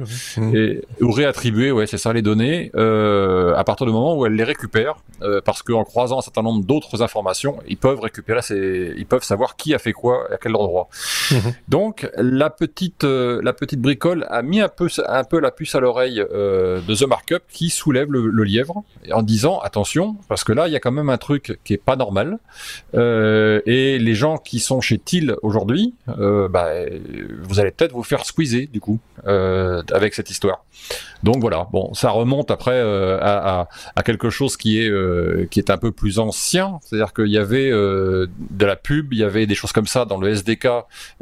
et, 0.55 0.83
ou 1.01 1.11
réattribuer, 1.11 1.71
ouais, 1.71 1.87
c'est 1.87 1.99
ça, 1.99 2.12
les 2.12 2.23
données, 2.23 2.71
euh, 2.75 3.55
à 3.55 3.65
partir 3.65 3.87
du 3.87 3.93
moment 3.93 4.17
où 4.17 4.27
elles 4.27 4.35
les 4.35 4.45
récupèrent, 4.45 4.97
euh, 5.23 5.41
parce 5.45 5.62
qu'en 5.62 5.85
croisant 5.85 6.19
un 6.19 6.23
certain 6.23 6.43
nombre 6.43 6.65
d'autres 6.65 7.03
informations, 7.03 7.59
ils 7.69 7.77
peuvent 7.77 8.01
récupérer 8.01 8.43
ces, 8.43 8.95
ils 8.97 9.07
peuvent 9.07 9.23
savoir 9.23 9.57
qui 9.57 9.75
a 9.75 9.79
fait 9.79 9.93
quoi 9.93 10.27
à 10.33 10.37
quel 10.37 10.57
endroit. 10.57 10.89
Mhm. 11.31 11.55
Donc, 11.69 12.09
la 12.17 12.51
petite, 12.51 13.05
euh, 13.05 13.41
la 13.43 13.53
petite 13.53 13.81
bricole 13.81 14.27
a 14.29 14.43
mis 14.43 14.61
un 14.61 14.69
peu, 14.69 14.89
un 15.07 15.25
peu 15.25 15.41
la 15.41 15.51
puce 15.51 15.75
à 15.75 15.81
l'oreille 15.81 16.21
euh, 16.33 16.81
de 16.87 16.95
The 16.95 17.07
Markup 17.07 17.43
qui 17.49 17.71
soulève 17.71 18.11
le, 18.11 18.29
le 18.29 18.45
lièvre 18.45 18.83
en 19.12 19.23
disant 19.23 19.61
attention, 19.61 20.17
parce 20.29 20.45
que 20.45 20.53
là, 20.53 20.67
il 20.67 20.73
y 20.73 20.77
a 20.77 20.81
quand 20.81 20.93
même 20.93 21.11
un 21.11 21.19
truc 21.19 21.59
qui 21.65 21.73
est 21.73 21.79
pas 21.79 21.97
normal. 21.97 22.39
Euh, 22.95 23.61
et 23.67 23.99
les 23.99 24.15
gens 24.15 24.39
qui 24.39 24.61
sont 24.61 24.81
chez 24.81 24.99
TIL 24.99 25.37
aujourd'hui, 25.43 25.95
euh, 26.09 26.49
bah, 26.49 26.71
vous 27.43 27.61
allez 27.61 27.71
peut-être 27.71 27.93
vous 27.93 28.03
faire 28.03 28.25
squeezer 28.25 28.67
du 28.67 28.81
coup 28.81 28.99
euh, 29.27 29.83
avec 29.93 30.15
cette 30.15 30.31
histoire. 30.31 30.65
Donc 31.23 31.39
voilà, 31.41 31.67
bon, 31.73 31.95
ça 31.95 32.11
remonte 32.11 32.51
après 32.51 32.79
à, 32.81 33.67
quelque 34.05 34.29
chose 34.29 34.57
qui 34.57 34.79
est 34.81 35.51
qui 35.51 35.59
est 35.59 35.71
un 35.71 35.79
peu 35.79 35.93
plus 35.93 36.19
ancien, 36.19 36.79
c'est-à-dire 36.83 37.15
qu'il 37.15 37.29
y 37.29 37.39
avait 37.39 37.71
de 37.71 38.29
la 38.61 38.77
pub, 38.77 39.13
il 39.13 39.21
y 39.21 39.25
avait 39.25 39.47
des 39.47 39.55
choses 39.55 39.73
comme 39.73 39.87
ça 39.87 40.05
dans 40.05 40.19
le 40.19 40.29
SDK 40.29 40.69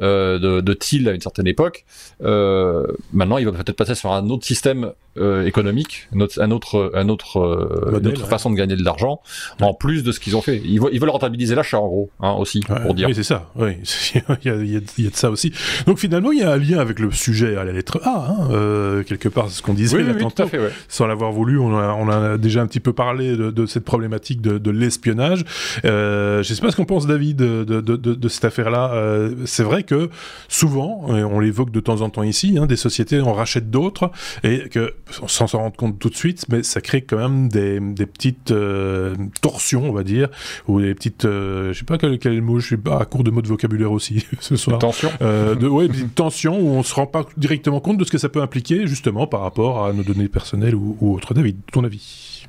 de, 0.01 0.61
de 0.61 0.73
TIL 0.75 1.09
à 1.09 1.13
une 1.13 1.21
certaine 1.21 1.47
époque. 1.47 1.85
maintenant, 2.21 3.39
il 3.39 3.45
va 3.45 3.53
peut-être 3.53 3.77
passer 3.77 3.95
sur 3.95 4.13
un 4.13 4.29
autre 4.31 4.45
système 4.45 4.93
économique, 5.17 6.09
un 6.15 6.21
autre, 6.21 6.41
un 6.43 6.51
autre, 6.51 6.93
un 6.95 7.09
autre, 7.09 8.01
une 8.01 8.07
autre 8.07 8.27
façon 8.27 8.51
de 8.51 8.57
gagner 8.57 8.77
de 8.77 8.85
l'argent, 8.85 9.21
en 9.61 9.75
plus 9.75 10.03
de 10.03 10.13
ce 10.13 10.21
qu'ils 10.21 10.37
ont 10.37 10.43
fait. 10.43 10.61
Ils, 10.65 10.81
ils 10.93 11.01
veulent 11.01 11.11
rentabiliser 11.11 11.55
l'achat 11.55 11.79
en 11.79 11.87
gros, 11.87 12.11
hein, 12.21 12.33
aussi, 12.33 12.61
pour 12.61 12.95
dire. 12.95 13.09
Oui, 13.09 13.15
c'est 13.15 13.23
ça. 13.23 13.51
Oui, 13.57 13.73
il, 14.15 14.23
y 14.45 14.51
a, 14.51 14.57
il, 14.57 14.73
y 14.73 15.07
a, 15.07 15.11
de 15.11 15.17
ça 15.17 15.31
aussi. 15.31 15.53
Donc 15.87 15.99
finalement, 15.99 16.33
il 16.33 16.39
y 16.39 16.43
a 16.43 16.53
un 16.53 16.57
lien 16.57 16.79
avec 16.79 16.99
le 16.99 17.11
sujet 17.11 17.57
à 17.57 17.65
la 17.65 17.73
lettre 17.73 18.01
A, 18.05 18.29
hein, 18.29 18.49
euh, 18.51 19.03
quelque 19.03 19.29
part, 19.29 19.51
ce 19.51 19.63
qu'on 19.63 19.75
disait 19.75 20.03
là 20.03 20.15
tantôt. 20.15 20.47
Fait, 20.47 20.61
Sans 20.89 21.07
l'avoir 21.07 21.33
voulu, 21.33 21.59
on 21.59 21.77
a, 21.77 21.93
on 21.93 22.09
a, 22.09 22.39
déjà 22.39 22.63
un 22.63 22.67
petit 22.67 22.81
peu 22.81 22.93
parlé 22.93 23.37
de, 23.37 23.51
de 23.51 23.67
cette 23.67 23.85
problématique 23.85 24.41
de, 24.41 24.59
de 24.59 24.71
l'espionnage. 24.71 25.45
Euh, 25.85 26.43
je 26.43 26.55
sais 26.55 26.61
pas 26.61 26.71
ce 26.71 26.77
qu'on 26.77 26.85
pense, 26.85 27.07
David, 27.07 27.37
de, 27.37 27.65
de, 27.65 27.97
de 27.97 28.29
cette 28.29 28.45
affaire-là. 28.45 28.93
Euh, 28.95 29.35
c'est 29.45 29.65
vrai 29.65 29.83
que 29.83 30.11
souvent, 30.49 31.05
on 31.09 31.41
l'évoque 31.41 31.71
de 31.71 31.81
temps 31.81 32.01
en 32.01 32.11
temps 32.11 32.23
ici, 32.23 32.57
hein, 32.59 32.67
des 32.67 32.77
sociétés 32.77 33.21
en 33.21 33.33
rachètent 33.33 33.71
d'autres 33.71 34.11
et 34.45 34.69
que, 34.69 34.95
sans 35.27 35.47
s'en 35.47 35.59
rendre 35.59 35.77
compte 35.77 35.99
tout 35.99 36.11
de 36.11 36.17
suite, 36.17 36.47
mais 36.49 36.63
ça 36.63 36.81
crée 36.81 37.03
quand 37.03 37.17
même 37.17 37.49
des, 37.49 37.81
des 37.81 38.07
petites 38.07 38.51
euh, 38.51 39.15
torsions, 39.41 39.89
on 39.89 39.93
va 39.93 40.03
dire, 40.03 40.29
ou 40.69 40.81
des 40.81 40.95
petites 40.95 41.25
euh, 41.25 41.73
je 41.73 41.79
sais 41.79 41.85
pas 41.85 41.99
quel, 41.99 42.19
quel 42.19 42.41
mot, 42.43 42.59
je 42.59 42.67
suis 42.67 42.77
pas 42.77 43.01
à 43.01 43.05
court 43.05 43.25
de 43.25 43.31
mots 43.31 43.43
de 43.43 43.49
vocabulaire 43.49 43.93
aussi 43.93 44.27
ce 44.41 44.57
soir. 44.57 44.79
Tension. 44.79 45.11
Euh, 45.21 45.55
de, 45.55 45.69
ouais, 45.69 45.87
une 45.87 46.11
tension 46.11 46.59
où 46.59 46.69
on 46.71 46.83
se 46.83 46.95
rend 46.95 47.07
pas 47.07 47.27
directement 47.37 47.81
compte 47.81 47.99
de 47.99 48.05
ce 48.05 48.11
que 48.11 48.19
ça 48.19 48.29
peut 48.29 48.43
impliquer 48.43 48.87
justement 48.87 49.27
par 49.27 49.41
rapport 49.41 49.85
à 49.85 49.93
nos 49.93 50.03
données 50.03 50.29
personnelles 50.29 50.75
ou, 50.75 50.97
ou 51.01 51.15
autres. 51.15 51.35
David, 51.35 51.59
ton 51.73 51.85
avis? 51.85 52.47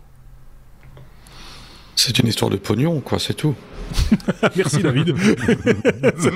C'est 1.96 2.20
une 2.20 2.28
histoire 2.28 2.50
de 2.50 2.58
pognon, 2.58 3.00
quoi, 3.02 3.20
c'est 3.20 3.36
tout. 3.36 3.56
Merci 4.56 4.82
David. 4.82 5.12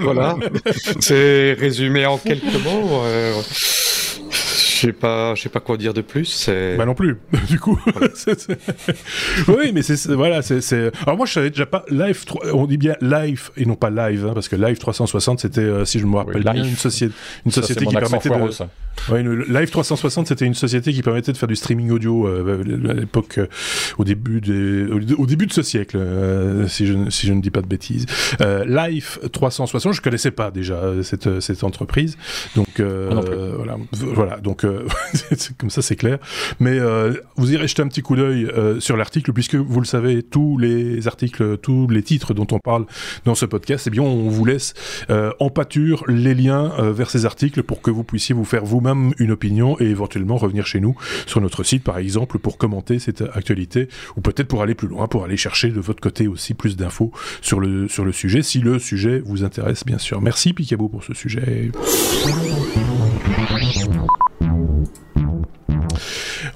voilà, 0.01 0.37
c'est 0.99 1.53
résumé 1.53 2.05
en 2.05 2.17
quelques 2.17 2.63
mots. 2.63 3.01
Je 4.77 4.85
sais 4.85 4.93
pas, 4.93 5.33
je 5.33 5.41
sais 5.41 5.49
pas 5.49 5.59
quoi 5.59 5.75
dire 5.75 5.93
de 5.93 6.01
plus. 6.01 6.49
Bah 6.77 6.85
non 6.85 6.93
plus. 6.93 7.17
du 7.47 7.59
coup. 7.59 7.79
oui, 9.47 9.71
mais 9.73 9.81
c'est 9.81 10.07
voilà, 10.11 10.43
c'est. 10.43 10.91
Alors 11.01 11.17
moi, 11.17 11.25
je 11.25 11.33
savais 11.33 11.49
déjà 11.49 11.65
pas 11.65 11.83
live. 11.89 12.23
On 12.53 12.67
dit 12.67 12.77
bien 12.77 12.95
live 13.01 13.49
et 13.57 13.65
non 13.65 13.75
pas 13.75 13.89
live, 13.89 14.27
hein, 14.27 14.33
parce 14.35 14.47
que 14.47 14.55
live 14.55 14.77
360, 14.77 15.39
c'était, 15.39 15.61
euh, 15.61 15.83
si 15.83 15.97
je 15.97 16.05
me 16.05 16.17
rappelle 16.17 16.43
bien, 16.43 16.53
une 16.53 16.75
société, 16.75 17.13
une 17.45 17.51
société 17.51 17.87
qui 17.87 17.95
permettait 17.95 18.29
de. 18.29 18.35
Oui, 19.11 19.23
live 19.47 19.69
360, 19.69 20.27
c'était 20.27 20.45
une 20.45 20.53
société 20.53 20.93
qui 20.93 21.01
permettait 21.01 21.31
de 21.31 21.37
faire 21.37 21.47
du 21.47 21.55
streaming 21.55 21.89
audio 21.91 22.27
euh, 22.27 22.61
à 22.89 22.93
l'époque, 22.93 23.39
euh, 23.39 23.47
au 23.97 24.03
début 24.03 24.41
des, 24.41 24.85
au, 24.85 25.25
début 25.25 25.47
de 25.47 25.53
ce 25.53 25.63
siècle, 25.63 25.97
si 26.67 26.85
je 26.85 27.09
si 27.09 27.25
je 27.25 27.33
ne 27.33 27.41
dis 27.41 27.51
pas 27.51 27.61
de 27.61 27.67
bêtises. 27.67 28.05
live 28.39 29.19
360, 29.31 29.93
je 29.93 30.01
connaissais 30.01 30.31
pas 30.31 30.51
déjà 30.51 30.81
cette 31.01 31.39
cette 31.39 31.63
entreprise, 31.63 32.15
donc 32.55 32.79
voilà, 32.79 33.77
voilà, 33.91 34.37
donc 34.37 34.66
comme 35.57 35.69
ça 35.69 35.81
c'est 35.81 35.95
clair. 35.95 36.17
Mais 36.59 36.79
euh, 36.79 37.13
vous 37.35 37.51
irez 37.53 37.67
jeter 37.67 37.81
un 37.81 37.87
petit 37.87 38.01
coup 38.01 38.15
d'œil 38.15 38.45
euh, 38.45 38.79
sur 38.79 38.97
l'article, 38.97 39.33
puisque 39.33 39.55
vous 39.55 39.79
le 39.79 39.85
savez, 39.85 40.23
tous 40.23 40.57
les 40.57 41.07
articles, 41.07 41.57
tous 41.57 41.87
les 41.87 42.03
titres 42.03 42.33
dont 42.33 42.47
on 42.51 42.59
parle 42.59 42.85
dans 43.25 43.35
ce 43.35 43.45
podcast, 43.45 43.87
eh 43.87 43.89
bien 43.89 44.03
on 44.03 44.29
vous 44.29 44.45
laisse 44.45 44.73
euh, 45.09 45.31
en 45.39 45.49
pâture 45.49 46.03
les 46.07 46.33
liens 46.33 46.71
vers 46.91 47.09
ces 47.09 47.25
articles 47.25 47.63
pour 47.63 47.81
que 47.81 47.91
vous 47.91 48.03
puissiez 48.03 48.33
vous 48.33 48.45
faire 48.45 48.65
vous-même 48.65 49.13
une 49.19 49.31
opinion 49.31 49.79
et 49.79 49.85
éventuellement 49.85 50.37
revenir 50.37 50.65
chez 50.65 50.79
nous 50.79 50.95
sur 51.25 51.41
notre 51.41 51.63
site, 51.63 51.83
par 51.83 51.97
exemple, 51.97 52.39
pour 52.39 52.57
commenter 52.57 52.99
cette 52.99 53.23
actualité, 53.33 53.87
ou 54.15 54.21
peut-être 54.21 54.47
pour 54.47 54.61
aller 54.61 54.75
plus 54.75 54.87
loin, 54.87 55.07
pour 55.07 55.23
aller 55.23 55.37
chercher 55.37 55.69
de 55.69 55.79
votre 55.79 56.01
côté 56.01 56.27
aussi 56.27 56.53
plus 56.53 56.75
d'infos 56.75 57.11
sur 57.41 57.59
le, 57.59 57.87
sur 57.87 58.05
le 58.05 58.11
sujet, 58.11 58.41
si 58.41 58.59
le 58.59 58.79
sujet 58.79 59.21
vous 59.25 59.43
intéresse, 59.43 59.85
bien 59.85 59.97
sûr. 59.97 60.21
Merci 60.21 60.53
Picabo 60.53 60.89
pour 60.89 61.03
ce 61.03 61.13
sujet. 61.13 61.71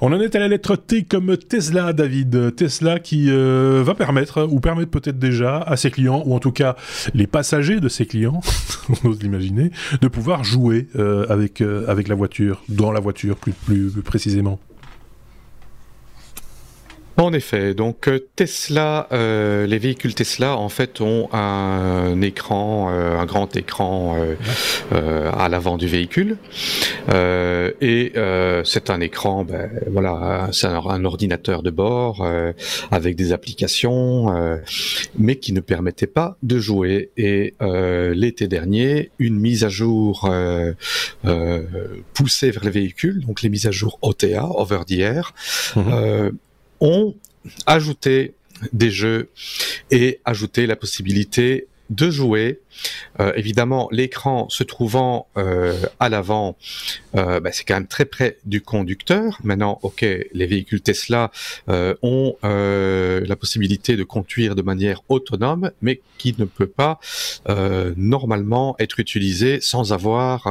On 0.04 0.12
en 0.14 0.20
est 0.20 0.36
à 0.36 0.40
la 0.40 0.48
lettre 0.48 0.76
T 0.76 1.04
comme 1.04 1.38
Tesla, 1.38 1.94
David. 1.94 2.56
Tesla 2.56 3.00
qui 3.00 3.28
euh, 3.30 3.84
va 3.86 3.94
permettre, 3.94 4.48
ou 4.50 4.60
permettre 4.60 4.90
peut-être 4.90 5.20
déjà 5.20 5.58
à 5.60 5.78
ses 5.78 5.92
clients, 5.92 6.24
ou 6.26 6.34
en 6.34 6.40
tout 6.40 6.52
cas 6.52 6.76
les 7.14 7.28
passagers 7.28 7.80
de 7.80 7.88
ses 7.88 8.06
clients, 8.06 8.42
on 9.04 9.10
ose 9.10 9.22
l'imaginer, 9.22 9.72
de 10.02 10.08
pouvoir 10.08 10.44
jouer 10.44 10.88
euh, 10.96 11.26
avec, 11.30 11.62
euh, 11.62 11.86
avec 11.88 12.08
la 12.08 12.16
voiture, 12.16 12.64
dans 12.68 12.92
la 12.92 13.00
voiture 13.00 13.38
plus 13.38 13.56
précisément. 14.04 14.60
En 17.18 17.34
effet, 17.34 17.74
donc 17.74 18.08
euh, 18.08 18.28
Tesla, 18.36 19.08
euh, 19.12 19.68
les 19.68 19.80
véhicules 19.80 20.16
Tesla 20.16 20.56
en 20.56 20.70
fait 20.70 21.02
ont 21.02 21.28
un 21.34 22.22
écran, 22.22 22.90
euh, 22.92 23.18
un 23.18 23.26
grand 23.26 23.56
écran 23.58 24.18
à 24.92 25.50
l'avant 25.50 25.78
du 25.78 25.88
véhicule, 25.88 26.38
et 27.10 28.14
c'est 28.64 28.90
un 28.90 29.02
écran, 29.02 29.44
ben, 29.44 29.70
voilà, 29.90 30.50
c'est 30.52 30.68
un, 30.68 31.06
ordinateur 31.06 31.64
de 31.64 31.70
bord 31.70 32.26
avec 32.92 33.16
des 33.16 33.34
applications, 33.34 34.28
mais 35.18 35.36
qui 35.36 35.54
ne 35.54 35.60
permettait 35.60 36.08
pas 36.08 36.38
de 36.44 36.60
jouer. 36.60 37.12
Et 37.18 37.56
l'été 38.14 38.48
dernier, 38.48 39.12
une 39.20 39.40
mise 39.40 39.64
à 39.64 39.70
jour 39.70 40.30
poussée 42.14 42.52
vers 42.52 42.64
les 42.64 42.72
véhicules, 42.72 43.26
donc 43.26 43.42
les 43.42 43.50
mises 43.50 43.68
à 43.68 43.72
jour 43.72 44.00
OTA, 44.02 44.46
over 44.56 44.80
the 44.88 45.00
air. 45.00 45.34
Mhm 45.76 46.32
ont 46.82 47.16
ajouté 47.66 48.34
des 48.74 48.92
jeux 48.92 49.30
et 49.90 50.20
ajouté 50.26 50.68
la 50.68 50.76
possibilité 50.76 51.68
de 51.92 52.10
jouer. 52.10 52.62
Euh, 53.20 53.34
évidemment, 53.36 53.90
l'écran 53.92 54.48
se 54.50 54.64
trouvant 54.64 55.28
euh, 55.38 55.78
à 56.00 56.08
l'avant, 56.08 56.56
euh, 57.16 57.42
bah, 57.42 57.52
c'est 57.52 57.66
quand 57.66 57.74
même 57.76 57.88
très 57.88 58.06
près 58.06 58.38
du 58.46 58.62
conducteur. 58.62 59.40
Maintenant, 59.44 59.78
ok, 59.84 60.02
les 60.02 60.46
véhicules 60.48 60.82
Tesla 60.82 61.32
ont 61.68 62.36
la 62.42 63.36
possibilité 63.36 63.98
de 63.98 64.04
conduire 64.04 64.56
de 64.56 64.62
manière 64.62 65.02
autonome, 65.10 65.72
mais 65.82 66.02
qui 66.18 66.34
ne 66.38 66.46
peut 66.46 66.68
pas 66.68 67.00
normalement 67.98 68.76
être 68.80 69.00
utilisé 69.00 69.60
sans 69.60 69.92
avoir, 69.92 70.48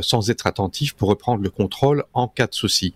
sans 0.00 0.30
être 0.30 0.46
attentif 0.46 0.94
pour 0.94 1.10
reprendre 1.10 1.42
le 1.42 1.50
contrôle 1.50 2.04
en 2.14 2.28
cas 2.28 2.46
de 2.46 2.54
souci. 2.54 2.94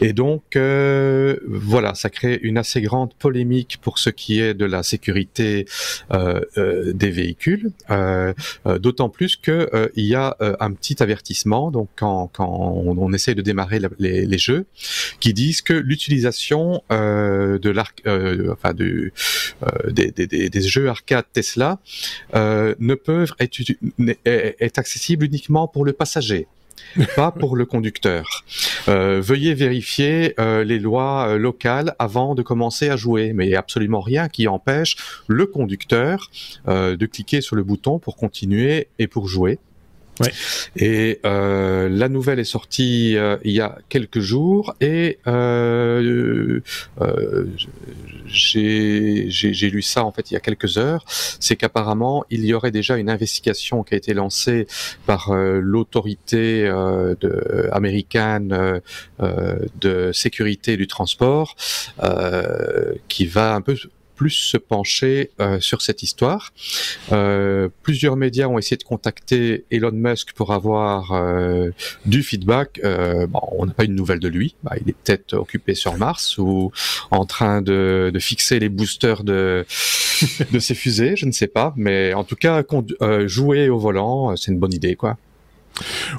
Et 0.00 0.12
donc, 0.12 0.56
euh, 0.56 1.38
voilà, 1.46 1.94
ça 1.94 2.08
crée 2.10 2.38
une 2.42 2.58
assez 2.58 2.80
grande 2.80 3.14
polémique 3.14 3.78
pour 3.82 3.98
ce 3.98 4.10
qui 4.10 4.40
est 4.40 4.54
de 4.54 4.64
la 4.64 4.82
sécurité 4.82 5.66
euh, 6.12 6.40
euh, 6.56 6.92
des 6.92 7.10
véhicules, 7.10 7.72
d'autant 8.80 9.08
plus 9.08 9.36
que 9.36 9.90
il 9.96 10.04
y 10.04 10.14
a 10.14 10.36
un 10.60 10.72
petit 10.72 11.02
avertissement, 11.02 11.70
donc 11.70 11.88
quand, 11.96 12.30
on, 12.38 13.12
essaie 13.12 13.34
de 13.34 13.42
démarrer 13.42 13.80
les, 13.98 14.38
jeux, 14.38 14.66
qui 15.20 15.32
disent 15.32 15.62
que 15.62 15.72
l'utilisation 15.72 16.82
des, 19.90 20.60
jeux 20.60 20.88
arcade 20.88 21.24
Tesla 21.32 21.78
ne 22.34 22.94
peuvent 22.94 23.34
être, 23.40 24.78
accessibles 24.78 25.24
uniquement 25.24 25.66
pour 25.66 25.84
le 25.84 25.92
passager 25.92 26.46
pas 27.16 27.30
pour 27.30 27.56
le 27.56 27.64
conducteur. 27.64 28.44
Euh, 28.88 29.20
veuillez 29.22 29.54
vérifier 29.54 30.34
euh, 30.38 30.64
les 30.64 30.78
lois 30.78 31.28
euh, 31.28 31.38
locales 31.38 31.94
avant 31.98 32.34
de 32.34 32.42
commencer 32.42 32.88
à 32.88 32.96
jouer, 32.96 33.32
mais 33.32 33.54
absolument 33.54 34.00
rien 34.00 34.28
qui 34.28 34.48
empêche 34.48 34.96
le 35.26 35.46
conducteur 35.46 36.30
de 36.66 37.06
cliquer 37.06 37.40
sur 37.40 37.56
le 37.56 37.62
bouton 37.62 37.98
pour 37.98 38.16
continuer 38.16 38.88
et 38.98 39.06
pour 39.06 39.28
jouer. 39.28 39.58
Et 40.76 41.20
euh, 41.24 41.88
la 41.88 42.08
nouvelle 42.08 42.38
est 42.38 42.44
sortie 42.44 43.16
euh, 43.16 43.36
il 43.44 43.52
y 43.52 43.60
a 43.60 43.78
quelques 43.88 44.20
jours 44.20 44.74
et 44.80 45.18
euh, 45.26 46.60
euh 47.00 47.46
j'ai 48.26 49.70
lu 49.70 49.82
ça 49.82 50.04
en 50.04 50.12
fait 50.12 50.30
il 50.30 50.34
y 50.34 50.36
a 50.36 50.40
quelques 50.40 50.78
heures. 50.78 51.04
C'est 51.08 51.56
qu'apparemment 51.56 52.24
il 52.30 52.44
y 52.44 52.54
aurait 52.54 52.70
déjà 52.70 52.96
une 52.96 53.10
investigation 53.10 53.82
qui 53.82 53.94
a 53.94 53.96
été 53.96 54.14
lancée 54.14 54.66
par 55.06 55.30
euh, 55.30 55.60
l'autorité 55.62 56.64
de, 56.68 57.68
américaine 57.72 58.80
de 59.20 60.12
sécurité 60.12 60.76
du 60.76 60.86
transport 60.86 61.56
qui 63.08 63.26
va 63.26 63.54
un 63.54 63.60
peu 63.60 63.76
plus 64.18 64.30
se 64.30 64.56
pencher 64.56 65.30
euh, 65.40 65.60
sur 65.60 65.80
cette 65.80 66.02
histoire. 66.02 66.52
Euh, 67.12 67.68
plusieurs 67.82 68.16
médias 68.16 68.48
ont 68.48 68.58
essayé 68.58 68.76
de 68.76 68.82
contacter 68.82 69.64
Elon 69.70 69.92
Musk 69.92 70.32
pour 70.32 70.52
avoir 70.52 71.12
euh, 71.12 71.70
du 72.04 72.24
feedback. 72.24 72.80
bon, 72.82 73.40
on 73.52 73.66
n'a 73.66 73.72
pas 73.72 73.84
une 73.84 73.94
nouvelle 73.94 74.18
de 74.18 74.28
lui. 74.28 74.56
Bah, 74.64 74.72
il 74.80 74.90
est 74.90 74.96
peut-être 75.04 75.34
occupé 75.34 75.74
sur 75.74 75.96
Mars 75.96 76.36
ou 76.36 76.72
en 77.12 77.24
train 77.26 77.62
de, 77.62 78.10
de 78.12 78.18
fixer 78.18 78.58
les 78.58 78.68
boosters 78.68 79.22
de, 79.22 79.64
de 80.52 80.58
ses 80.58 80.74
fusées, 80.74 81.14
je 81.16 81.24
ne 81.24 81.32
sais 81.32 81.46
pas. 81.46 81.72
Mais 81.76 82.12
en 82.12 82.24
tout 82.24 82.36
cas, 82.36 82.64
jouer 83.26 83.68
au 83.68 83.78
volant, 83.78 84.36
c'est 84.36 84.50
une 84.50 84.58
bonne 84.58 84.74
idée, 84.74 84.96
quoi. 84.96 85.16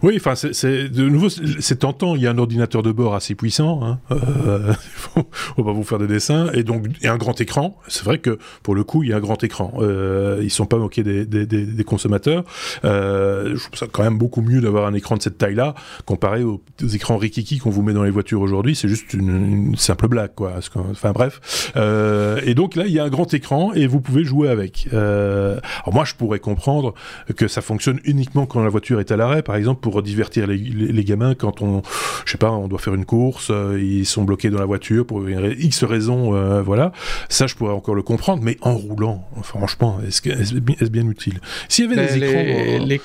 Oui, 0.03 0.14
enfin, 0.18 0.36
c'est 0.36 0.89
de 0.89 1.10
nouveau, 1.10 1.30
c'est 1.30 1.80
tentant. 1.80 2.16
Il 2.16 2.22
y 2.22 2.28
a 2.28 2.32
un 2.32 2.38
ordinateur 2.38 2.84
de 2.84 2.91
bord 2.91 3.16
assez 3.16 3.36
puissant. 3.36 3.82
Hein. 3.84 3.99
Euh, 4.12 4.74
on 5.57 5.64
va 5.64 5.72
vous 5.72 5.84
faire 5.84 5.97
des 5.97 6.07
dessins 6.07 6.49
et 6.53 6.64
donc 6.64 6.86
et 7.01 7.07
un 7.07 7.18
grand 7.18 7.39
écran. 7.41 7.78
C'est 7.88 8.03
vrai 8.03 8.20
que 8.20 8.38
pour 8.64 8.76
le 8.76 8.84
coup, 8.84 9.03
il 9.03 9.10
y 9.10 9.14
a 9.14 9.18
un 9.18 9.22
grand 9.22 9.43
écran. 9.43 9.74
Euh, 9.80 10.39
ils 10.41 10.49
sont 10.49 10.66
pas 10.66 10.78
moqués 10.78 11.03
des, 11.03 11.26
des, 11.26 11.45
des, 11.45 11.84
consommateurs. 11.84 12.43
Euh, 12.86 13.55
je 13.55 13.64
trouve 13.64 13.78
ça 13.78 13.88
quand 13.91 14.03
même 14.03 14.18
beaucoup 14.18 14.41
mieux 14.41 14.62
d'avoir 14.62 14.86
un 14.86 14.93
écran 14.93 15.18
de 15.18 15.22
cette 15.22 15.38
taille-là 15.38 15.76
comparé 16.05 16.43
aux, 16.43 16.62
écrans 16.93 17.18
Rikiki 17.18 17.60
qu'on 17.60 17.70
vous 17.70 17.82
met 17.82 17.93
dans 17.93 18.03
les 18.03 18.12
voitures 18.12 18.41
aujourd'hui. 18.41 18.76
C'est 18.76 18.88
juste 18.88 19.14
une, 19.14 19.76
simple 19.76 20.07
blague, 20.07 20.36
quoi. 20.36 20.53
Enfin 20.91 21.12
bref. 21.12 21.72
Euh, 21.76 22.39
et 22.45 22.53
donc 22.53 22.76
là, 22.76 22.86
il 22.86 22.91
y 22.91 22.99
a 22.99 23.03
un 23.03 23.10
grand 23.10 23.34
écran 23.34 23.74
et 23.74 23.88
vous 23.88 24.01
pouvez 24.01 24.24
jouer 24.24 24.49
avec. 24.49 24.88
Euh, 24.93 25.60
alors 25.84 25.93
moi, 25.93 26.05
je 26.05 26.16
pourrais 26.16 26.39
comprendre 26.39 26.93
que 27.36 27.47
ça 27.47 27.62
fonctionne 27.62 27.99
uniquement 28.03 28.45
quand 28.45 28.62
la 28.62 28.70
voiture 28.70 28.99
est 28.99 29.12
à 29.12 29.18
l'arrêt 29.18 29.43
par 29.50 29.56
exemple, 29.56 29.82
pour 29.82 30.04
divertir 30.04 30.45
les, 30.45 31.04
gamins 31.04 31.34
quand 31.34 31.64
on, 31.64 31.82
je 32.24 32.32
sais 32.32 32.38
pas, 32.38 32.52
on 32.52 32.68
doit 32.68 32.78
faire 32.78 32.93
une 32.93 33.06
course, 33.06 33.47
euh, 33.50 33.82
ils 33.82 34.06
sont 34.06 34.24
bloqués 34.24 34.52
dans 34.52 34.60
la 34.60 34.66
voiture 34.66 35.08
pour 35.08 35.26
une 35.26 35.56
X 35.58 35.84
raison, 35.86 36.36
euh, 36.36 36.62
voilà. 36.62 36.91
Ça, 37.30 37.47
je 37.47 37.56
pourrais 37.56 37.74
encore 37.74 37.95
le 37.95 38.04
comprendre, 38.04 38.43
mais 38.43 38.58
en 38.62 38.76
roulant, 38.76 39.28
franchement, 39.41 40.02
est-ce 40.08 40.22
est 40.30 40.91
bien 40.91 41.10
utile? 41.10 41.39
S'il 41.68 41.89
y 41.89 41.91
avait 41.91 42.08
des 42.08 42.18
écrans. 42.18 42.86
Les, 42.86 43.02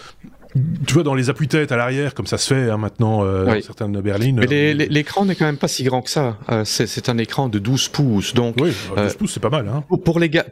tu 0.86 0.92
vois, 0.92 1.02
dans 1.02 1.14
les 1.14 1.30
appuis-têtes 1.30 1.72
à 1.72 1.78
l'arrière, 1.78 2.12
comme 2.12 2.26
ça 2.26 2.36
se 2.36 2.52
fait 2.52 2.70
hein, 2.70 2.76
maintenant 2.76 3.24
euh, 3.24 3.46
dans 3.46 3.62
certaines 3.62 3.98
berlines. 4.02 4.44
Mais 4.46 4.74
l'écran 4.74 5.24
n'est 5.24 5.36
quand 5.36 5.46
même 5.46 5.56
pas 5.56 5.68
si 5.68 5.82
grand 5.82 6.02
que 6.02 6.10
ça. 6.10 6.36
c'est 6.64 7.08
un 7.08 7.16
écran 7.16 7.48
de 7.48 7.58
12 7.58 7.88
pouces. 7.88 8.34
Donc, 8.34 8.56
oui, 8.60 8.74
12 8.98 9.14
pouces, 9.14 9.32
c'est 9.32 9.40
pas 9.40 9.48
mal. 9.48 9.66
Hein. 9.66 9.82
Pour, 10.04 10.20
les 10.20 10.28
gars. 10.28 10.44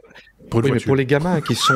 Pour, 0.49 0.63
pour 0.87 0.95
les 0.95 1.05
gamins 1.05 1.39
qui 1.39 1.53
sont 1.53 1.75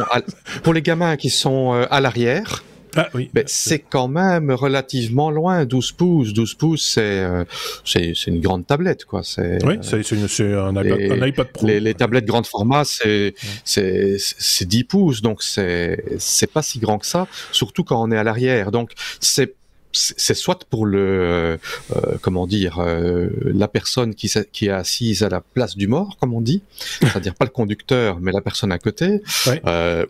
pour 0.63 0.73
les 0.73 0.81
gamins 0.81 1.17
qui 1.17 1.29
sont 1.29 1.85
à 1.91 2.01
l'arrière, 2.01 2.63
ah, 2.95 3.09
oui. 3.13 3.29
Mais 3.33 3.43
c'est 3.47 3.79
quand 3.79 4.07
même 4.07 4.51
relativement 4.51 5.29
loin, 5.31 5.65
12 5.65 5.91
pouces. 5.91 6.33
12 6.33 6.53
pouces, 6.55 6.91
c'est 6.93 7.01
euh, 7.01 7.43
c'est 7.85 8.27
une 8.27 8.39
grande 8.39 8.65
tablette, 8.65 9.05
quoi. 9.05 9.21
Oui, 9.37 9.79
c'est 9.81 10.13
un, 10.43 10.75
un, 10.75 11.27
iPad 11.27 11.47
Pro. 11.47 11.67
Les, 11.67 11.79
les 11.79 11.93
tablettes 11.93 12.25
grand 12.25 12.45
format, 12.45 12.83
c'est 12.85 13.33
c'est 13.63 14.65
10 14.65 14.83
pouces, 14.85 15.21
donc 15.21 15.43
c'est 15.43 16.03
c'est 16.17 16.51
pas 16.51 16.61
si 16.61 16.79
grand 16.79 16.99
que 16.99 17.05
ça, 17.05 17.27
surtout 17.51 17.83
quand 17.83 18.01
on 18.01 18.11
est 18.11 18.17
à 18.17 18.23
l'arrière. 18.23 18.71
Donc 18.71 18.91
c'est 19.19 19.56
c'est 19.91 20.33
soit 20.33 20.65
pour 20.65 20.85
le 20.85 20.99
euh, 20.99 21.57
euh, 21.95 22.17
comment 22.21 22.45
dire 22.45 22.79
euh, 22.79 23.29
la 23.43 23.67
personne 23.67 24.15
qui, 24.15 24.31
qui 24.51 24.67
est 24.67 24.71
assise 24.71 25.23
à 25.23 25.29
la 25.29 25.41
place 25.41 25.75
du 25.75 25.87
mort 25.87 26.17
comme 26.19 26.33
on 26.33 26.41
dit 26.41 26.61
c'est-à-dire 27.01 27.35
pas 27.35 27.45
le 27.45 27.51
conducteur 27.51 28.19
mais 28.19 28.31
la 28.31 28.41
personne 28.41 28.71
à 28.71 28.79
côté 28.79 29.21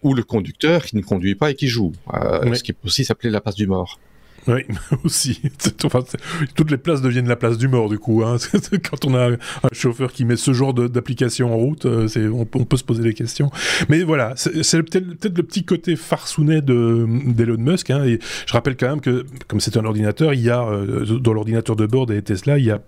ou 0.04 0.14
le 0.14 0.24
conducteur 0.24 0.84
qui 0.84 0.96
ne 0.96 1.02
conduit 1.02 1.36
pas 1.36 1.52
et 1.52 1.56
qui 1.56 1.68
joue 1.68 1.94
ce 2.12 2.64
qui 2.64 2.74
peut 2.74 2.88
aussi 2.88 3.06
s'appeler 3.06 3.30
la 3.30 3.42
place 3.42 3.56
du 3.56 3.68
mort 3.68 4.00
oui, 4.48 4.64
aussi. 5.04 5.42
toutes 6.56 6.72
les 6.72 6.78
places 6.78 7.02
deviennent 7.02 7.28
la 7.28 7.36
place 7.36 7.58
du 7.58 7.68
mort, 7.68 7.90
du 7.90 8.00
coup. 8.00 8.24
Hein. 8.24 8.38
Quand 8.90 9.06
on 9.06 9.16
a 9.16 9.32
un 9.32 9.38
chauffeur 9.72 10.12
qui 10.12 10.26
met 10.26 10.38
ce 10.38 10.54
genre 10.54 10.74
d'application 10.74 11.54
en 11.54 11.58
route, 11.58 11.86
euh, 11.86 12.08
on, 12.32 12.46
peut 12.46 12.78
se 12.78 12.84
poser 12.84 13.04
des 13.04 13.14
questions. 13.14 13.52
Mais 13.90 14.04
voilà, 14.04 14.34
c'est 14.36 14.84
peut-être 14.84 15.38
le 15.38 15.44
petit 15.44 15.64
côté 15.64 15.96
farsounet 15.96 16.62
d'Elon 16.62 17.58
Musk. 17.58 17.90
Hein. 17.90 18.04
Je 18.46 18.54
rappelle 18.54 18.78
quand 18.78 18.90
même 18.90 19.02
que, 19.02 19.26
comme 19.48 19.60
c'est 19.60 19.78
un 19.78 19.86
ordinateur, 19.86 20.34
il 20.34 20.42
y 20.42 20.50
a, 20.50 20.64
euh, 20.64 21.06
dans 21.20 21.34
l'ordinateur 21.34 21.76
de 21.76 21.86
bord 21.86 22.06
des 22.06 22.22
Tesla, 22.22 22.58
il 22.58 22.66
y 22.66 22.72
a 22.72 22.82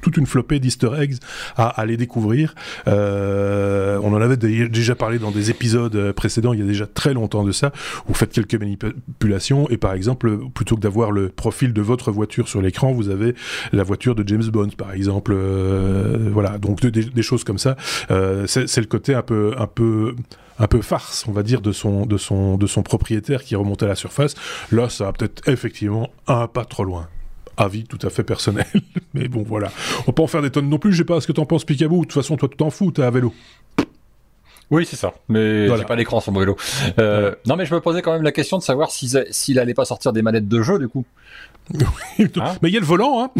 toute 0.00 0.16
une 0.16 0.26
flopée 0.26 0.60
d'easter 0.60 0.90
eggs 0.98 1.16
à 1.56 1.68
aller 1.68 1.96
découvrir. 1.96 2.54
Euh, 2.86 3.98
on 4.02 4.12
en 4.12 4.20
avait 4.20 4.36
déjà 4.36 4.94
parlé 4.94 5.18
dans 5.18 5.30
des 5.30 5.50
épisodes 5.50 6.12
précédents, 6.12 6.52
il 6.52 6.60
y 6.60 6.62
a 6.62 6.66
déjà 6.66 6.86
très 6.86 7.14
longtemps 7.14 7.44
de 7.44 7.52
ça. 7.52 7.72
Vous 8.06 8.14
faites 8.14 8.32
quelques 8.32 8.54
manipulations 8.54 9.68
et 9.70 9.76
par 9.76 9.92
exemple, 9.94 10.38
plutôt 10.54 10.76
que 10.76 10.80
d'avoir 10.80 11.05
le 11.12 11.28
profil 11.28 11.72
de 11.72 11.82
votre 11.82 12.10
voiture 12.10 12.48
sur 12.48 12.60
l'écran, 12.62 12.92
vous 12.92 13.08
avez 13.08 13.34
la 13.72 13.82
voiture 13.82 14.14
de 14.14 14.26
James 14.26 14.44
Bond, 14.44 14.70
par 14.76 14.92
exemple. 14.92 15.32
Euh, 15.34 16.28
voilà, 16.32 16.58
donc 16.58 16.84
des, 16.84 17.22
choses 17.22 17.44
comme 17.44 17.58
ça. 17.58 17.76
Euh, 18.10 18.46
c'est 18.46 18.80
le 18.80 18.86
côté 18.86 19.14
un 19.14 19.22
peu, 19.22 19.54
un 19.58 19.66
peu 19.66 20.14
un 20.58 20.68
peu 20.68 20.80
farce, 20.80 21.26
on 21.28 21.32
va 21.32 21.42
dire, 21.42 21.60
de 21.60 21.72
son, 21.72 22.06
de 22.06 22.16
son, 22.16 22.56
de 22.56 22.66
son 22.66 22.82
propriétaire 22.82 23.44
qui 23.44 23.56
remonte 23.56 23.82
à 23.82 23.86
la 23.86 23.94
surface. 23.94 24.34
Là, 24.72 24.88
ça 24.88 25.04
va 25.04 25.12
peut-être 25.12 25.46
effectivement 25.48 26.10
un 26.26 26.46
pas 26.46 26.64
trop 26.64 26.84
loin 26.84 27.08
avis 27.56 27.84
tout 27.84 27.98
à 28.02 28.10
fait 28.10 28.22
personnel. 28.22 28.66
Mais 29.14 29.28
bon, 29.28 29.42
voilà. 29.42 29.70
On 30.06 30.12
peut 30.12 30.22
en 30.22 30.26
faire 30.26 30.42
des 30.42 30.50
tonnes 30.50 30.68
non 30.68 30.78
plus. 30.78 30.92
Je 30.92 30.98
sais 30.98 31.04
pas 31.04 31.20
ce 31.20 31.26
que 31.26 31.32
t'en 31.32 31.46
penses, 31.46 31.64
Picaboo. 31.64 32.00
De 32.00 32.02
toute 32.02 32.12
façon, 32.12 32.36
toi, 32.36 32.48
tu 32.48 32.56
t'en 32.56 32.70
fous, 32.70 32.90
t'es 32.90 33.02
à 33.02 33.10
vélo. 33.10 33.32
Oui, 34.70 34.84
c'est 34.84 34.96
ça. 34.96 35.14
Mais 35.28 35.68
j'ai 35.76 35.84
pas 35.84 35.96
l'écran 35.96 36.20
sur 36.20 36.32
mon 36.32 36.40
vélo. 36.40 36.56
Euh, 36.98 37.34
non, 37.46 37.56
mais 37.56 37.66
je 37.66 37.74
me 37.74 37.80
posais 37.80 38.02
quand 38.02 38.12
même 38.12 38.22
la 38.22 38.32
question 38.32 38.58
de 38.58 38.62
savoir 38.62 38.90
s'il 38.90 39.24
s'il 39.30 39.58
allait 39.58 39.74
pas 39.74 39.84
sortir 39.84 40.12
des 40.12 40.22
manettes 40.22 40.48
de 40.48 40.62
jeu, 40.62 40.78
du 40.78 40.88
coup. 40.88 41.04
Hein 41.74 42.54
mais 42.62 42.68
il 42.68 42.74
y 42.74 42.76
a 42.76 42.80
le 42.80 42.86
volant, 42.86 43.24
hein. 43.24 43.30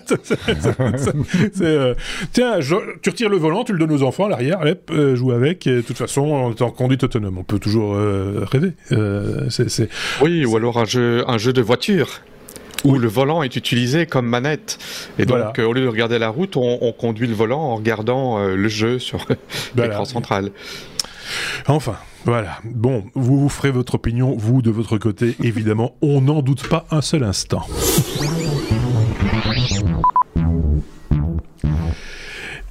euh, 1.60 1.94
tiens, 2.32 2.60
tu 3.02 3.10
retires 3.10 3.28
le 3.28 3.36
volant, 3.36 3.64
tu 3.64 3.72
le 3.72 3.78
donnes 3.78 3.90
aux 3.90 4.02
enfants 4.04 4.26
à 4.26 4.28
l'arrière, 4.28 4.60
hop, 4.64 4.90
euh, 4.90 5.16
joue 5.16 5.32
avec. 5.32 5.66
Et 5.66 5.76
de 5.76 5.80
toute 5.80 5.98
façon, 5.98 6.22
on 6.22 6.52
est 6.52 6.62
en 6.62 6.70
conduite 6.70 7.02
autonome. 7.02 7.38
On 7.38 7.44
peut 7.44 7.58
toujours 7.58 7.94
euh, 7.94 8.46
rêver. 8.50 8.72
c'est, 9.50 9.88
Oui, 10.22 10.44
ou 10.44 10.56
alors 10.56 10.78
un 10.78 10.84
jeu, 10.84 11.24
un 11.26 11.38
jeu 11.38 11.52
de 11.52 11.60
voiture 11.60 12.20
où 12.82 12.98
le 12.98 13.08
volant 13.08 13.42
est 13.42 13.56
utilisé 13.56 14.06
comme 14.06 14.26
manette. 14.26 14.78
Et 15.18 15.26
donc, 15.26 15.58
au 15.58 15.72
lieu 15.72 15.82
de 15.82 15.88
regarder 15.88 16.18
la 16.18 16.28
route, 16.28 16.56
on, 16.56 16.92
conduit 16.92 17.26
le 17.26 17.34
volant 17.34 17.60
en 17.60 17.76
regardant 17.76 18.38
le 18.44 18.68
jeu 18.68 18.98
sur 18.98 19.26
l'écran 19.76 20.04
central. 20.04 20.50
Enfin, 21.66 21.96
voilà. 22.24 22.58
Bon, 22.64 23.04
vous 23.14 23.38
vous 23.38 23.48
ferez 23.48 23.70
votre 23.70 23.96
opinion, 23.96 24.34
vous, 24.36 24.62
de 24.62 24.70
votre 24.70 24.96
côté, 24.98 25.36
évidemment. 25.42 25.94
On 26.02 26.22
n'en 26.22 26.42
doute 26.42 26.66
pas 26.68 26.86
un 26.90 27.02
seul 27.02 27.22
instant. 27.22 27.66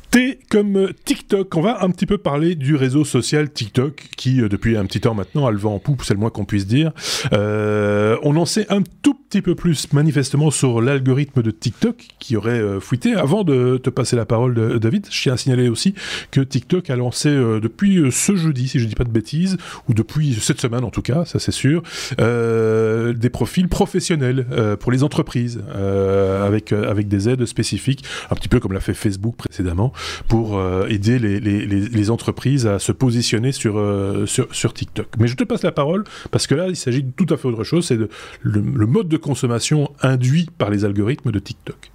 T 0.10 0.40
comme 0.54 0.90
TikTok. 1.04 1.56
On 1.56 1.62
va 1.62 1.84
un 1.84 1.90
petit 1.90 2.06
peu 2.06 2.20
parler 2.20 2.54
du 2.54 2.76
réseau 2.76 3.06
social 3.06 3.52
TikTok 3.52 4.10
qui, 4.16 4.40
euh, 4.40 4.50
depuis 4.50 4.78
un 4.78 4.86
petit 4.86 5.02
temps 5.02 5.16
maintenant, 5.16 5.48
a 5.48 5.52
le 5.52 5.58
vent 5.58 5.74
en 5.74 5.80
poupe, 5.80 6.04
c'est 6.04 6.14
le 6.14 6.20
moins 6.20 6.30
qu'on 6.30 6.46
puisse 6.46 6.68
dire. 6.68 6.92
Euh, 7.34 8.18
on 8.22 8.38
en 8.38 8.46
sait 8.46 8.68
un 8.70 8.84
tout 9.02 9.16
petit 9.16 9.42
peu 9.42 9.56
plus 9.56 9.92
manifestement 9.94 10.52
sur 10.52 10.80
l'algorithme 10.80 11.42
de 11.42 11.50
TikTok 11.50 12.06
qui 12.20 12.38
aurait 12.38 12.62
euh. 12.62 12.80
Avant 13.18 13.44
de 13.44 13.78
te 13.78 13.90
passer 13.90 14.16
la 14.16 14.28
parole, 14.28 14.80
David, 14.80 15.08
je 15.10 15.20
tiens 15.20 15.34
à 15.34 15.38
signaler 15.38 15.70
aussi 15.70 15.96
que 16.30 16.42
TikTok 16.42 16.92
a 16.92 16.96
lancé 16.96 17.30
depuis 17.30 18.12
ce 18.12 18.36
jeudi, 18.36 18.68
si 18.68 18.78
je 18.78 18.84
ne 18.84 18.90
dis 18.90 18.96
pas 18.96 19.04
de 19.04 19.10
bêtises, 19.10 19.58
ou 19.90 19.96
depuis 19.96 20.36
cette 20.36 20.62
semaine 20.62 20.84
en 20.84 20.92
tout 20.92 21.02
cas, 21.02 21.26
ça 21.26 21.40
c'est 21.40 21.52
sûr, 21.52 21.82
des 22.20 23.30
profils 23.32 23.68
professionnels 23.68 24.46
pour 24.80 24.92
les 24.92 25.04
entreprises 25.04 25.64
avec, 25.74 26.72
avec 26.72 27.08
des 27.08 27.30
aides 27.30 27.46
spécifiques, 27.46 28.04
un 28.30 28.36
petit 28.36 28.50
peu 28.50 28.60
comme 28.60 28.74
l'a 28.74 28.80
fait 28.80 28.94
Facebook 28.94 29.36
précédemment, 29.36 29.92
pour 30.28 30.43
pour 30.44 30.58
euh, 30.58 30.88
aider 30.90 31.20
les, 31.20 32.10
entreprises 32.10 32.68
à 32.68 32.78
se 32.78 32.92
positionner 32.92 33.52
euh, 33.66 34.26
sur, 34.26 34.74
TikTok. 34.74 35.08
Mais 35.18 35.28
je 35.28 35.38
te 35.38 35.46
passe 35.46 35.64
la 35.64 35.72
parole 35.72 36.04
parce 36.32 36.48
que 36.48 36.56
là, 36.56 36.68
il 36.68 36.76
s'agit 36.76 37.02
de 37.02 37.12
tout 37.12 37.34
à 37.34 37.38
fait 37.38 37.48
autre 37.48 37.64
chose. 37.64 37.86
C'est 37.86 37.98
le, 38.42 38.86
mode 38.86 39.08
de 39.08 39.16
consommation 39.16 39.90
induit 40.02 40.50
par 40.58 40.70
les 40.70 40.84
algorithmes 40.84 41.32
de 41.32 41.40
TikTok. 41.40 41.92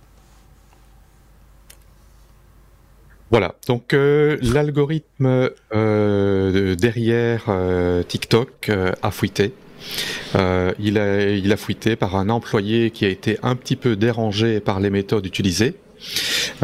Voilà, 3.30 3.54
donc 3.66 3.92
euh, 3.92 4.38
l'algorithme 4.40 5.50
derrière 5.70 7.54
TikTok 8.08 8.70
a 9.02 9.10
fuité. 9.10 9.52
il, 10.34 10.98
a, 10.98 11.30
il 11.32 11.52
a 11.52 11.56
fuité 11.58 11.96
par 11.96 12.16
un 12.16 12.30
employé 12.30 12.92
qui 12.92 13.04
a 13.04 13.08
été 13.08 13.38
un 13.42 13.56
petit 13.56 13.76
peu 13.76 13.94
dérangé 13.94 14.60
par 14.60 14.80
les 14.80 14.88
méthodes 14.88 15.26
utilisées. 15.26 15.74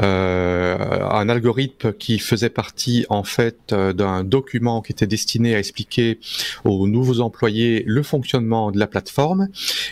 Euh, 0.02 0.76
un 1.10 1.28
algorithme 1.28 1.92
qui 1.92 2.18
faisait 2.18 2.50
partie 2.50 3.06
en 3.08 3.22
fait 3.22 3.72
euh, 3.72 3.92
d'un 3.92 4.24
document 4.24 4.82
qui 4.82 4.92
était 4.92 5.06
destiné 5.06 5.54
à 5.54 5.58
expliquer 5.58 6.18
aux 6.64 6.88
nouveaux 6.88 7.20
employés 7.20 7.84
le 7.86 8.02
fonctionnement 8.02 8.70
de 8.70 8.78
la 8.78 8.86
plateforme 8.86 9.48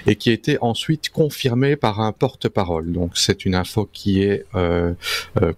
et 0.06 0.16
qui 0.16 0.30
été 0.30 0.58
ensuite 0.60 1.10
confirmé 1.10 1.76
par 1.76 2.00
un 2.00 2.12
porte-parole. 2.12 2.92
Donc 2.92 3.12
c'est 3.14 3.44
une 3.44 3.54
info 3.54 3.88
qui 3.92 4.22
est 4.22 4.44
euh, 4.54 4.94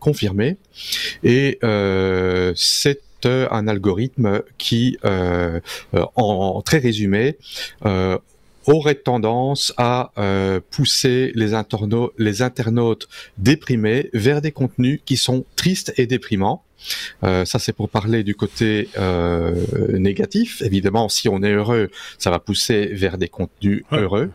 confirmée 0.00 0.56
et 1.22 1.58
c'est 2.54 3.00
un 3.26 3.68
algorithme 3.68 4.42
qui, 4.58 4.98
en, 5.02 6.62
très 6.62 6.78
résumé, 6.78 7.38
aurait 8.66 8.94
tendance 8.94 9.72
à 9.76 10.12
euh, 10.18 10.60
pousser 10.70 11.32
les, 11.34 11.52
les 12.18 12.42
internautes 12.42 13.08
déprimés 13.38 14.10
vers 14.12 14.40
des 14.40 14.52
contenus 14.52 15.00
qui 15.04 15.16
sont 15.16 15.44
tristes 15.56 15.92
et 15.96 16.06
déprimants. 16.06 16.62
Euh, 17.22 17.44
ça, 17.46 17.58
c'est 17.58 17.72
pour 17.72 17.88
parler 17.88 18.22
du 18.24 18.34
côté 18.34 18.88
euh, 18.98 19.54
négatif. 19.98 20.60
Évidemment, 20.62 21.08
si 21.08 21.28
on 21.28 21.42
est 21.42 21.52
heureux, 21.52 21.90
ça 22.18 22.30
va 22.30 22.38
pousser 22.38 22.86
vers 22.86 23.16
des 23.16 23.28
contenus 23.28 23.84
heureux. 23.90 24.30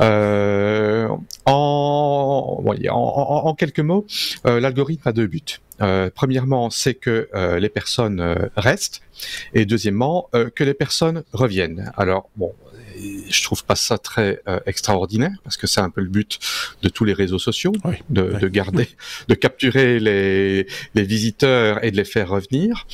Euh, 0.00 1.08
en, 1.46 2.62
en, 2.66 2.92
en, 2.92 3.54
quelques 3.54 3.80
mots, 3.80 4.06
euh, 4.46 4.60
l'algorithme 4.60 5.08
a 5.08 5.12
deux 5.12 5.26
buts. 5.26 5.40
Euh, 5.80 6.10
premièrement, 6.14 6.68
c'est 6.70 6.94
que 6.94 7.28
les 7.58 7.68
personnes 7.68 8.50
restent, 8.56 9.00
et 9.54 9.64
deuxièmement, 9.64 10.28
que 10.54 10.64
les 10.64 10.74
personnes 10.74 11.24
reviennent. 11.32 11.90
Alors, 11.96 12.28
bon, 12.36 12.52
je 13.28 13.42
trouve 13.42 13.64
pas 13.64 13.76
ça 13.76 13.98
très 13.98 14.40
euh, 14.48 14.60
extraordinaire 14.66 15.32
parce 15.44 15.56
que 15.56 15.66
c'est 15.66 15.80
un 15.80 15.90
peu 15.90 16.00
le 16.00 16.08
but 16.08 16.38
de 16.82 16.88
tous 16.88 17.04
les 17.04 17.12
réseaux 17.12 17.38
sociaux, 17.38 17.72
de, 18.10 18.48
garder, 18.48 18.88
de 19.28 19.34
capturer 19.34 19.98
les, 20.00 20.66
visiteurs 20.94 21.82
et 21.84 21.90
de 21.90 21.96
les 21.96 22.04
faire 22.04 22.28
revenir. 22.28 22.86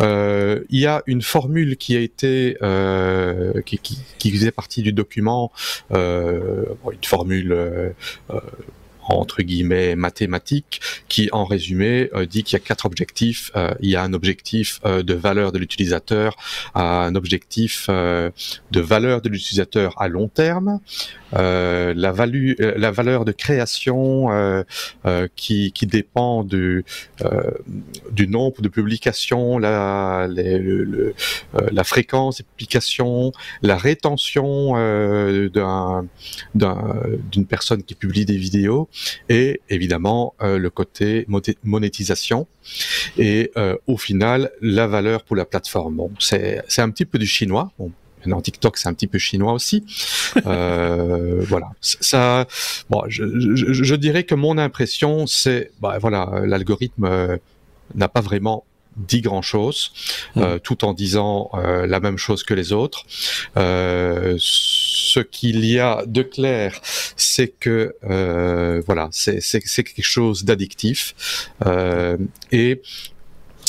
Euh, 0.00 0.64
il 0.70 0.80
y 0.80 0.86
a 0.86 1.02
une 1.06 1.22
formule 1.22 1.76
qui 1.76 1.96
a 1.96 2.00
été 2.00 2.56
euh, 2.62 3.60
qui, 3.62 3.78
qui, 3.78 4.30
faisait 4.30 4.50
partie 4.50 4.82
du 4.82 4.92
document, 4.92 5.52
une 5.90 7.04
formule 7.04 7.94
entre 9.10 9.42
guillemets 9.42 9.96
mathématiques 9.96 10.80
qui 11.08 11.28
en 11.32 11.44
résumé 11.44 12.10
euh, 12.14 12.26
dit 12.26 12.42
qu'il 12.42 12.58
y 12.58 12.62
a 12.62 12.64
quatre 12.64 12.86
objectifs. 12.86 13.50
Euh, 13.56 13.74
il 13.80 13.90
y 13.90 13.96
a 13.96 14.02
un 14.02 14.12
objectif 14.12 14.80
euh, 14.84 15.02
de 15.02 15.14
valeur 15.14 15.52
de 15.52 15.58
l'utilisateur, 15.58 16.36
un 16.74 17.14
objectif 17.14 17.88
de 17.88 18.80
valeur 18.80 19.20
de 19.20 19.28
l'utilisateur 19.28 20.00
à 20.00 20.08
long 20.08 20.28
terme, 20.28 20.80
la, 21.34 22.12
value, 22.12 22.52
la 22.58 22.90
valeur 22.90 23.24
de 23.24 23.32
création 23.32 24.64
qui, 25.36 25.72
qui, 25.72 25.86
dépend 25.86 26.44
du, 26.44 26.84
nombre 28.28 28.62
de 28.62 28.68
publications, 28.68 29.58
la, 29.58 30.28
fréquence 31.84 32.38
des 32.38 32.44
publications, 32.44 33.32
la 33.62 33.76
rétention 33.76 34.74
d'une 36.54 37.46
personne 37.46 37.82
qui 37.82 37.94
publie 37.94 38.24
des 38.24 38.36
vidéos 38.36 38.88
et 39.28 39.60
évidemment 39.68 40.34
euh, 40.42 40.58
le 40.58 40.70
côté 40.70 41.26
monétisation 41.62 42.46
et 43.18 43.50
euh, 43.56 43.76
au 43.86 43.96
final 43.96 44.50
la 44.60 44.86
valeur 44.86 45.24
pour 45.24 45.36
la 45.36 45.44
plateforme. 45.44 45.96
Bon, 45.96 46.10
c'est 46.18 46.62
un 46.78 46.90
petit 46.90 47.04
peu 47.04 47.18
du 47.18 47.26
chinois. 47.26 47.72
Maintenant, 48.26 48.40
TikTok, 48.40 48.76
c'est 48.76 48.88
un 48.88 48.94
petit 48.94 49.06
peu 49.06 49.18
chinois 49.18 49.52
aussi. 49.52 49.84
Euh, 50.46 51.40
voilà. 51.48 51.70
Ça, 51.80 52.46
bon, 52.90 53.02
je, 53.08 53.24
je, 53.56 53.72
je, 53.72 53.94
dirais 53.94 54.24
que 54.24 54.34
mon 54.34 54.58
impression, 54.58 55.26
c'est, 55.26 55.70
bah, 55.80 55.98
voilà, 56.00 56.42
l'algorithme 56.44 57.38
n'a 57.94 58.08
pas 58.08 58.20
vraiment 58.20 58.64
dit 58.96 59.20
grand 59.20 59.42
chose, 59.42 59.92
mmh. 60.36 60.58
tout 60.62 60.84
en 60.84 60.92
disant 60.92 61.50
la 61.54 62.00
même 62.00 62.18
chose 62.18 62.44
que 62.44 62.54
les 62.54 62.72
autres. 62.72 63.04
Euh, 63.56 64.36
ce 64.38 65.20
qu'il 65.20 65.64
y 65.64 65.78
a 65.78 66.02
de 66.06 66.22
clair, 66.22 66.80
c'est 67.16 67.48
que 67.48 67.94
euh, 68.04 68.82
voilà, 68.86 69.08
c'est 69.12 69.40
quelque 69.60 70.02
chose 70.02 70.44
d'addictif 70.44 71.14
euh, 71.66 72.16
et 72.52 72.82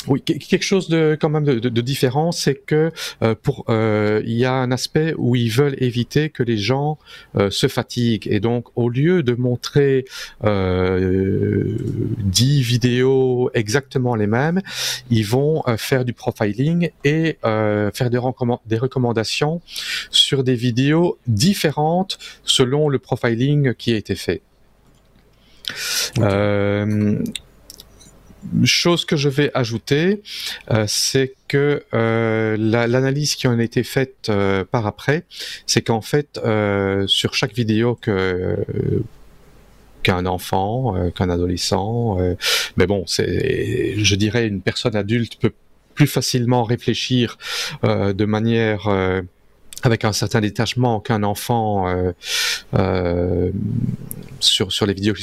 oui, 0.07 0.21
quelque 0.21 0.63
chose 0.63 0.89
de 0.89 1.17
quand 1.19 1.29
même 1.29 1.43
de, 1.43 1.57
de, 1.57 1.81
différent, 1.81 2.31
c'est 2.31 2.55
que 2.55 2.91
euh, 3.21 3.35
pour 3.41 3.65
euh, 3.69 4.21
il 4.25 4.33
y 4.33 4.45
a 4.45 4.53
un 4.53 4.71
aspect 4.71 5.13
où 5.17 5.35
ils 5.35 5.49
veulent 5.49 5.75
éviter 5.79 6.29
que 6.29 6.43
les 6.43 6.57
gens 6.57 6.97
euh, 7.37 7.49
se 7.49 7.67
fatiguent 7.67 8.27
et 8.27 8.39
donc 8.39 8.67
au 8.75 8.89
lieu 8.89 9.23
de 9.23 9.33
montrer 9.33 10.05
10 10.43 12.61
vidéos 12.61 13.49
exactement 13.53 14.15
les 14.15 14.27
mêmes, 14.27 14.61
ils 15.09 15.25
vont 15.25 15.63
faire 15.77 16.05
du 16.05 16.13
profiling 16.13 16.89
et 17.03 17.37
faire 17.41 18.09
des, 18.09 18.19
des 18.65 18.77
recommandations 18.77 19.61
sur 20.11 20.43
des 20.43 20.55
vidéos 20.55 21.17
différentes 21.27 22.17
selon 22.43 22.89
le 22.89 22.99
profiling 22.99 23.73
qui 23.73 23.93
a 23.93 23.97
été 23.97 24.15
fait. 24.15 24.41
Euh, 26.19 27.17
chose 28.63 29.05
que 29.05 29.15
je 29.15 29.29
vais 29.29 29.51
ajouter, 29.53 30.21
euh, 30.71 30.85
c'est 30.87 31.35
que 31.47 31.83
euh, 31.93 32.57
l'analyse 32.57 33.35
qui 33.35 33.47
en 33.47 33.59
a 33.59 33.63
été 33.63 33.83
faite 33.83 34.27
euh, 34.29 34.63
par 34.63 34.87
après, 34.87 35.23
c'est 35.65 35.81
qu'en 35.81 36.01
fait, 36.01 36.39
sur 37.07 37.33
chaque 37.33 37.53
vidéo 37.53 37.95
que 37.95 38.57
qu'un 40.03 40.27
enfant, 40.27 41.09
qu'un 41.15 41.31
adolescent, 41.31 42.17
mais 42.77 42.85
bon, 42.85 43.05
c'est, 43.07 43.95
je 43.97 44.15
dirais, 44.15 44.47
une 44.47 44.61
personne 44.61 44.95
adulte 44.95 45.37
peut 45.39 45.53
plus 45.95 46.05
facilement 46.05 46.63
réfléchir 46.63 47.37
de 47.83 48.25
manière 48.25 48.87
avec 49.85 50.05
un 50.05 50.13
certain 50.13 50.41
détachement 50.41 50.99
qu'un 50.99 51.23
enfant 51.23 51.87
euh, 51.87 52.11
euh, 52.73 53.51
sur, 54.39 54.71
sur 54.71 54.85
les 54.85 54.93
vidéos 54.93 55.13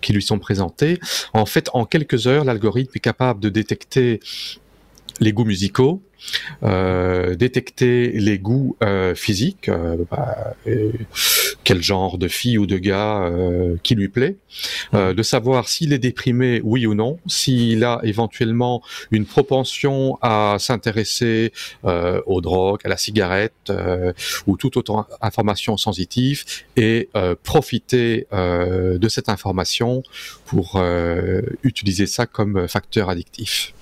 qui, 0.00 0.12
lui 0.12 0.22
sont 0.22 0.38
présentées. 0.38 0.98
En 1.32 1.46
fait, 1.46 1.70
en 1.72 1.84
quelques 1.84 2.26
heures, 2.26 2.44
l'algorithme 2.44 2.92
est 2.94 3.00
capable 3.00 3.40
de 3.40 3.48
détecter 3.48 4.20
les 5.20 5.32
goûts 5.32 5.44
musicaux, 5.44 6.02
euh, 6.62 7.34
détecter 7.34 8.12
les 8.12 8.38
goûts 8.38 8.76
euh, 8.82 9.14
physiques, 9.14 9.68
euh, 9.68 9.96
bah, 10.10 10.54
quel 11.64 11.82
genre 11.82 12.16
de 12.16 12.28
fille 12.28 12.58
ou 12.58 12.66
de 12.66 12.78
gars 12.78 13.30
qui 13.82 13.94
lui 13.94 14.08
plaît, 14.08 14.36
de 14.92 15.22
savoir 15.22 15.68
s'il 15.68 15.92
est 15.92 15.98
déprimé, 15.98 16.60
oui 16.62 16.86
ou 16.86 16.94
non, 16.94 17.18
s'il 17.26 17.82
a 17.84 18.00
éventuellement 18.04 18.82
une 19.10 19.26
propension 19.26 20.16
à 20.22 20.56
s'intéresser 20.60 21.52
aux 21.82 22.40
drogues, 22.40 22.80
à 22.84 22.88
la 22.88 22.96
cigarette 22.96 23.72
ou 24.46 24.56
toute 24.56 24.76
autre 24.76 25.08
information 25.20 25.76
sensitive 25.76 26.44
et 26.76 27.08
profiter 27.42 28.28
de 28.32 29.08
cette 29.08 29.28
information 29.28 30.04
pour 30.44 30.80
utiliser 31.64 32.06
ça 32.06 32.26
comme 32.26 32.68
facteur 32.68 33.10
addictif. 33.10 33.74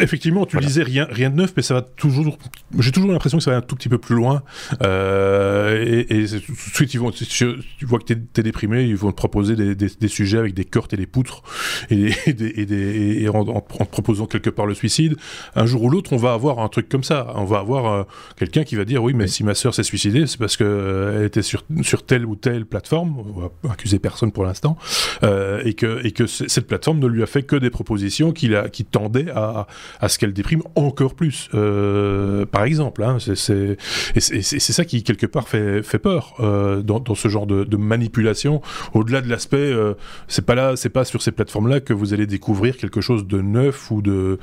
Effectivement, 0.00 0.46
tu 0.46 0.58
disais 0.58 0.82
rien, 0.82 1.06
rien 1.10 1.30
de 1.30 1.36
neuf, 1.36 1.52
mais 1.56 1.62
ça 1.62 1.74
va 1.74 1.82
toujours. 1.82 2.38
J'ai 2.78 2.92
toujours 2.92 3.12
l'impression 3.12 3.38
que 3.38 3.44
ça 3.44 3.50
va 3.50 3.58
un 3.58 3.62
tout 3.62 3.76
petit 3.76 3.88
peu 3.88 3.98
plus 3.98 4.14
loin. 4.14 4.42
Euh, 4.82 5.84
et, 5.84 6.22
et, 6.22 6.26
tout 6.26 6.52
de 6.52 6.74
suite, 6.74 6.94
ils 6.94 7.00
vont, 7.00 7.10
tu, 7.10 7.56
vois 7.82 7.98
que 7.98 8.04
tu 8.04 8.12
es, 8.14 8.42
déprimé, 8.42 8.84
ils 8.84 8.96
vont 8.96 9.10
te 9.10 9.16
proposer 9.16 9.56
des, 9.56 9.74
des, 9.74 9.88
des, 9.88 10.08
sujets 10.08 10.38
avec 10.38 10.54
des 10.54 10.64
cortes 10.64 10.92
et 10.92 10.96
des 10.96 11.06
poutres, 11.06 11.42
et, 11.90 12.10
et, 12.26 13.22
et 13.22 13.28
en, 13.28 13.40
en, 13.40 13.60
te 13.60 13.84
proposant 13.84 14.26
quelque 14.26 14.50
part 14.50 14.66
le 14.66 14.74
suicide. 14.74 15.16
Un 15.54 15.66
jour 15.66 15.82
ou 15.82 15.90
l'autre, 15.90 16.12
on 16.12 16.16
va 16.16 16.32
avoir 16.32 16.60
un 16.60 16.68
truc 16.68 16.88
comme 16.88 17.04
ça. 17.04 17.32
On 17.34 17.44
va 17.44 17.58
avoir 17.58 17.86
euh, 17.86 18.02
quelqu'un 18.36 18.64
qui 18.64 18.76
va 18.76 18.84
dire 18.84 19.02
Oui, 19.02 19.14
mais 19.14 19.26
si 19.26 19.44
ma 19.44 19.54
sœur 19.54 19.74
s'est 19.74 19.82
suicidée, 19.82 20.26
c'est 20.26 20.38
parce 20.38 20.56
qu'elle 20.56 20.66
euh, 20.68 21.26
était 21.26 21.42
sur, 21.42 21.64
sur 21.82 22.04
telle 22.04 22.26
ou 22.26 22.36
telle 22.36 22.66
plateforme, 22.66 23.18
on 23.18 23.40
va 23.40 23.72
accuser 23.72 23.98
personne 23.98 24.32
pour 24.32 24.44
l'instant, 24.44 24.76
euh, 25.22 25.62
et, 25.64 25.74
que, 25.74 26.04
et 26.04 26.12
que 26.12 26.26
cette 26.26 26.66
plateforme 26.66 26.98
ne 26.98 27.06
lui 27.06 27.22
a 27.22 27.26
fait 27.26 27.42
que 27.42 27.56
des 27.56 27.70
propositions 27.70 28.32
qu'il 28.32 28.54
a, 28.54 28.68
qui 28.68 28.84
tendait 28.90 29.30
à, 29.30 29.66
à 30.00 30.08
ce 30.08 30.18
qu'elle 30.18 30.32
déprime 30.32 30.62
encore 30.74 31.14
plus, 31.14 31.48
euh, 31.54 32.46
par 32.46 32.64
exemple. 32.64 33.02
Hein, 33.02 33.18
c'est 33.18 33.78
ça 34.60 34.84
qui, 34.84 35.02
quelque 35.02 35.26
part, 35.26 35.48
fait, 35.48 35.82
fait 35.82 35.98
peur 35.98 36.34
euh, 36.40 36.82
dans, 36.82 37.00
dans, 37.00 37.14
ce 37.14 37.28
genre 37.28 37.46
de, 37.46 37.76
manipulation. 37.76 38.62
Au-delà 38.94 39.20
de 39.20 39.28
l'aspect, 39.28 39.56
euh, 39.56 39.94
c'est 40.28 40.44
pas 40.44 40.54
là, 40.54 40.76
c'est 40.76 40.88
pas 40.88 41.04
sur 41.04 41.22
ces 41.22 41.32
plateformes-là 41.32 41.80
que 41.80 41.92
vous 41.92 42.14
allez 42.14 42.26
découvrir 42.26 42.76
quelque 42.76 43.00
chose 43.00 43.26
de 43.26 43.40
neuf 43.40 43.90
ou 43.90 44.02
de 44.02 44.38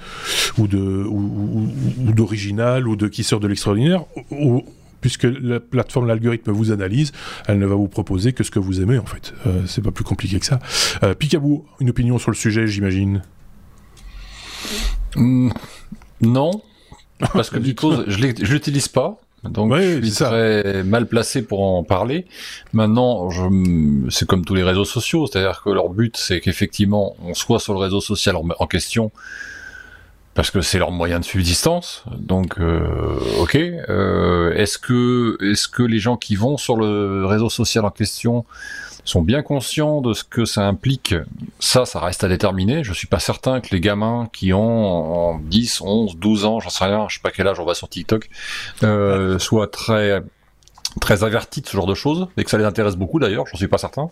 ou 0.58 0.68
de 0.68 0.80
ou, 0.80 1.68
d'original 2.14 2.88
ou 2.88 2.96
de 2.96 3.08
qui 3.08 3.24
sort 3.24 3.39
de 3.39 3.48
l'extraordinaire. 3.48 4.06
puisque 5.02 5.24
la 5.24 5.60
plateforme, 5.60 6.08
l'algorithme 6.08 6.52
vous 6.52 6.72
analyse, 6.72 7.12
elle 7.48 7.60
ne 7.60 7.66
va 7.66 7.76
vous 7.76 7.89
proposer 7.89 8.32
que 8.32 8.44
ce 8.44 8.52
que 8.52 8.60
vous 8.60 8.82
aimez 8.82 8.98
en 8.98 9.06
fait. 9.06 9.34
Euh, 9.46 9.64
c'est 9.68 9.84
pas 9.84 9.91
plus 9.91 10.06
compliqué 10.06 10.39
que 10.39 10.46
ça. 10.46 10.60
Euh, 11.04 11.14
Picabou, 11.14 11.66
une 11.82 11.89
opinion 11.89 12.18
sur 12.18 12.32
le 12.32 12.38
sujet, 12.38 12.68
j'imagine? 12.68 13.22
Hmm, 15.15 15.49
non, 16.21 16.61
parce 17.34 17.49
que 17.49 17.59
du 17.59 17.76
coup, 17.76 17.91
je 18.07 18.17
l'utilise 18.53 18.88
pas. 18.88 19.19
Donc 19.43 19.76
je 19.76 20.01
suis 20.01 20.11
très 20.11 20.84
mal 20.84 21.05
placé 21.05 21.41
pour 21.41 21.63
en 21.63 21.84
parler. 21.84 22.26
Maintenant, 22.71 23.30
c'est 24.09 24.26
comme 24.26 24.45
tous 24.45 24.55
les 24.55 24.63
réseaux 24.63 24.86
sociaux, 24.86 25.28
c'est-à-dire 25.28 25.61
que 25.63 25.69
leur 25.69 25.89
but, 25.89 26.15
c'est 26.15 26.39
qu'effectivement, 26.39 27.15
on 27.24 27.34
soit 27.34 27.59
sur 27.59 27.74
le 27.74 27.80
réseau 27.80 27.99
social 27.99 28.38
en, 28.38 28.67
question, 28.67 29.11
parce 30.34 30.49
que 30.49 30.61
c'est 30.61 30.80
leur 30.80 30.91
moyen 30.91 31.19
de 31.19 31.26
subsistance. 31.26 32.05
Donc, 32.17 32.59
euh, 32.59 33.19
ok. 33.41 33.55
Euh, 33.55 34.53
est-ce 34.53 34.78
que, 34.78 35.38
est-ce 35.41 35.67
que 35.67 35.84
les 35.84 35.99
gens 35.99 36.15
qui 36.15 36.38
vont 36.38 36.55
sur 36.55 36.78
le 36.78 37.26
réseau 37.26 37.49
social 37.49 37.84
en 37.84 37.91
question 37.91 38.45
sont 39.06 39.22
bien 39.22 39.41
conscients 39.41 40.01
de 40.01 40.14
ce 40.14 40.24
que 40.24 40.45
ça 40.45 40.66
implique. 40.66 41.16
Ça, 41.60 41.86
ça 41.86 41.99
reste 41.99 42.24
à 42.24 42.30
déterminer. 42.30 42.84
Je 42.84 42.93
suis 42.93 43.08
pas 43.08 43.20
certain 43.20 43.62
que 43.62 43.70
les 43.72 43.80
gamins 43.80 44.30
qui 44.32 44.54
ont 44.54 45.39
10, 45.39 45.82
11, 45.82 46.18
12 46.18 46.45
ans, 46.45 46.60
j'en 46.60 46.70
sais 46.70 46.86
rien, 46.86 47.08
je 47.10 47.16
sais 47.16 47.22
pas 47.22 47.32
quel 47.32 47.47
âge 47.47 47.60
on 47.60 47.66
va 47.66 47.74
sur 47.74 47.89
TikTok, 47.89 48.30
euh, 48.84 49.39
soient 49.39 49.68
très 49.68 50.22
très 51.00 51.24
avertis 51.24 51.62
de 51.62 51.68
ce 51.68 51.76
genre 51.76 51.86
de 51.86 51.94
choses 51.94 52.28
et 52.38 52.44
que 52.44 52.50
ça 52.50 52.58
les 52.58 52.66
intéresse 52.66 52.96
beaucoup 52.96 53.20
d'ailleurs 53.20 53.46
j'en 53.48 53.58
suis 53.58 53.68
pas 53.68 53.78
certain. 53.78 54.08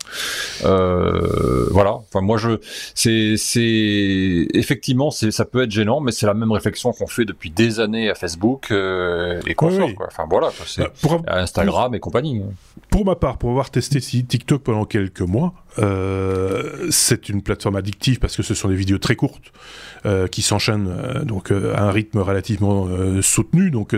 Euh, 0.64 1.66
voilà. 1.70 1.92
Enfin 1.92 2.20
moi 2.20 2.36
je 2.36 2.58
c'est 2.94 3.36
c'est 3.36 4.48
effectivement 4.54 5.10
c'est 5.10 5.30
ça 5.30 5.44
peut 5.44 5.62
être 5.62 5.70
gênant 5.70 6.00
mais 6.00 6.12
c'est 6.12 6.26
la 6.26 6.34
même 6.34 6.52
réflexion 6.52 6.92
qu'on 6.92 7.06
fait 7.06 7.24
depuis 7.24 7.50
des 7.50 7.80
années 7.80 8.10
à 8.10 8.14
Facebook 8.14 8.70
euh, 8.70 9.40
et 9.46 9.54
qu'on 9.54 9.72
oui, 9.72 9.96
enfin 10.06 10.26
voilà 10.28 10.50
c'est 10.66 10.82
bah, 10.82 11.20
Instagram 11.28 11.94
et 11.94 12.00
compagnie 12.00 12.42
pour 12.90 13.04
ma 13.04 13.16
part 13.16 13.38
pour 13.38 13.50
avoir 13.50 13.70
testé 13.70 14.00
TikTok 14.00 14.62
pendant 14.62 14.84
quelques 14.84 15.20
mois 15.20 15.54
euh, 15.78 16.88
c'est 16.90 17.28
une 17.28 17.42
plateforme 17.42 17.76
addictive 17.76 18.18
parce 18.18 18.36
que 18.36 18.42
ce 18.42 18.54
sont 18.54 18.68
des 18.68 18.74
vidéos 18.74 18.98
très 18.98 19.16
courtes 19.16 19.52
euh, 20.04 20.26
qui 20.26 20.42
s'enchaînent 20.42 20.88
euh, 20.88 21.24
donc 21.24 21.50
à 21.50 21.82
un 21.82 21.90
rythme 21.90 22.18
relativement 22.18 22.88
soutenu. 23.22 23.70
Donc 23.70 23.94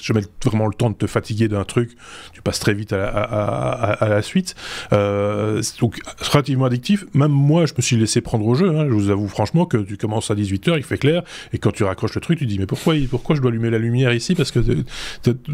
jamais 0.00 0.22
vraiment 0.44 0.66
le 0.66 0.74
temps 0.74 0.90
de 0.90 0.96
te 0.96 1.06
fatiguer 1.06 1.48
d'un 1.48 1.64
truc. 1.64 1.92
Tu 2.32 2.42
passes 2.42 2.60
très 2.60 2.74
vite 2.74 2.92
à 2.92 3.98
la, 4.00 4.22
suite. 4.22 4.54
donc 4.90 6.00
relativement 6.20 6.66
addictif. 6.66 7.04
Même 7.14 7.30
moi, 7.30 7.66
je 7.66 7.74
me 7.76 7.82
suis 7.82 7.96
laissé 7.96 8.20
prendre 8.20 8.46
au 8.46 8.54
jeu. 8.54 8.76
Hein. 8.76 8.86
Je 8.88 8.92
vous 8.92 9.10
avoue 9.10 9.28
franchement 9.28 9.66
que 9.66 9.78
tu 9.78 9.96
commences 9.96 10.30
à 10.30 10.34
18h, 10.34 10.76
il 10.76 10.82
fait 10.82 10.98
clair, 10.98 11.22
et 11.52 11.58
quand 11.58 11.72
tu 11.72 11.84
raccroches 11.84 12.14
le 12.14 12.20
truc, 12.20 12.38
tu 12.38 12.46
dis 12.46 12.58
mais 12.58 12.66
pourquoi, 12.66 12.94
pourquoi 13.10 13.36
je 13.36 13.40
dois 13.40 13.50
allumer 13.50 13.70
la 13.70 13.78
lumière 13.78 14.12
ici? 14.12 14.34
Parce 14.34 14.50
que 14.50 14.60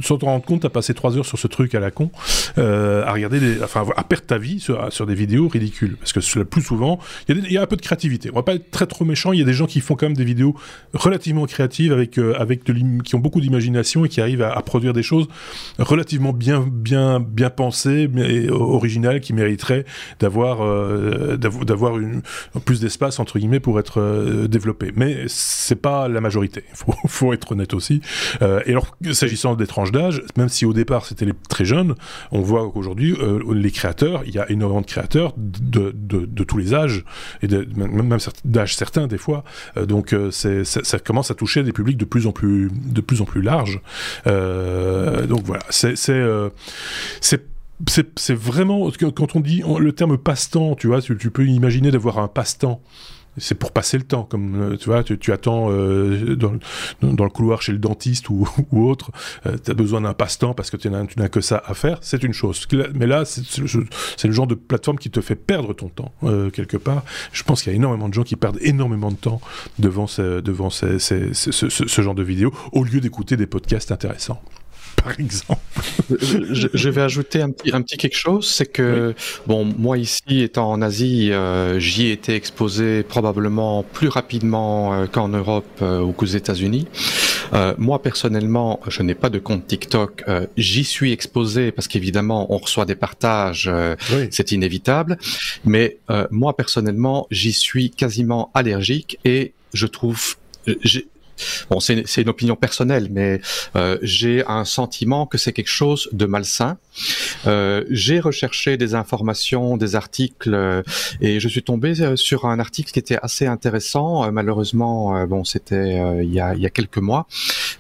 sans 0.02 0.18
te 0.18 0.24
rendre 0.24 0.44
compte, 0.44 0.62
t'as 0.62 0.68
passé 0.68 0.94
3 0.94 1.18
heures 1.18 1.26
sur 1.26 1.38
ce 1.38 1.46
truc 1.46 1.74
à 1.74 1.80
la 1.80 1.90
con, 1.90 2.10
à 2.56 3.12
regarder, 3.12 3.58
enfin 3.62 3.84
à 3.96 4.04
perdre 4.04 4.26
ta 4.26 4.38
vie 4.38 4.60
sur, 4.60 4.92
sur 4.92 5.06
des 5.06 5.14
vidéos 5.14 5.48
parce 5.98 6.12
que 6.12 6.38
le 6.38 6.44
plus 6.44 6.62
souvent, 6.62 6.98
il 7.28 7.52
y, 7.52 7.58
a 7.58 7.62
un 7.62 7.66
peu 7.66 7.76
de 7.76 7.82
créativité. 7.82 8.30
On 8.32 8.36
va 8.36 8.42
pas 8.42 8.54
être 8.54 8.70
très 8.70 8.86
trop 8.86 9.04
méchant. 9.04 9.32
Il 9.32 9.38
y 9.38 9.42
a 9.42 9.44
des 9.44 9.52
gens 9.52 9.66
qui 9.66 9.80
font 9.80 9.94
quand 9.94 10.06
même 10.06 10.16
des 10.16 10.24
vidéos 10.24 10.54
relativement 10.94 11.46
créatives 11.46 11.92
avec 11.92 12.18
euh, 12.18 12.34
avec 12.38 12.64
qui 13.04 13.14
ont 13.14 13.18
beaucoup 13.18 13.40
d'imagination 13.40 14.04
et 14.04 14.08
qui 14.08 14.20
arrivent 14.20 14.42
à, 14.42 14.60
produire 14.62 14.92
des 14.92 15.02
choses 15.02 15.28
relativement 15.78 16.32
bien 16.32 16.66
bien 16.70 17.20
bien 17.20 17.50
pensées 17.50 18.08
et 18.16 18.48
originales 18.50 19.20
qui 19.20 19.32
mériteraient 19.32 19.84
d'avoir 20.20 20.62
euh, 20.62 21.36
d'avoir 21.36 21.98
plus 22.64 22.80
d'espace 22.80 23.18
entre 23.18 23.38
guillemets 23.38 23.60
pour 23.60 23.78
être 23.78 24.00
euh, 24.00 24.48
développées. 24.48 24.92
Mais 24.94 25.24
c'est 25.26 25.80
pas 25.80 26.08
la 26.08 26.20
majorité. 26.20 26.64
Faut, 26.74 26.94
faut 27.06 27.32
être 27.32 27.52
honnête 27.52 27.74
aussi. 27.74 28.00
et 28.40 28.70
alors 28.70 28.96
s'agissant 29.12 29.54
des 29.54 29.66
tranches 29.66 29.92
d'âge, 29.92 30.22
même 30.36 30.48
si 30.48 30.64
au 30.64 30.72
départ 30.72 31.06
c'était 31.06 31.24
les 31.24 31.32
très 31.48 31.64
jeunes, 31.64 31.94
on 32.30 32.40
voit 32.40 32.70
qu'aujourd'hui 32.70 33.16
les 33.52 33.70
créateurs, 33.70 34.22
il 34.26 34.34
y 34.34 34.38
a 34.38 34.50
énormément 34.50 34.80
de 34.80 34.86
créateurs 34.86 35.34
de, 35.60 35.92
de, 35.94 36.44
tous 36.44 36.58
les 36.58 36.74
âges, 36.74 37.04
et 37.42 37.48
même, 37.48 38.18
d'âges 38.44 38.76
certains 38.76 39.06
des 39.06 39.18
fois. 39.18 39.44
Euh, 39.76 39.86
donc 39.86 40.12
euh, 40.12 40.30
c'est, 40.30 40.64
ça, 40.64 40.98
commence 40.98 41.30
à 41.30 41.34
toucher 41.34 41.62
des 41.62 41.72
publics 41.72 41.96
de 41.96 42.04
plus 42.04 42.26
en 42.26 42.32
plus, 42.32 42.70
de 42.72 43.00
plus, 43.00 43.20
en 43.20 43.24
plus 43.24 43.42
larges. 43.42 43.80
Euh, 44.26 45.26
donc 45.26 45.42
voilà, 45.44 45.62
c'est, 45.70 45.96
c'est, 45.96 46.20
c'est 47.20 48.34
vraiment 48.34 48.90
quand 49.16 49.36
on 49.36 49.40
dit 49.40 49.62
le 49.78 49.92
terme 49.92 50.18
passe-temps, 50.18 50.74
tu 50.74 50.86
vois, 50.86 51.00
tu 51.00 51.30
peux 51.30 51.46
imaginer 51.46 51.90
d'avoir 51.90 52.18
un 52.18 52.28
passe-temps 52.28 52.80
c'est 53.36 53.54
pour 53.54 53.72
passer 53.72 53.96
le 53.96 54.04
temps, 54.04 54.24
comme 54.24 54.72
euh, 54.72 54.76
tu 54.76 54.86
vois, 54.86 55.04
tu, 55.04 55.32
attends 55.32 55.70
euh, 55.70 56.36
dans, 56.36 56.52
le 57.02 57.30
couloir 57.30 57.62
chez 57.62 57.72
le 57.72 57.78
dentiste 57.78 58.28
ou, 58.28 58.46
autre, 58.72 59.10
euh, 59.46 59.56
tu 59.62 59.70
as 59.70 59.74
besoin 59.74 60.00
d'un 60.00 60.14
passe-temps 60.14 60.54
parce 60.54 60.70
que 60.70 60.76
tu 60.76 60.90
n'as 60.90 61.28
que 61.28 61.40
ça 61.40 61.62
à 61.66 61.74
faire, 61.74 61.98
c'est 62.00 62.22
une 62.22 62.32
chose. 62.32 62.66
Mais 62.94 63.06
là, 63.06 63.24
c'est 63.24 64.24
le 64.24 64.32
genre 64.32 64.46
de 64.46 64.54
plateforme 64.54 64.98
qui 64.98 65.10
te 65.10 65.20
fait 65.20 65.36
perdre 65.36 65.72
ton 65.72 65.88
temps, 65.88 66.12
quelque 66.52 66.76
part. 66.76 67.04
Je 67.32 67.42
pense 67.42 67.62
qu'il 67.62 67.72
y 67.72 67.74
a 67.74 67.76
énormément 67.76 68.08
de 68.08 68.14
gens 68.14 68.24
qui 68.24 68.36
perdent 68.36 68.58
énormément 68.60 69.10
de 69.10 69.16
temps 69.16 69.40
devant 69.78 70.06
ce, 70.06 70.40
ce 70.98 72.02
genre 72.02 72.14
de 72.14 72.22
vidéos, 72.22 72.52
au 72.72 72.84
lieu 72.84 73.00
d'écouter 73.00 73.36
des 73.36 73.46
podcasts 73.46 73.92
intéressants 73.92 74.42
par 75.02 75.18
exemple. 75.18 75.60
je, 76.20 76.88
vais 76.88 77.00
ajouter 77.00 77.42
un 77.42 77.50
petit, 77.50 77.70
un 77.72 77.82
petit 77.82 77.96
quelque 77.96 78.16
chose, 78.16 78.48
c'est 78.48 78.66
que, 78.66 79.14
bon, 79.46 79.64
moi 79.64 79.98
ici, 79.98 80.40
étant 80.42 80.70
en 80.70 80.82
Asie, 80.82 81.32
euh, 81.32 81.78
j'y 81.78 82.06
ai 82.06 82.12
été 82.12 82.34
exposé 82.34 83.02
probablement 83.02 83.82
plus 83.82 84.08
rapidement 84.08 84.94
euh, 84.94 85.06
qu'en 85.06 85.28
Europe 85.28 85.66
euh, 85.82 86.00
ou 86.00 86.12
qu'aux 86.12 86.26
États-Unis. 86.26 86.86
moi, 87.78 88.00
personnellement, 88.02 88.80
je 88.86 89.02
n'ai 89.02 89.14
pas 89.14 89.30
de 89.30 89.38
compte 89.38 89.66
TikTok. 89.66 90.24
j'y 90.56 90.84
suis 90.84 91.12
exposé 91.12 91.72
parce 91.72 91.88
qu'évidemment, 91.88 92.52
on 92.54 92.58
reçoit 92.58 92.84
des 92.84 92.94
partages, 92.94 93.70
c'est 94.30 94.52
inévitable. 94.52 95.18
Mais 95.64 95.98
moi, 96.30 96.56
personnellement, 96.56 97.26
j'y 97.30 97.52
suis 97.52 97.90
quasiment 97.90 98.50
allergique 98.54 99.18
et 99.24 99.52
je 99.72 99.86
trouve 99.86 100.36
Bon, 101.70 101.80
c'est 101.80 102.22
une 102.22 102.28
opinion 102.28 102.56
personnelle, 102.56 103.08
mais 103.10 103.40
euh, 103.76 103.98
j'ai 104.02 104.44
un 104.46 104.64
sentiment 104.64 105.26
que 105.26 105.38
c'est 105.38 105.52
quelque 105.52 105.68
chose 105.68 106.08
de 106.12 106.26
malsain. 106.26 106.78
Euh, 107.46 107.84
j'ai 107.90 108.20
recherché 108.20 108.76
des 108.76 108.94
informations, 108.94 109.76
des 109.76 109.94
articles, 109.96 110.54
euh, 110.54 110.82
et 111.20 111.40
je 111.40 111.48
suis 111.48 111.62
tombé 111.62 111.94
sur 112.16 112.44
un 112.46 112.58
article 112.58 112.92
qui 112.92 112.98
était 112.98 113.18
assez 113.22 113.46
intéressant. 113.46 114.30
malheureusement, 114.32 115.26
bon, 115.26 115.44
c'était 115.44 116.22
il, 116.22 116.32
y 116.32 116.40
a, 116.40 116.54
il 116.54 116.60
y 116.60 116.66
a 116.66 116.70
quelques 116.70 116.98
mois. 116.98 117.26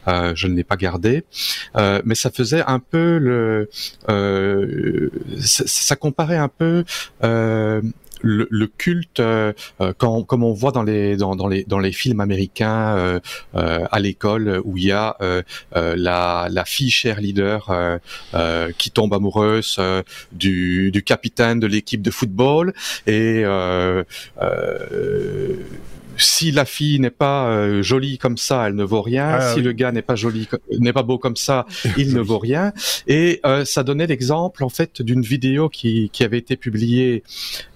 je 0.06 0.46
ne 0.46 0.54
l'ai 0.54 0.64
pas 0.64 0.76
gardé, 0.76 1.24
mais 1.76 2.14
ça 2.14 2.30
faisait 2.30 2.62
un 2.66 2.78
peu 2.78 3.18
le, 3.18 3.68
ça, 5.40 5.64
ça, 5.66 5.96
comparait 5.96 6.36
un 6.36 6.48
peu 6.48 6.84
le, 8.22 8.46
le, 8.50 8.66
culte, 8.66 9.20
euh, 9.20 9.52
euh, 9.80 9.92
quand, 9.96 10.22
comme 10.22 10.44
on 10.44 10.52
voit 10.52 10.72
dans 10.72 10.82
les 10.82 11.16
dans, 11.16 11.48
les 11.48 11.64
dans 11.64 11.78
les 11.78 11.92
films 11.92 12.20
américains 12.20 12.96
euh, 12.96 13.20
euh 13.54 13.86
à 13.90 13.98
l'école 13.98 14.60
où 14.64 14.76
il 14.76 14.84
y 14.84 14.92
a 14.92 15.16
la, 15.74 16.48
la 16.50 16.64
fille 16.64 16.90
cheerleader 16.90 17.98
qui 18.78 18.90
tombe 18.90 19.14
amoureuse 19.14 19.80
du, 20.32 20.90
du 20.90 21.02
capitaine 21.02 21.60
de 21.60 21.66
l'équipe 21.66 22.02
de 22.02 22.10
football 22.10 22.72
et 23.06 23.44
si 26.22 26.50
la 26.50 26.64
fille 26.64 27.00
n'est 27.00 27.10
pas 27.10 27.48
euh, 27.48 27.82
jolie 27.82 28.18
comme 28.18 28.36
ça, 28.36 28.66
elle 28.66 28.74
ne 28.74 28.84
vaut 28.84 29.02
rien. 29.02 29.38
Ah 29.40 29.54
si 29.54 29.60
le 29.60 29.72
gars 29.72 29.92
n'est 29.92 30.02
pas 30.02 30.16
joli, 30.16 30.48
n'est 30.78 30.92
pas 30.92 31.02
beau 31.02 31.18
comme 31.18 31.36
ça, 31.36 31.66
il 31.96 32.14
ne 32.14 32.20
vaut 32.20 32.38
rien. 32.38 32.72
Et 33.06 33.40
euh, 33.44 33.64
ça 33.64 33.82
donnait 33.82 34.06
l'exemple 34.06 34.64
en 34.64 34.68
fait 34.68 35.02
d'une 35.02 35.22
vidéo 35.22 35.68
qui, 35.68 36.10
qui 36.12 36.24
avait 36.24 36.38
été 36.38 36.56
publiée. 36.56 37.22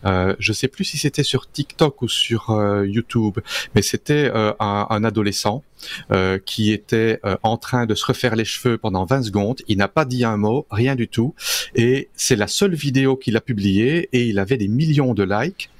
Euh, 0.04 0.34
je 0.38 0.52
sais 0.52 0.68
plus 0.68 0.84
si 0.84 0.98
c'était 0.98 1.22
sur 1.22 1.50
TikTok 1.50 2.02
ou 2.02 2.08
sur 2.08 2.50
euh, 2.50 2.86
YouTube, 2.86 3.38
mais 3.74 3.82
c'était 3.82 4.30
un, 4.34 4.86
un, 4.90 5.04
adolescent 5.04 5.62
euh, 6.10 6.38
qui 6.44 6.72
était 6.72 7.20
euh, 7.24 7.36
en 7.42 7.56
train 7.56 7.86
de 7.86 7.94
se 7.94 8.04
refaire 8.04 8.36
les 8.36 8.44
cheveux 8.44 8.78
pendant 8.78 9.04
20 9.04 9.22
secondes. 9.22 9.62
Il 9.68 9.78
n'a 9.78 9.88
pas 9.88 10.04
dit 10.04 10.24
un 10.24 10.36
mot, 10.36 10.66
rien 10.70 10.96
du 10.96 11.08
tout. 11.08 11.34
Et 11.74 12.08
c'est 12.14 12.36
la 12.36 12.46
seule 12.46 12.74
vidéo 12.74 13.16
qu'il 13.16 13.36
a 13.36 13.40
publiée 13.40 14.08
et 14.12 14.26
il 14.26 14.38
avait 14.38 14.56
des 14.56 14.68
millions 14.68 15.14
de 15.14 15.22
likes. 15.22 15.70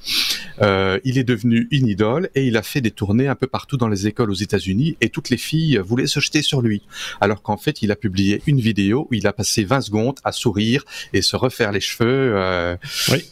Euh, 0.63 0.99
il 1.05 1.19
est 1.19 1.25
devenu 1.25 1.69
une 1.71 1.87
idole 1.87 2.31
et 2.35 2.47
il 2.47 2.57
a 2.57 2.63
fait 2.63 2.81
des 2.81 2.91
tournées 2.91 3.29
un 3.29 3.35
peu 3.35 3.47
partout 3.47 3.77
dans 3.77 3.89
les 3.89 4.07
écoles 4.07 4.31
aux 4.31 4.35
États-Unis 4.35 4.97
et 5.01 5.09
toutes 5.09 5.31
les 5.31 5.37
filles 5.37 5.81
voulaient 5.85 6.07
se 6.07 6.21
jeter 6.21 6.43
sur 6.43 6.63
lui. 6.63 6.83
Alors 7.21 7.43
qu'en 7.43 7.57
fait, 7.57 7.83
il 7.83 7.91
a 7.91 7.97
publié 7.97 8.43
une 8.47 8.61
vidéo 8.61 9.09
où 9.11 9.15
il 9.15 9.27
a 9.27 9.33
passé 9.33 9.65
20 9.65 9.81
secondes 9.81 10.19
à 10.25 10.33
sourire 10.33 10.85
et 11.13 11.23
se 11.23 11.37
refaire 11.37 11.73
les 11.73 11.81
cheveux. 11.81 12.35
Euh, 12.37 12.77
oui. 13.11 13.25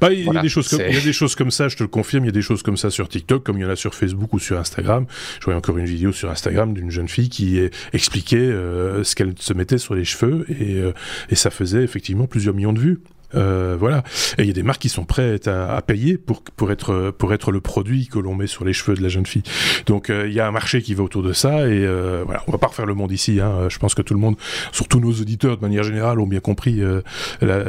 Bah, 0.00 0.12
il, 0.12 0.24
y 0.24 0.36
a 0.36 0.40
des 0.40 0.48
choses 0.48 0.68
comme, 0.68 0.80
il 0.88 0.94
y 0.94 0.98
a 0.98 1.02
des 1.02 1.12
choses 1.12 1.34
comme 1.34 1.50
ça, 1.50 1.68
je 1.68 1.76
te 1.76 1.82
le 1.82 1.88
confirme, 1.88 2.24
il 2.24 2.28
y 2.28 2.30
a 2.30 2.32
des 2.32 2.42
choses 2.42 2.62
comme 2.62 2.76
ça 2.76 2.90
sur 2.90 3.08
TikTok, 3.08 3.42
comme 3.42 3.58
il 3.58 3.62
y 3.62 3.64
en 3.64 3.70
a 3.70 3.76
sur 3.76 3.94
Facebook 3.94 4.32
ou 4.32 4.38
sur 4.38 4.58
Instagram. 4.58 5.06
Je 5.40 5.44
voyais 5.44 5.58
encore 5.58 5.76
une 5.78 5.84
vidéo 5.84 6.12
sur 6.12 6.30
Instagram 6.30 6.74
d'une 6.74 6.90
jeune 6.90 7.08
fille 7.08 7.28
qui 7.28 7.58
expliquait 7.92 8.36
euh, 8.36 9.02
ce 9.04 9.14
qu'elle 9.14 9.34
se 9.38 9.52
mettait 9.52 9.78
sur 9.78 9.94
les 9.94 10.04
cheveux 10.04 10.46
et, 10.48 10.76
euh, 10.76 10.92
et 11.28 11.34
ça 11.34 11.50
faisait 11.50 11.82
effectivement 11.82 12.26
plusieurs 12.26 12.54
millions 12.54 12.72
de 12.72 12.80
vues. 12.80 13.00
Euh, 13.36 13.76
voilà. 13.78 14.02
Et 14.38 14.42
il 14.42 14.46
y 14.46 14.50
a 14.50 14.54
des 14.54 14.62
marques 14.62 14.82
qui 14.82 14.88
sont 14.88 15.04
prêtes 15.04 15.48
à, 15.48 15.80
payer 15.82 16.18
pour, 16.18 16.42
pour, 16.42 16.70
être, 16.70 17.12
pour 17.16 17.32
être 17.32 17.52
le 17.52 17.60
produit 17.60 18.06
que 18.06 18.18
l'on 18.18 18.34
met 18.34 18.46
sur 18.46 18.64
les 18.64 18.72
cheveux 18.72 18.96
de 18.96 19.02
la 19.02 19.08
jeune 19.08 19.26
fille. 19.26 19.42
Donc 19.86 20.10
euh, 20.10 20.26
il 20.28 20.34
y 20.34 20.40
a 20.40 20.46
un 20.46 20.50
marché 20.50 20.82
qui 20.82 20.94
va 20.94 21.02
autour 21.02 21.22
de 21.22 21.32
ça 21.32 21.68
et 21.68 21.84
euh, 21.84 22.22
voilà, 22.24 22.42
on 22.46 22.52
va 22.52 22.58
pas 22.58 22.68
refaire 22.68 22.86
le 22.86 22.94
monde 22.94 23.12
ici. 23.12 23.40
Hein. 23.40 23.68
Je 23.68 23.78
pense 23.78 23.94
que 23.94 24.02
tout 24.02 24.14
le 24.14 24.20
monde, 24.20 24.36
surtout 24.72 25.00
nos 25.00 25.12
auditeurs 25.12 25.56
de 25.56 25.62
manière 25.62 25.82
générale, 25.82 26.20
ont 26.20 26.26
bien 26.26 26.40
compris 26.40 26.80
la, 27.40 27.62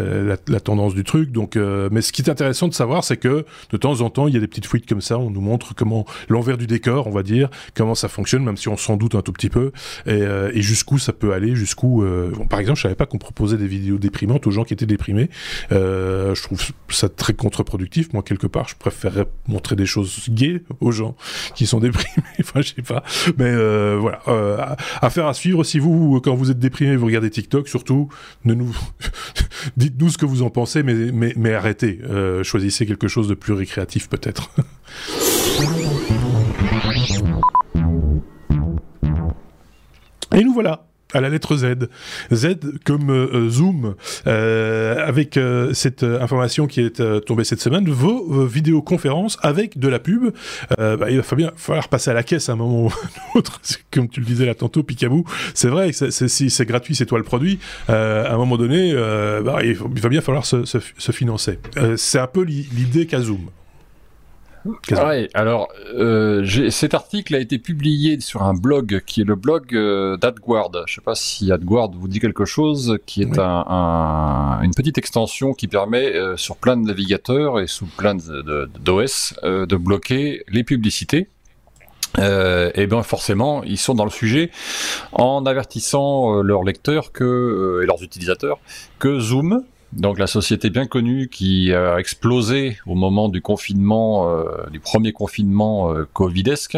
la, 0.47 0.59
tendance 0.59 0.93
du 0.93 1.03
truc. 1.03 1.31
Donc, 1.31 1.55
mais 1.55 2.01
ce 2.01 2.11
qui 2.11 2.21
est 2.21 2.29
intéressant 2.29 2.67
de 2.67 2.73
savoir, 2.73 3.03
c'est 3.03 3.17
que 3.17 3.45
de 3.71 3.77
temps 3.77 4.01
en 4.01 4.09
temps, 4.09 4.27
il 4.27 4.33
y 4.33 4.37
a 4.37 4.39
des 4.39 4.47
petites 4.47 4.65
fuites 4.65 4.87
comme 4.87 5.01
ça. 5.01 5.17
On 5.17 5.29
nous 5.29 5.41
montre 5.41 5.75
comment 5.75 6.05
l'envers 6.29 6.57
du 6.57 6.67
décor, 6.67 7.07
on 7.07 7.11
va 7.11 7.23
dire, 7.23 7.49
comment 7.75 7.95
ça 7.95 8.07
fonctionne, 8.07 8.43
même 8.43 8.57
si 8.57 8.69
on 8.69 8.77
s'en 8.77 8.97
doute 8.97 9.15
un 9.15 9.21
tout 9.21 9.33
petit 9.33 9.49
peu, 9.49 9.71
et, 10.05 10.21
et 10.53 10.61
jusqu'où 10.61 10.97
ça 10.97 11.13
peut 11.13 11.33
aller, 11.33 11.55
jusqu'où. 11.55 12.05
par 12.49 12.59
exemple, 12.59 12.77
je 12.77 12.83
savais 12.83 12.95
pas 12.95 13.05
qu'on 13.05 13.17
proposait 13.17 13.57
des 13.57 13.67
vidéos 13.67 13.97
déprimantes 13.97 14.47
aux 14.47 14.51
gens 14.51 14.63
qui 14.63 14.73
étaient 14.73 14.85
déprimés. 14.85 15.29
Euh, 15.71 16.35
je 16.35 16.43
trouve 16.43 16.61
ça 16.89 17.09
très 17.09 17.33
contre-productif. 17.33 18.13
Moi, 18.13 18.23
quelque 18.23 18.47
part, 18.47 18.67
je 18.67 18.75
préférerais 18.75 19.25
montrer 19.47 19.75
des 19.75 19.85
choses 19.85 20.29
gays 20.29 20.63
aux 20.79 20.91
gens 20.91 21.15
qui 21.55 21.65
sont 21.65 21.79
déprimés. 21.79 22.13
enfin, 22.39 22.61
je 22.61 22.73
sais 22.75 22.81
pas. 22.81 23.03
Mais 23.37 23.45
euh, 23.45 23.97
voilà, 23.99 24.21
euh, 24.27 24.57
affaire 25.01 25.27
à 25.27 25.33
suivre. 25.33 25.63
Si 25.63 25.79
vous, 25.79 26.21
quand 26.21 26.35
vous 26.35 26.51
êtes 26.51 26.59
déprimé, 26.59 26.95
vous 26.95 27.05
regardez 27.05 27.29
TikTok, 27.29 27.67
surtout, 27.67 28.09
ne 28.43 28.53
nous 28.53 28.75
dites-nous 29.77 30.09
ce 30.09 30.17
que 30.17 30.25
vous 30.25 30.41
en 30.41 30.49
pensez, 30.49 30.83
mais 30.83 30.95
mais, 31.11 31.33
mais 31.35 31.53
arrêtez. 31.53 31.99
Euh, 32.03 32.43
choisissez 32.43 32.85
quelque 32.85 33.07
chose 33.07 33.27
de 33.27 33.33
plus 33.33 33.53
récréatif, 33.53 34.09
peut-être. 34.09 34.49
Et 40.35 40.43
nous 40.43 40.53
voilà 40.53 40.85
à 41.13 41.21
la 41.21 41.29
lettre 41.29 41.55
Z. 41.55 41.87
Z 42.31 42.47
comme 42.83 43.09
euh, 43.09 43.29
euh, 43.33 43.49
Zoom, 43.49 43.95
euh, 44.27 45.05
avec 45.05 45.39
cette 45.73 46.03
information 46.03 46.67
qui 46.67 46.81
est 46.81 47.25
tombée 47.25 47.43
cette 47.43 47.61
semaine, 47.61 47.87
vos 47.89 48.45
vidéoconférences 48.45 49.37
avec 49.41 49.77
de 49.77 49.87
la 49.87 49.99
pub. 49.99 50.31
Bah, 50.77 51.09
il 51.09 51.19
va 51.19 51.35
bien 51.35 51.51
falloir 51.55 51.87
passer 51.89 52.11
à 52.11 52.13
la 52.13 52.23
caisse 52.23 52.49
à 52.49 52.53
un 52.53 52.55
moment 52.55 52.83
ou 52.85 52.87
un 52.89 53.39
autre, 53.39 53.61
comme 53.91 54.09
tu 54.09 54.19
le 54.19 54.25
disais 54.25 54.45
là 54.45 54.55
tantôt, 54.55 54.83
Picabou. 54.83 55.25
C'est 55.53 55.67
vrai 55.67 55.91
si 55.93 56.49
c'est 56.49 56.65
gratuit, 56.65 56.95
c'est 56.95 57.05
toi 57.05 57.17
le 57.17 57.23
produit. 57.23 57.59
à 57.87 58.33
un 58.33 58.37
moment 58.37 58.57
donné, 58.57 58.93
bah, 58.93 59.59
il, 59.63 59.75
va 59.75 60.09
bien 60.09 60.21
falloir 60.21 60.45
se 60.45 61.11
financer. 61.11 61.59
c'est 61.97 62.19
un 62.19 62.27
peu 62.27 62.43
l'idée 62.43 63.05
qu'a 63.05 63.21
Zoom. 63.21 63.49
Ouais, 64.91 65.29
alors 65.33 65.69
euh, 65.93 66.45
cet 66.71 66.93
article 66.95 67.35
a 67.35 67.39
été 67.39 67.59
publié 67.59 68.19
sur 68.19 68.41
un 68.41 68.53
blog 68.53 69.03
qui 69.05 69.21
est 69.21 69.23
le 69.23 69.35
blog 69.35 69.75
euh, 69.75 70.17
d'AdGuard. 70.17 70.71
Je 70.73 70.79
ne 70.79 70.95
sais 70.95 71.01
pas 71.01 71.15
si 71.15 71.51
AdGuard 71.51 71.91
vous 71.91 72.07
dit 72.07 72.19
quelque 72.19 72.45
chose, 72.45 72.97
qui 73.05 73.21
est 73.21 73.37
un, 73.37 74.59
une 74.63 74.73
petite 74.73 74.97
extension 74.97 75.53
qui 75.53 75.67
permet 75.67 76.15
euh, 76.15 76.35
sur 76.35 76.57
plein 76.57 76.77
de 76.77 76.85
navigateurs 76.85 77.59
et 77.59 77.67
sous 77.67 77.85
plein 77.85 78.15
d'OS 78.15 78.23
de, 78.23 78.41
de, 78.41 79.65
de, 79.65 79.75
bloquer 79.75 80.43
les 80.47 80.63
publicités. 80.63 81.29
et 82.17 82.87
bien 82.87 83.03
forcément, 83.03 83.63
ils 83.63 83.77
sont 83.77 83.93
dans 83.93 84.05
le 84.05 84.09
sujet 84.09 84.49
en 85.11 85.45
avertissant 85.45 86.41
leurs 86.41 86.63
lecteurs 86.63 87.11
que, 87.11 87.81
et 87.83 87.85
leurs 87.85 88.01
utilisateurs 88.01 88.59
que 88.97 89.19
Zoom, 89.19 89.63
donc 89.93 90.19
la 90.19 90.27
société 90.27 90.69
bien 90.69 90.87
connue 90.87 91.29
qui 91.29 91.73
a 91.73 91.97
explosé 91.97 92.77
au 92.85 92.95
moment 92.95 93.29
du 93.29 93.41
confinement, 93.41 94.29
euh, 94.29 94.69
du 94.71 94.79
premier 94.79 95.13
confinement 95.13 95.93
euh, 95.93 96.07
covidesque, 96.11 96.77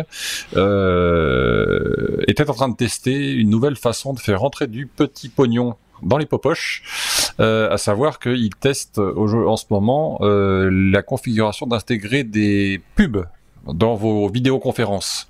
euh, 0.56 2.22
était 2.28 2.50
en 2.50 2.54
train 2.54 2.70
de 2.70 2.76
tester 2.76 3.32
une 3.32 3.50
nouvelle 3.50 3.76
façon 3.76 4.14
de 4.14 4.20
faire 4.20 4.42
rentrer 4.42 4.68
du 4.68 4.86
petit 4.86 5.30
pognon 5.30 5.76
dans 6.04 6.18
les 6.20 6.28
popoches, 6.28 7.34
euh, 7.40 7.72
à 7.72 7.78
savoir 7.78 8.20
qu'ils 8.20 8.56
testent 8.56 9.00
en 9.00 9.58
ce 9.58 9.66
moment 9.72 10.20
la 10.22 11.02
configuration 11.02 11.66
d'intégrer 11.66 12.24
des 12.24 12.82
pubs 12.96 13.26
dans 13.66 13.96
vos 13.96 14.30
vidéoconférences. 14.30 15.28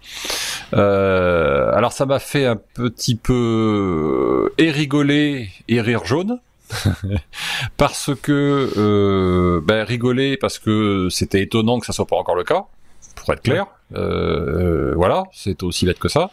alors 0.73 1.93
ça 1.93 2.05
m'a 2.05 2.19
fait 2.19 2.45
un 2.45 2.57
petit 2.57 3.15
peu 3.15 4.51
et 4.57 4.71
rigoler 4.71 5.49
et 5.69 5.79
rire 5.79 6.03
jaune 6.03 6.39
parce 7.77 8.11
que 8.21 8.71
euh, 8.77 9.61
ben, 9.63 9.83
rigoler 9.83 10.37
parce 10.37 10.59
que 10.59 11.07
c'était 11.09 11.41
étonnant 11.41 11.79
que 11.79 11.85
ça 11.85 11.93
soit 11.93 12.07
pas 12.07 12.15
encore 12.15 12.35
le 12.35 12.43
cas 12.43 12.65
pour 13.15 13.33
être 13.33 13.41
clair. 13.41 13.67
Euh, 13.95 14.93
voilà 14.95 15.23
c'est 15.33 15.63
aussi 15.63 15.85
bête 15.85 15.99
que 15.99 16.09
ça. 16.09 16.29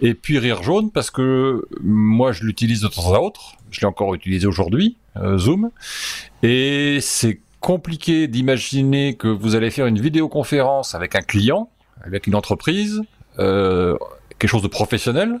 Et 0.00 0.14
puis 0.14 0.38
rire 0.38 0.62
jaune 0.62 0.90
parce 0.90 1.10
que 1.10 1.66
moi 1.82 2.32
je 2.32 2.44
l'utilise 2.44 2.80
de 2.80 2.88
temps 2.88 3.14
à 3.14 3.18
autre. 3.18 3.54
Je 3.70 3.80
l'ai 3.80 3.86
encore 3.86 4.14
utilisé 4.14 4.46
aujourd'hui 4.46 4.96
euh, 5.16 5.38
Zoom. 5.38 5.70
Et 6.42 6.98
c'est 7.00 7.40
compliqué 7.60 8.28
d'imaginer 8.28 9.14
que 9.16 9.28
vous 9.28 9.54
allez 9.54 9.70
faire 9.70 9.86
une 9.86 10.00
vidéoconférence 10.00 10.94
avec 10.94 11.14
un 11.14 11.22
client 11.22 11.70
avec 12.02 12.26
une 12.26 12.34
entreprise 12.34 13.02
euh, 13.38 13.96
quelque 14.38 14.50
chose 14.50 14.62
de 14.62 14.68
professionnel 14.68 15.40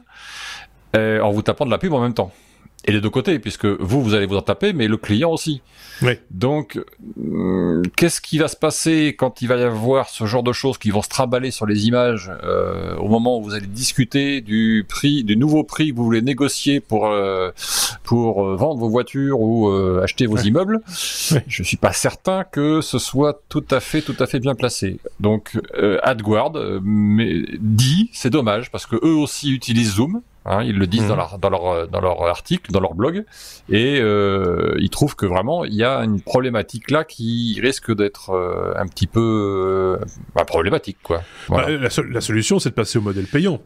en 0.94 1.32
vous 1.32 1.42
tapant 1.42 1.66
de 1.66 1.72
la 1.72 1.78
pub 1.78 1.92
en 1.92 2.00
même 2.00 2.14
temps 2.14 2.32
et 2.84 2.92
les 2.92 3.00
deux 3.00 3.10
côtés, 3.10 3.38
puisque 3.38 3.66
vous, 3.66 4.02
vous 4.02 4.14
allez 4.14 4.26
vous 4.26 4.36
en 4.36 4.42
taper, 4.42 4.72
mais 4.72 4.88
le 4.88 4.96
client 4.96 5.30
aussi. 5.30 5.62
Oui. 6.02 6.12
Donc, 6.30 6.80
hum, 7.18 7.82
qu'est-ce 7.96 8.20
qui 8.20 8.38
va 8.38 8.48
se 8.48 8.56
passer 8.56 9.14
quand 9.18 9.42
il 9.42 9.48
va 9.48 9.56
y 9.56 9.62
avoir 9.62 10.08
ce 10.08 10.26
genre 10.26 10.42
de 10.42 10.52
choses 10.52 10.76
qui 10.76 10.90
vont 10.90 11.02
se 11.02 11.08
trimballer 11.08 11.50
sur 11.50 11.66
les 11.66 11.86
images 11.86 12.30
euh, 12.42 12.96
au 12.96 13.08
moment 13.08 13.38
où 13.38 13.42
vous 13.42 13.54
allez 13.54 13.66
discuter 13.66 14.40
du 14.40 14.84
prix, 14.88 15.24
du 15.24 15.36
nouveau 15.36 15.64
prix 15.64 15.90
que 15.90 15.96
vous 15.96 16.04
voulez 16.04 16.22
négocier 16.22 16.80
pour 16.80 17.06
euh, 17.06 17.50
pour 18.02 18.44
euh, 18.44 18.56
vendre 18.56 18.80
vos 18.80 18.88
voitures 18.88 19.40
ou 19.40 19.68
euh, 19.68 20.02
acheter 20.02 20.26
vos 20.26 20.38
immeubles? 20.38 20.80
Je 21.46 21.62
suis 21.62 21.76
pas 21.76 21.92
certain 21.92 22.44
que 22.44 22.80
ce 22.80 22.98
soit 22.98 23.42
tout 23.48 23.64
à 23.70 23.80
fait 23.80 24.02
tout 24.02 24.16
à 24.18 24.26
fait 24.26 24.40
bien 24.40 24.54
placé. 24.54 24.98
Donc, 25.20 25.58
AdGuard 26.02 26.52
mais 26.82 27.42
dit, 27.58 28.10
c'est 28.12 28.30
dommage 28.30 28.70
parce 28.70 28.86
que 28.86 28.96
eux 28.96 29.14
aussi 29.14 29.52
utilisent 29.52 29.94
Zoom 29.94 30.20
Hein, 30.46 30.62
ils 30.62 30.76
le 30.76 30.86
disent 30.86 31.06
dans, 31.06 31.14
mhm. 31.14 31.20
leur, 31.20 31.38
dans, 31.38 31.48
leur, 31.48 31.88
dans 31.88 32.00
leur 32.02 32.22
article, 32.26 32.70
dans 32.70 32.80
leur 32.80 32.94
blog, 32.94 33.24
et 33.70 33.98
euh, 33.98 34.74
ils 34.78 34.90
trouvent 34.90 35.16
que 35.16 35.24
vraiment 35.24 35.64
il 35.64 35.72
y 35.72 35.84
a 35.84 36.00
une 36.00 36.20
problématique 36.20 36.90
là 36.90 37.04
qui 37.04 37.58
risque 37.62 37.94
d'être 37.94 38.30
euh, 38.30 38.74
un 38.76 38.86
petit 38.86 39.06
peu 39.06 39.98
euh, 40.00 40.04
bah, 40.34 40.44
problématique, 40.44 40.98
quoi. 41.02 41.22
Bah, 41.48 41.64
la, 41.70 41.88
la, 42.10 42.20
solution, 42.20 42.58
c'est 42.58 42.68
de 42.68 42.74
passer 42.74 42.98
au 42.98 43.00
modèle 43.00 43.24
payant. 43.24 43.60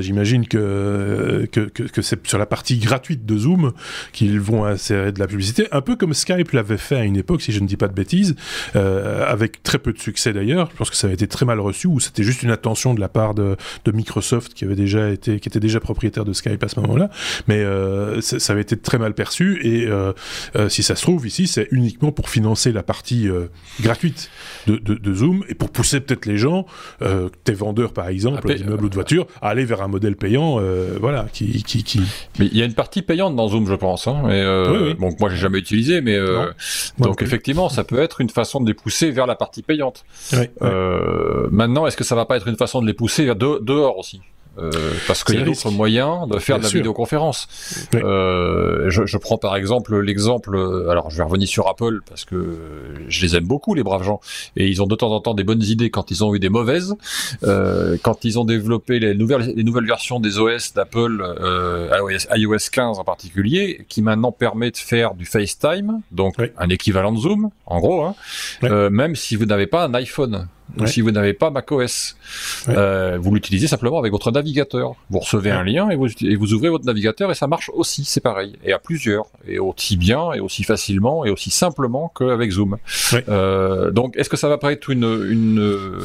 J'imagine 0.00 0.48
que, 0.48 1.46
que, 1.52 1.60
que, 1.60 1.82
que 1.82 2.00
c'est 2.00 2.26
sur 2.26 2.38
la 2.38 2.46
partie 2.46 2.78
gratuite 2.78 3.26
de 3.26 3.36
Zoom 3.36 3.72
qu'ils 4.12 4.40
vont 4.40 4.64
insérer 4.64 5.12
de 5.12 5.18
la 5.18 5.26
publicité, 5.26 5.68
un 5.70 5.82
peu 5.82 5.96
comme 5.96 6.14
Skype 6.14 6.52
l'avait 6.52 6.78
fait 6.78 6.96
à 6.96 7.04
une 7.04 7.16
époque, 7.16 7.42
si 7.42 7.52
je 7.52 7.60
ne 7.60 7.66
dis 7.66 7.76
pas 7.76 7.88
de 7.88 7.94
bêtises, 7.94 8.36
avec 8.74 9.62
très 9.62 9.78
peu 9.78 9.92
de 9.92 9.98
succès 9.98 10.32
d'ailleurs. 10.32 10.70
Je 10.72 10.76
pense 10.76 10.88
que 10.88 10.96
ça 10.96 11.08
avait 11.08 11.14
été 11.14 11.26
très 11.26 11.44
mal 11.44 11.60
reçu, 11.60 11.88
ou 11.88 12.00
c'était 12.00 12.22
juste 12.22 12.42
une 12.42 12.50
attention 12.50 12.94
de 12.94 13.00
la 13.00 13.10
part 13.10 13.34
de, 13.34 13.56
de 13.84 13.92
Microsoft 13.92 14.54
qui 14.54 14.64
avait 14.64 14.76
déjà 14.76 15.10
été, 15.10 15.38
qui 15.38 15.48
était 15.50 15.60
déjà 15.60 15.78
propriétaire 15.78 16.21
de 16.24 16.32
Skype 16.32 16.62
à 16.62 16.68
ce 16.68 16.80
moment-là, 16.80 17.10
mais 17.48 17.58
euh, 17.58 18.20
ça 18.20 18.52
avait 18.52 18.62
été 18.62 18.76
très 18.76 18.98
mal 18.98 19.14
perçu 19.14 19.60
et 19.62 19.86
euh, 19.86 20.12
euh, 20.56 20.68
si 20.68 20.82
ça 20.82 20.96
se 20.96 21.02
trouve 21.02 21.26
ici, 21.26 21.46
c'est 21.46 21.68
uniquement 21.70 22.12
pour 22.12 22.28
financer 22.28 22.72
la 22.72 22.82
partie 22.82 23.28
gratuite 23.80 24.30
de, 24.66 24.76
de, 24.76 25.14
Zoom 25.14 25.44
et 25.48 25.54
pour 25.54 25.70
pousser 25.70 26.00
peut-être 26.00 26.26
les 26.26 26.38
gens, 26.38 26.66
tes 27.44 27.52
vendeurs 27.52 27.92
par 27.92 28.08
exemple, 28.08 28.54
d'immeubles 28.54 28.84
ou 28.84 28.88
de 28.88 28.94
voitures, 28.94 29.26
à 29.40 29.50
aller 29.50 29.64
vers 29.64 29.82
un 29.82 29.88
modèle 29.88 30.16
payant, 30.16 30.60
voilà, 31.00 31.26
qui, 31.32 31.62
qui, 31.62 31.84
qui, 31.84 32.00
Mais 32.38 32.46
il 32.46 32.56
y 32.56 32.62
a 32.62 32.64
une 32.64 32.74
partie 32.74 33.02
payante 33.02 33.36
dans 33.36 33.48
Zoom, 33.48 33.66
je 33.66 33.74
pense. 33.74 34.06
Hein, 34.06 34.28
et, 34.30 34.94
Bon, 34.94 35.14
moi 35.18 35.30
j'ai 35.30 35.36
jamais 35.36 35.58
utilisé, 35.58 36.00
mais 36.00 36.18
donc 36.98 37.22
effectivement, 37.22 37.68
ça 37.68 37.84
peut 37.84 37.98
être 37.98 38.20
une 38.20 38.30
façon 38.30 38.60
de 38.60 38.66
les 38.66 38.74
pousser 38.74 39.10
vers 39.10 39.26
la 39.26 39.34
partie 39.34 39.62
payante. 39.62 40.04
maintenant, 41.50 41.86
est-ce 41.86 41.96
que 41.96 42.04
ça 42.04 42.14
va 42.14 42.24
pas 42.24 42.36
être 42.36 42.48
une 42.48 42.56
façon 42.56 42.80
de 42.80 42.86
les 42.86 42.94
pousser 42.94 43.24
vers 43.24 43.36
dehors 43.36 43.98
aussi? 43.98 44.20
Euh, 44.58 44.70
parce 45.06 45.24
qu'il 45.24 45.38
y 45.38 45.42
a 45.42 45.44
d'autres 45.44 45.70
moyens 45.70 46.28
de 46.28 46.38
faire 46.38 46.58
de 46.58 46.64
la 46.64 46.68
vidéoconférence. 46.68 47.48
Euh, 47.94 48.90
je, 48.90 49.06
je, 49.06 49.18
prends 49.18 49.38
par 49.38 49.56
exemple 49.56 49.98
l'exemple, 50.00 50.56
alors 50.90 51.10
je 51.10 51.16
vais 51.16 51.22
revenir 51.22 51.48
sur 51.48 51.68
Apple 51.68 52.00
parce 52.08 52.24
que 52.24 52.58
je 53.08 53.22
les 53.22 53.36
aime 53.36 53.46
beaucoup 53.46 53.74
les 53.74 53.82
braves 53.82 54.02
gens 54.02 54.20
et 54.56 54.68
ils 54.68 54.82
ont 54.82 54.86
de 54.86 54.94
temps 54.94 55.12
en 55.12 55.20
temps 55.20 55.34
des 55.34 55.44
bonnes 55.44 55.62
idées 55.62 55.90
quand 55.90 56.10
ils 56.10 56.24
ont 56.24 56.34
eu 56.34 56.38
des 56.38 56.48
mauvaises. 56.48 56.94
Euh, 57.44 57.96
quand 58.02 58.24
ils 58.24 58.38
ont 58.38 58.44
développé 58.44 58.98
les 58.98 59.14
nouvelles 59.14 59.52
les 59.54 59.64
nouvelles 59.64 59.86
versions 59.86 60.20
des 60.20 60.38
OS 60.38 60.74
d'Apple, 60.74 61.22
euh, 61.22 61.88
iOS, 62.34 62.58
15 62.70 62.98
en 62.98 63.04
particulier, 63.04 63.84
qui 63.88 64.02
maintenant 64.02 64.32
permet 64.32 64.70
de 64.70 64.76
faire 64.76 65.14
du 65.14 65.24
FaceTime, 65.24 66.00
donc 66.10 66.36
un 66.58 66.68
équivalent 66.68 67.12
de 67.12 67.18
Zoom 67.18 67.50
en 67.66 67.80
gros, 67.80 68.02
hein, 68.02 68.14
euh, 68.64 68.90
même 68.90 69.16
si 69.16 69.36
vous 69.36 69.46
n'avez 69.46 69.66
pas 69.66 69.84
un 69.84 69.94
iPhone. 69.94 70.48
Si 70.86 71.00
vous 71.00 71.10
n'avez 71.10 71.32
pas 71.34 71.50
macOS, 71.50 72.16
euh, 72.68 73.18
vous 73.20 73.34
l'utilisez 73.34 73.66
simplement 73.66 73.98
avec 73.98 74.12
votre 74.12 74.30
navigateur. 74.30 74.94
Vous 75.10 75.18
recevez 75.18 75.50
un 75.50 75.64
lien 75.64 75.90
et 75.90 75.96
vous, 75.96 76.08
et 76.22 76.36
vous 76.36 76.54
ouvrez 76.54 76.68
votre 76.68 76.84
navigateur 76.84 77.30
et 77.30 77.34
ça 77.34 77.46
marche 77.46 77.70
aussi, 77.74 78.04
c'est 78.04 78.20
pareil, 78.20 78.56
et 78.64 78.72
à 78.72 78.78
plusieurs, 78.78 79.26
et 79.46 79.58
aussi 79.58 79.96
bien, 79.96 80.32
et 80.32 80.40
aussi 80.40 80.64
facilement, 80.64 81.24
et 81.24 81.30
aussi 81.30 81.50
simplement 81.50 82.12
qu'avec 82.16 82.50
Zoom. 82.50 82.78
Euh, 83.28 83.90
donc, 83.90 84.16
est-ce 84.16 84.28
que 84.28 84.36
ça 84.36 84.48
va 84.48 84.58
pas 84.58 84.72
être 84.72 84.90
une, 84.90 85.26
une, 85.28 85.60
euh, 85.60 85.98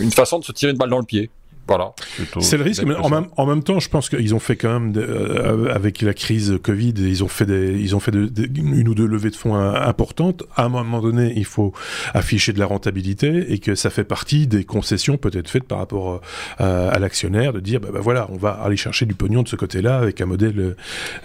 une 0.00 0.10
façon 0.10 0.38
de 0.38 0.44
se 0.44 0.52
tirer 0.52 0.72
une 0.72 0.78
balle 0.78 0.90
dans 0.90 0.98
le 0.98 1.04
pied? 1.04 1.30
Voilà. 1.66 1.92
C'est 2.40 2.56
le 2.56 2.64
risque, 2.64 2.82
mais 2.84 2.94
en 2.94 3.08
même, 3.08 3.26
en 3.36 3.46
même, 3.46 3.62
temps, 3.62 3.78
je 3.78 3.88
pense 3.88 4.08
qu'ils 4.08 4.34
ont 4.34 4.40
fait 4.40 4.56
quand 4.56 4.80
même, 4.80 4.92
euh, 4.96 5.72
avec 5.72 6.02
la 6.02 6.12
crise 6.12 6.58
Covid, 6.62 6.94
ils 6.98 7.22
ont 7.22 7.28
fait, 7.28 7.46
des, 7.46 7.78
ils 7.80 7.94
ont 7.94 8.00
fait 8.00 8.12
une 8.12 8.88
ou 8.88 8.94
deux 8.94 9.06
levées 9.06 9.30
de 9.30 9.36
fonds 9.36 9.54
importantes. 9.54 10.42
À 10.56 10.64
un 10.64 10.68
moment 10.68 11.00
donné, 11.00 11.32
il 11.36 11.44
faut 11.44 11.72
afficher 12.14 12.52
de 12.52 12.58
la 12.58 12.66
rentabilité 12.66 13.52
et 13.52 13.58
que 13.58 13.74
ça 13.74 13.90
fait 13.90 14.04
partie 14.04 14.46
des 14.46 14.64
concessions 14.64 15.16
peut-être 15.16 15.48
faites 15.48 15.64
par 15.64 15.78
rapport 15.78 16.20
euh, 16.60 16.90
à 16.90 16.98
l'actionnaire 16.98 17.52
de 17.52 17.60
dire, 17.60 17.80
bah, 17.80 17.88
bah, 17.92 18.00
voilà, 18.02 18.26
on 18.30 18.36
va 18.36 18.50
aller 18.50 18.76
chercher 18.76 19.06
du 19.06 19.14
pognon 19.14 19.42
de 19.42 19.48
ce 19.48 19.56
côté-là 19.56 19.98
avec 19.98 20.20
un 20.20 20.26
modèle 20.26 20.76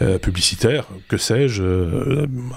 euh, 0.01 0.19
publicitaire, 0.19 0.85
que 1.07 1.17
sais-je, 1.17 1.63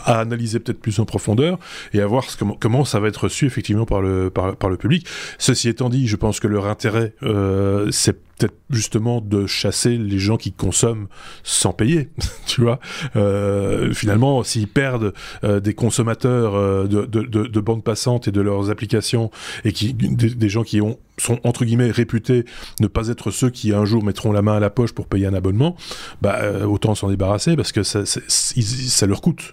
à 0.05 0.21
analyser 0.21 0.61
peut-être 0.61 0.81
plus 0.81 0.99
en 1.01 1.07
profondeur 1.07 1.59
et 1.95 2.01
à 2.01 2.07
voir 2.07 2.25
ce, 2.25 2.37
comment, 2.37 2.57
comment 2.61 2.85
ça 2.85 3.01
va 3.01 3.09
être 3.09 3.25
reçu 3.25 3.47
effectivement 3.47 3.87
par 3.87 4.03
le, 4.03 4.31
par, 4.31 4.55
par 4.57 4.71
le 4.71 4.77
public. 4.77 5.07
Ceci 5.39 5.69
étant 5.69 5.89
dit, 5.89 6.07
je 6.07 6.17
pense 6.17 6.41
que 6.41 6.47
leur 6.47 6.67
intérêt 6.67 7.15
euh, 7.23 7.80
c'est 7.91 8.17
peut-être 8.41 8.57
justement 8.71 9.21
de 9.21 9.47
chasser 9.47 9.99
les 9.99 10.19
gens 10.19 10.37
qui 10.37 10.53
consomment 10.53 11.09
sans 11.43 11.73
payer, 11.73 12.09
tu 12.47 12.63
vois. 12.63 12.81
Euh, 13.17 13.93
finalement, 13.93 14.43
s'ils 14.43 14.69
perdent 14.69 15.13
euh, 15.45 15.61
des 15.61 15.75
consommateurs 15.75 16.89
de, 16.89 17.05
de, 17.05 17.23
de, 17.25 17.61
bandes 17.61 17.85
passantes 17.85 18.29
et 18.29 18.33
de 18.33 18.41
leurs 18.41 18.71
applications, 18.71 19.31
et 19.65 19.73
qui 19.73 19.93
des, 19.93 20.49
gens 20.49 20.63
qui 20.63 20.81
ont 20.81 20.99
sont 21.19 21.39
entre 21.45 21.67
guillemets 21.67 21.91
réputés 21.91 22.47
ne 22.81 22.87
pas 22.87 23.09
être 23.09 23.31
ceux 23.31 23.51
qui 23.51 23.75
un 23.75 23.85
jour 23.85 24.03
mettront 24.03 24.33
la 24.33 24.41
main 24.41 24.57
à 24.57 24.61
la 24.61 24.71
poche 24.71 24.93
pour 24.93 25.07
payer 25.07 25.27
un 25.27 25.35
abonnement, 25.35 25.77
bah 26.23 26.41
autant 26.67 26.95
s'en 26.95 27.11
débarrasser 27.11 27.57
parce 27.57 27.73
que 27.73 27.83
ça, 27.83 29.07
leur 29.07 29.21
coûte, 29.21 29.53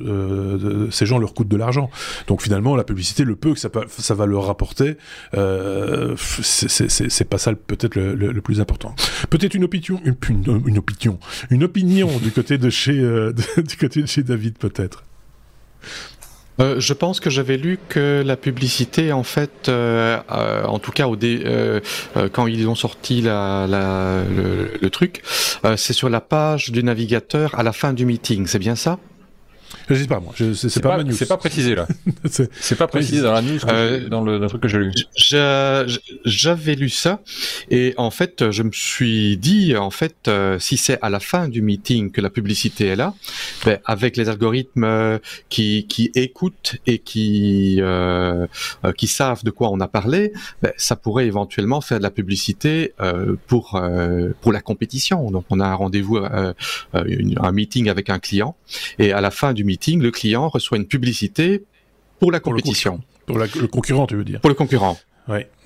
ces 0.92 1.06
gens 1.06 1.18
leur 1.18 1.34
coûtent 1.34 1.50
de 1.50 1.58
l'argent. 1.58 1.90
Donc 2.28 2.42
finalement, 2.42 2.78
la 2.78 2.86
publicité, 2.86 3.26
le 3.26 3.36
peu 3.36 3.54
que 3.54 3.60
ça, 3.60 3.70
va 4.14 4.26
leur 4.26 4.46
rapporter, 4.46 4.96
c'est 5.34 7.30
pas 7.30 7.38
ça 7.38 7.54
peut-être 7.54 7.96
le, 7.96 8.42
plus 8.42 8.62
important. 8.62 8.77
Peut-être 9.30 9.54
une 9.54 9.64
opinion, 9.64 10.00
une, 10.04 10.78
opinion, 10.78 11.20
une 11.50 11.64
opinion 11.64 12.10
du 12.20 12.32
côté 12.32 12.58
de 12.58 12.70
chez, 12.70 13.00
euh, 13.00 13.34
du 13.58 13.78
côté 13.78 14.02
de 14.02 14.08
chez 14.08 14.24
David 14.24 14.58
peut-être. 14.58 15.04
Euh, 16.60 16.80
je 16.80 16.94
pense 16.94 17.20
que 17.20 17.30
j'avais 17.30 17.58
lu 17.58 17.78
que 17.88 18.24
la 18.26 18.36
publicité, 18.36 19.12
en 19.12 19.22
fait, 19.22 19.70
euh, 19.70 20.20
en 20.66 20.80
tout 20.80 20.92
cas 20.92 21.08
au 21.08 21.16
quand 22.32 22.48
ils 22.48 22.68
ont 22.68 22.76
sorti 22.76 23.22
la, 23.22 23.68
le, 23.68 24.90
truc, 24.90 25.22
c'est 25.76 25.94
sur 25.94 26.10
la 26.10 26.22
page 26.22 26.72
du 26.72 26.84
navigateur 26.84 27.54
à 27.60 27.64
la 27.64 27.74
fin 27.74 27.94
du 27.94 28.06
meeting. 28.06 28.48
C'est 28.48 28.60
bien 28.60 28.76
ça? 28.76 28.98
Je 29.90 29.96
sais 29.96 30.08
pas 30.08 30.20
moi, 30.20 30.34
c'est 30.38 30.82
pas, 30.82 30.98
pas 30.98 31.12
C'est 31.12 31.28
pas 31.28 31.38
précisé 31.38 31.76
là. 31.76 31.88
c'est 32.26 32.76
pas 32.76 32.88
précisé 32.88 33.22
dans 33.22 33.34
la 33.34 33.42
news, 33.42 33.60
euh, 33.68 34.08
dans, 34.10 34.22
le, 34.22 34.46
truc 34.48 34.62
que 34.62 34.68
j'ai 34.68 34.80
lu. 34.80 34.92
J'avais 36.26 36.76
lu 36.76 36.90
ça 36.90 37.22
et 37.70 37.94
en 37.98 38.12
fait, 38.12 38.52
je 38.52 38.64
me 38.64 38.72
suis 38.72 39.38
dit 39.38 39.76
en 39.76 39.90
fait, 39.90 40.28
euh, 40.28 40.60
si 40.60 40.78
c'est 40.78 41.00
à 41.02 41.10
la 41.10 41.20
fin 41.20 41.48
du 41.48 41.62
meeting 41.62 42.12
que 42.12 42.22
la 42.22 42.30
publicité 42.30 42.88
est 42.88 42.96
là, 42.96 43.14
ben, 43.66 43.80
avec 43.86 44.18
les 44.18 44.30
algorithmes 44.30 44.84
euh, 44.84 45.20
qui, 45.50 45.86
qui 45.88 46.12
écoutent 46.16 46.78
et 46.86 47.00
qui 47.00 47.78
euh, 47.82 48.48
qui 48.98 49.08
savent 49.08 49.44
de 49.44 49.52
quoi 49.52 49.70
on 49.70 49.80
a 49.80 49.88
parlé, 49.88 50.34
ben, 50.62 50.72
ça 50.78 50.96
pourrait 50.96 51.28
éventuellement 51.28 51.82
faire 51.82 51.98
de 51.98 52.04
la 52.04 52.12
publicité 52.12 52.94
pour 53.48 53.82
pour 54.42 54.52
la 54.52 54.62
compétition. 54.62 55.32
Donc 55.32 55.46
on 55.50 55.60
a 55.60 55.66
un 55.66 55.76
rendez-vous, 55.76 56.18
un 56.18 57.52
meeting 57.52 57.90
avec 57.90 58.10
un 58.10 58.20
client 58.20 58.56
et 59.00 59.12
à 59.12 59.22
la 59.22 59.32
fin 59.32 59.54
du 59.58 59.66
meeting, 59.66 60.02
le 60.02 60.12
client 60.12 60.48
reçoit 60.48 60.78
une 60.78 60.88
publicité 60.88 61.66
pour 62.20 62.32
la 62.32 62.40
compétition. 62.40 63.02
Pour, 63.26 63.38
le 63.38 63.68
concurrent, 63.68 64.08
tu 64.08 64.16
veux 64.16 64.24
dire 64.24 64.40
Pour 64.40 64.50
le 64.50 64.56
concurrent. 64.56 64.98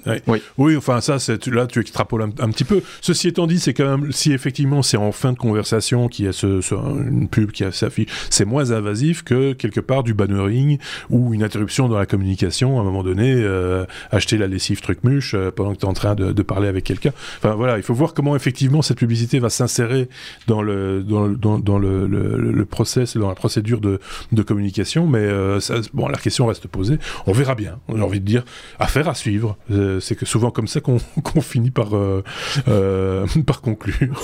Oui. 0.05 0.15
Oui. 0.27 0.41
oui, 0.57 0.77
enfin 0.77 1.01
ça, 1.01 1.17
là 1.47 1.67
tu 1.67 1.79
extrapoles 1.79 2.21
un, 2.21 2.49
petit 2.49 2.63
peu. 2.63 2.81
Ceci 3.01 3.27
étant 3.27 3.47
dit, 3.47 3.59
c'est 3.59 3.73
quand 3.73 3.97
même 3.97 4.11
si 4.11 4.33
effectivement 4.33 4.81
c'est 4.81 4.97
en 4.97 5.11
fin 5.11 5.33
de 5.33 5.37
conversation 5.37 6.07
qu'il 6.07 6.25
y 6.25 6.27
a 6.27 6.33
ce, 6.33 6.61
une 6.73 7.27
pub 7.27 7.51
qui 7.51 7.63
s'affiche, 7.71 8.09
c'est 8.29 8.45
moins 8.45 8.71
invasif 8.71 9.23
que 9.23 9.53
quelque 9.53 9.79
part 9.79 10.03
du 10.03 10.13
bannering 10.13 10.77
ou 11.09 11.33
une 11.33 11.43
interruption 11.43 11.87
dans 11.87 11.97
la 11.97 12.05
communication 12.05 12.77
à 12.77 12.81
un 12.81 12.83
moment 12.83 13.03
donné, 13.03 13.33
euh, 13.33 13.85
acheter 14.11 14.37
la 14.37 14.47
lessive 14.47 14.81
truc 14.81 15.03
muche 15.03 15.33
euh, 15.33 15.51
pendant 15.51 15.73
que 15.73 15.79
tu 15.79 15.85
es 15.85 15.89
en 15.89 15.93
train 15.93 16.15
de, 16.15 16.31
de 16.31 16.41
parler 16.41 16.67
avec 16.67 16.83
quelqu'un. 16.83 17.11
Enfin 17.37 17.55
voilà, 17.55 17.77
il 17.77 17.83
faut 17.83 17.93
voir 17.93 18.13
comment 18.13 18.35
effectivement 18.35 18.81
cette 18.81 18.97
publicité 18.97 19.39
va 19.39 19.49
s'insérer 19.49 20.09
dans 20.47 20.61
le 20.61 21.03
dans, 21.03 21.27
dans, 21.27 21.59
dans 21.59 21.79
le, 21.79 22.07
le, 22.07 22.37
le, 22.37 22.65
process, 22.65 23.17
dans 23.17 23.29
la 23.29 23.35
procédure 23.35 23.81
de, 23.81 23.99
de 24.31 24.41
communication. 24.41 25.07
Mais 25.07 25.19
euh, 25.19 25.59
ça, 25.59 25.75
bon, 25.93 26.07
la 26.07 26.17
question 26.17 26.47
reste 26.47 26.67
posée. 26.67 26.97
On 27.27 27.33
verra 27.33 27.55
bien. 27.55 27.79
J'ai 27.93 28.01
envie 28.01 28.19
de 28.19 28.25
dire 28.25 28.43
affaire 28.79 29.07
à 29.07 29.15
suivre. 29.15 29.57
Euh, 29.71 29.90
c'est 29.99 30.15
que 30.15 30.25
souvent 30.25 30.51
comme 30.51 30.67
ça 30.67 30.79
qu'on 30.81 30.99
finit 31.41 31.71
par, 31.71 31.95
euh, 31.95 32.23
euh, 32.67 33.25
par 33.45 33.61
conclure. 33.61 34.21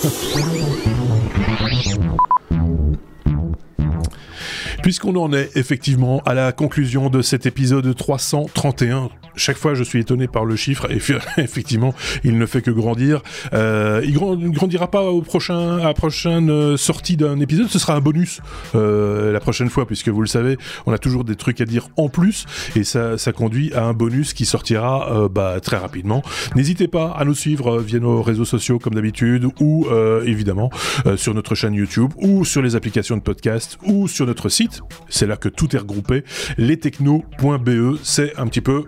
Puisqu'on 4.83 5.15
en 5.15 5.33
est 5.33 5.55
effectivement 5.57 6.21
à 6.25 6.33
la 6.33 6.51
conclusion 6.51 7.09
de 7.09 7.21
cet 7.21 7.45
épisode 7.45 7.95
331, 7.95 9.09
chaque 9.37 9.57
fois 9.57 9.73
je 9.73 9.83
suis 9.83 9.99
étonné 9.99 10.27
par 10.27 10.45
le 10.45 10.55
chiffre 10.55 10.91
et 10.91 10.99
effectivement 11.37 11.93
il 12.23 12.37
ne 12.37 12.45
fait 12.45 12.61
que 12.61 12.71
grandir. 12.71 13.21
Euh, 13.53 14.01
il 14.03 14.13
ne 14.13 14.49
grandira 14.49 14.89
pas 14.89 15.03
au 15.03 15.21
prochain, 15.21 15.77
à 15.77 15.85
la 15.85 15.93
prochaine 15.93 16.49
euh, 16.49 16.77
sortie 16.77 17.17
d'un 17.17 17.39
épisode, 17.39 17.67
ce 17.69 17.79
sera 17.79 17.95
un 17.95 18.01
bonus 18.01 18.41
euh, 18.75 19.31
la 19.31 19.39
prochaine 19.39 19.69
fois 19.69 19.85
puisque 19.85 20.09
vous 20.09 20.21
le 20.21 20.27
savez, 20.27 20.57
on 20.85 20.93
a 20.93 20.97
toujours 20.97 21.23
des 21.23 21.35
trucs 21.35 21.61
à 21.61 21.65
dire 21.65 21.87
en 21.97 22.09
plus 22.09 22.45
et 22.75 22.83
ça, 22.83 23.17
ça 23.17 23.31
conduit 23.31 23.73
à 23.73 23.85
un 23.85 23.93
bonus 23.93 24.33
qui 24.33 24.45
sortira 24.45 25.27
bah, 25.29 25.59
très 25.61 25.77
rapidement. 25.77 26.21
N'hésitez 26.55 26.87
pas 26.87 27.11
à 27.11 27.25
nous 27.25 27.35
suivre 27.35 27.79
via 27.79 27.99
nos 27.99 28.21
réseaux 28.21 28.45
sociaux 28.45 28.79
comme 28.79 28.95
d'habitude 28.95 29.47
ou 29.59 29.87
évidemment 30.25 30.69
sur 31.15 31.33
notre 31.33 31.55
chaîne 31.55 31.73
YouTube 31.73 32.11
ou 32.17 32.45
sur 32.45 32.61
les 32.61 32.75
applications 32.75 33.17
de 33.17 33.21
podcast 33.21 33.77
ou 33.83 34.07
sur 34.07 34.25
notre 34.25 34.49
site. 34.49 34.81
C'est 35.09 35.27
là 35.27 35.37
que 35.37 35.49
tout 35.49 35.75
est 35.75 35.79
regroupé. 35.79 36.23
Lestechno.be, 36.57 37.97
c'est 38.03 38.37
un 38.37 38.47
petit 38.47 38.61
peu 38.61 38.85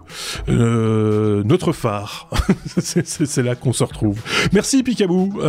notre 0.47 1.71
phare. 1.71 2.29
c'est 2.77 3.43
là 3.43 3.55
qu'on 3.55 3.73
se 3.73 3.83
retrouve. 3.83 4.19
Merci 4.53 4.83
Picabou, 4.83 5.39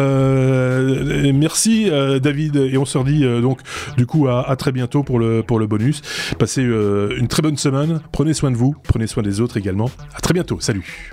merci 1.34 1.91
David, 2.22 2.57
et 2.57 2.76
on 2.78 2.84
se 2.84 2.99
redit 2.99 3.22
donc 3.41 3.61
du 3.97 4.07
coup 4.07 4.28
à, 4.28 4.55
très 4.57 4.72
bientôt 4.72 5.03
pour 5.03 5.18
le, 5.18 5.43
pour 5.43 5.59
le 5.59 5.66
bonus. 5.66 6.03
Passez 6.38 6.62
une 6.62 7.28
très 7.28 7.43
bonne 7.43 7.57
semaine, 7.57 8.01
prenez 8.12 8.34
soin 8.34 8.51
de 8.51 8.57
vous, 8.57 8.74
prenez 8.84 9.07
soin 9.07 9.22
des 9.22 9.41
autres 9.41 9.57
également. 9.57 9.91
À 10.14 10.20
très 10.20 10.34
bientôt, 10.34 10.61
salut 10.61 11.11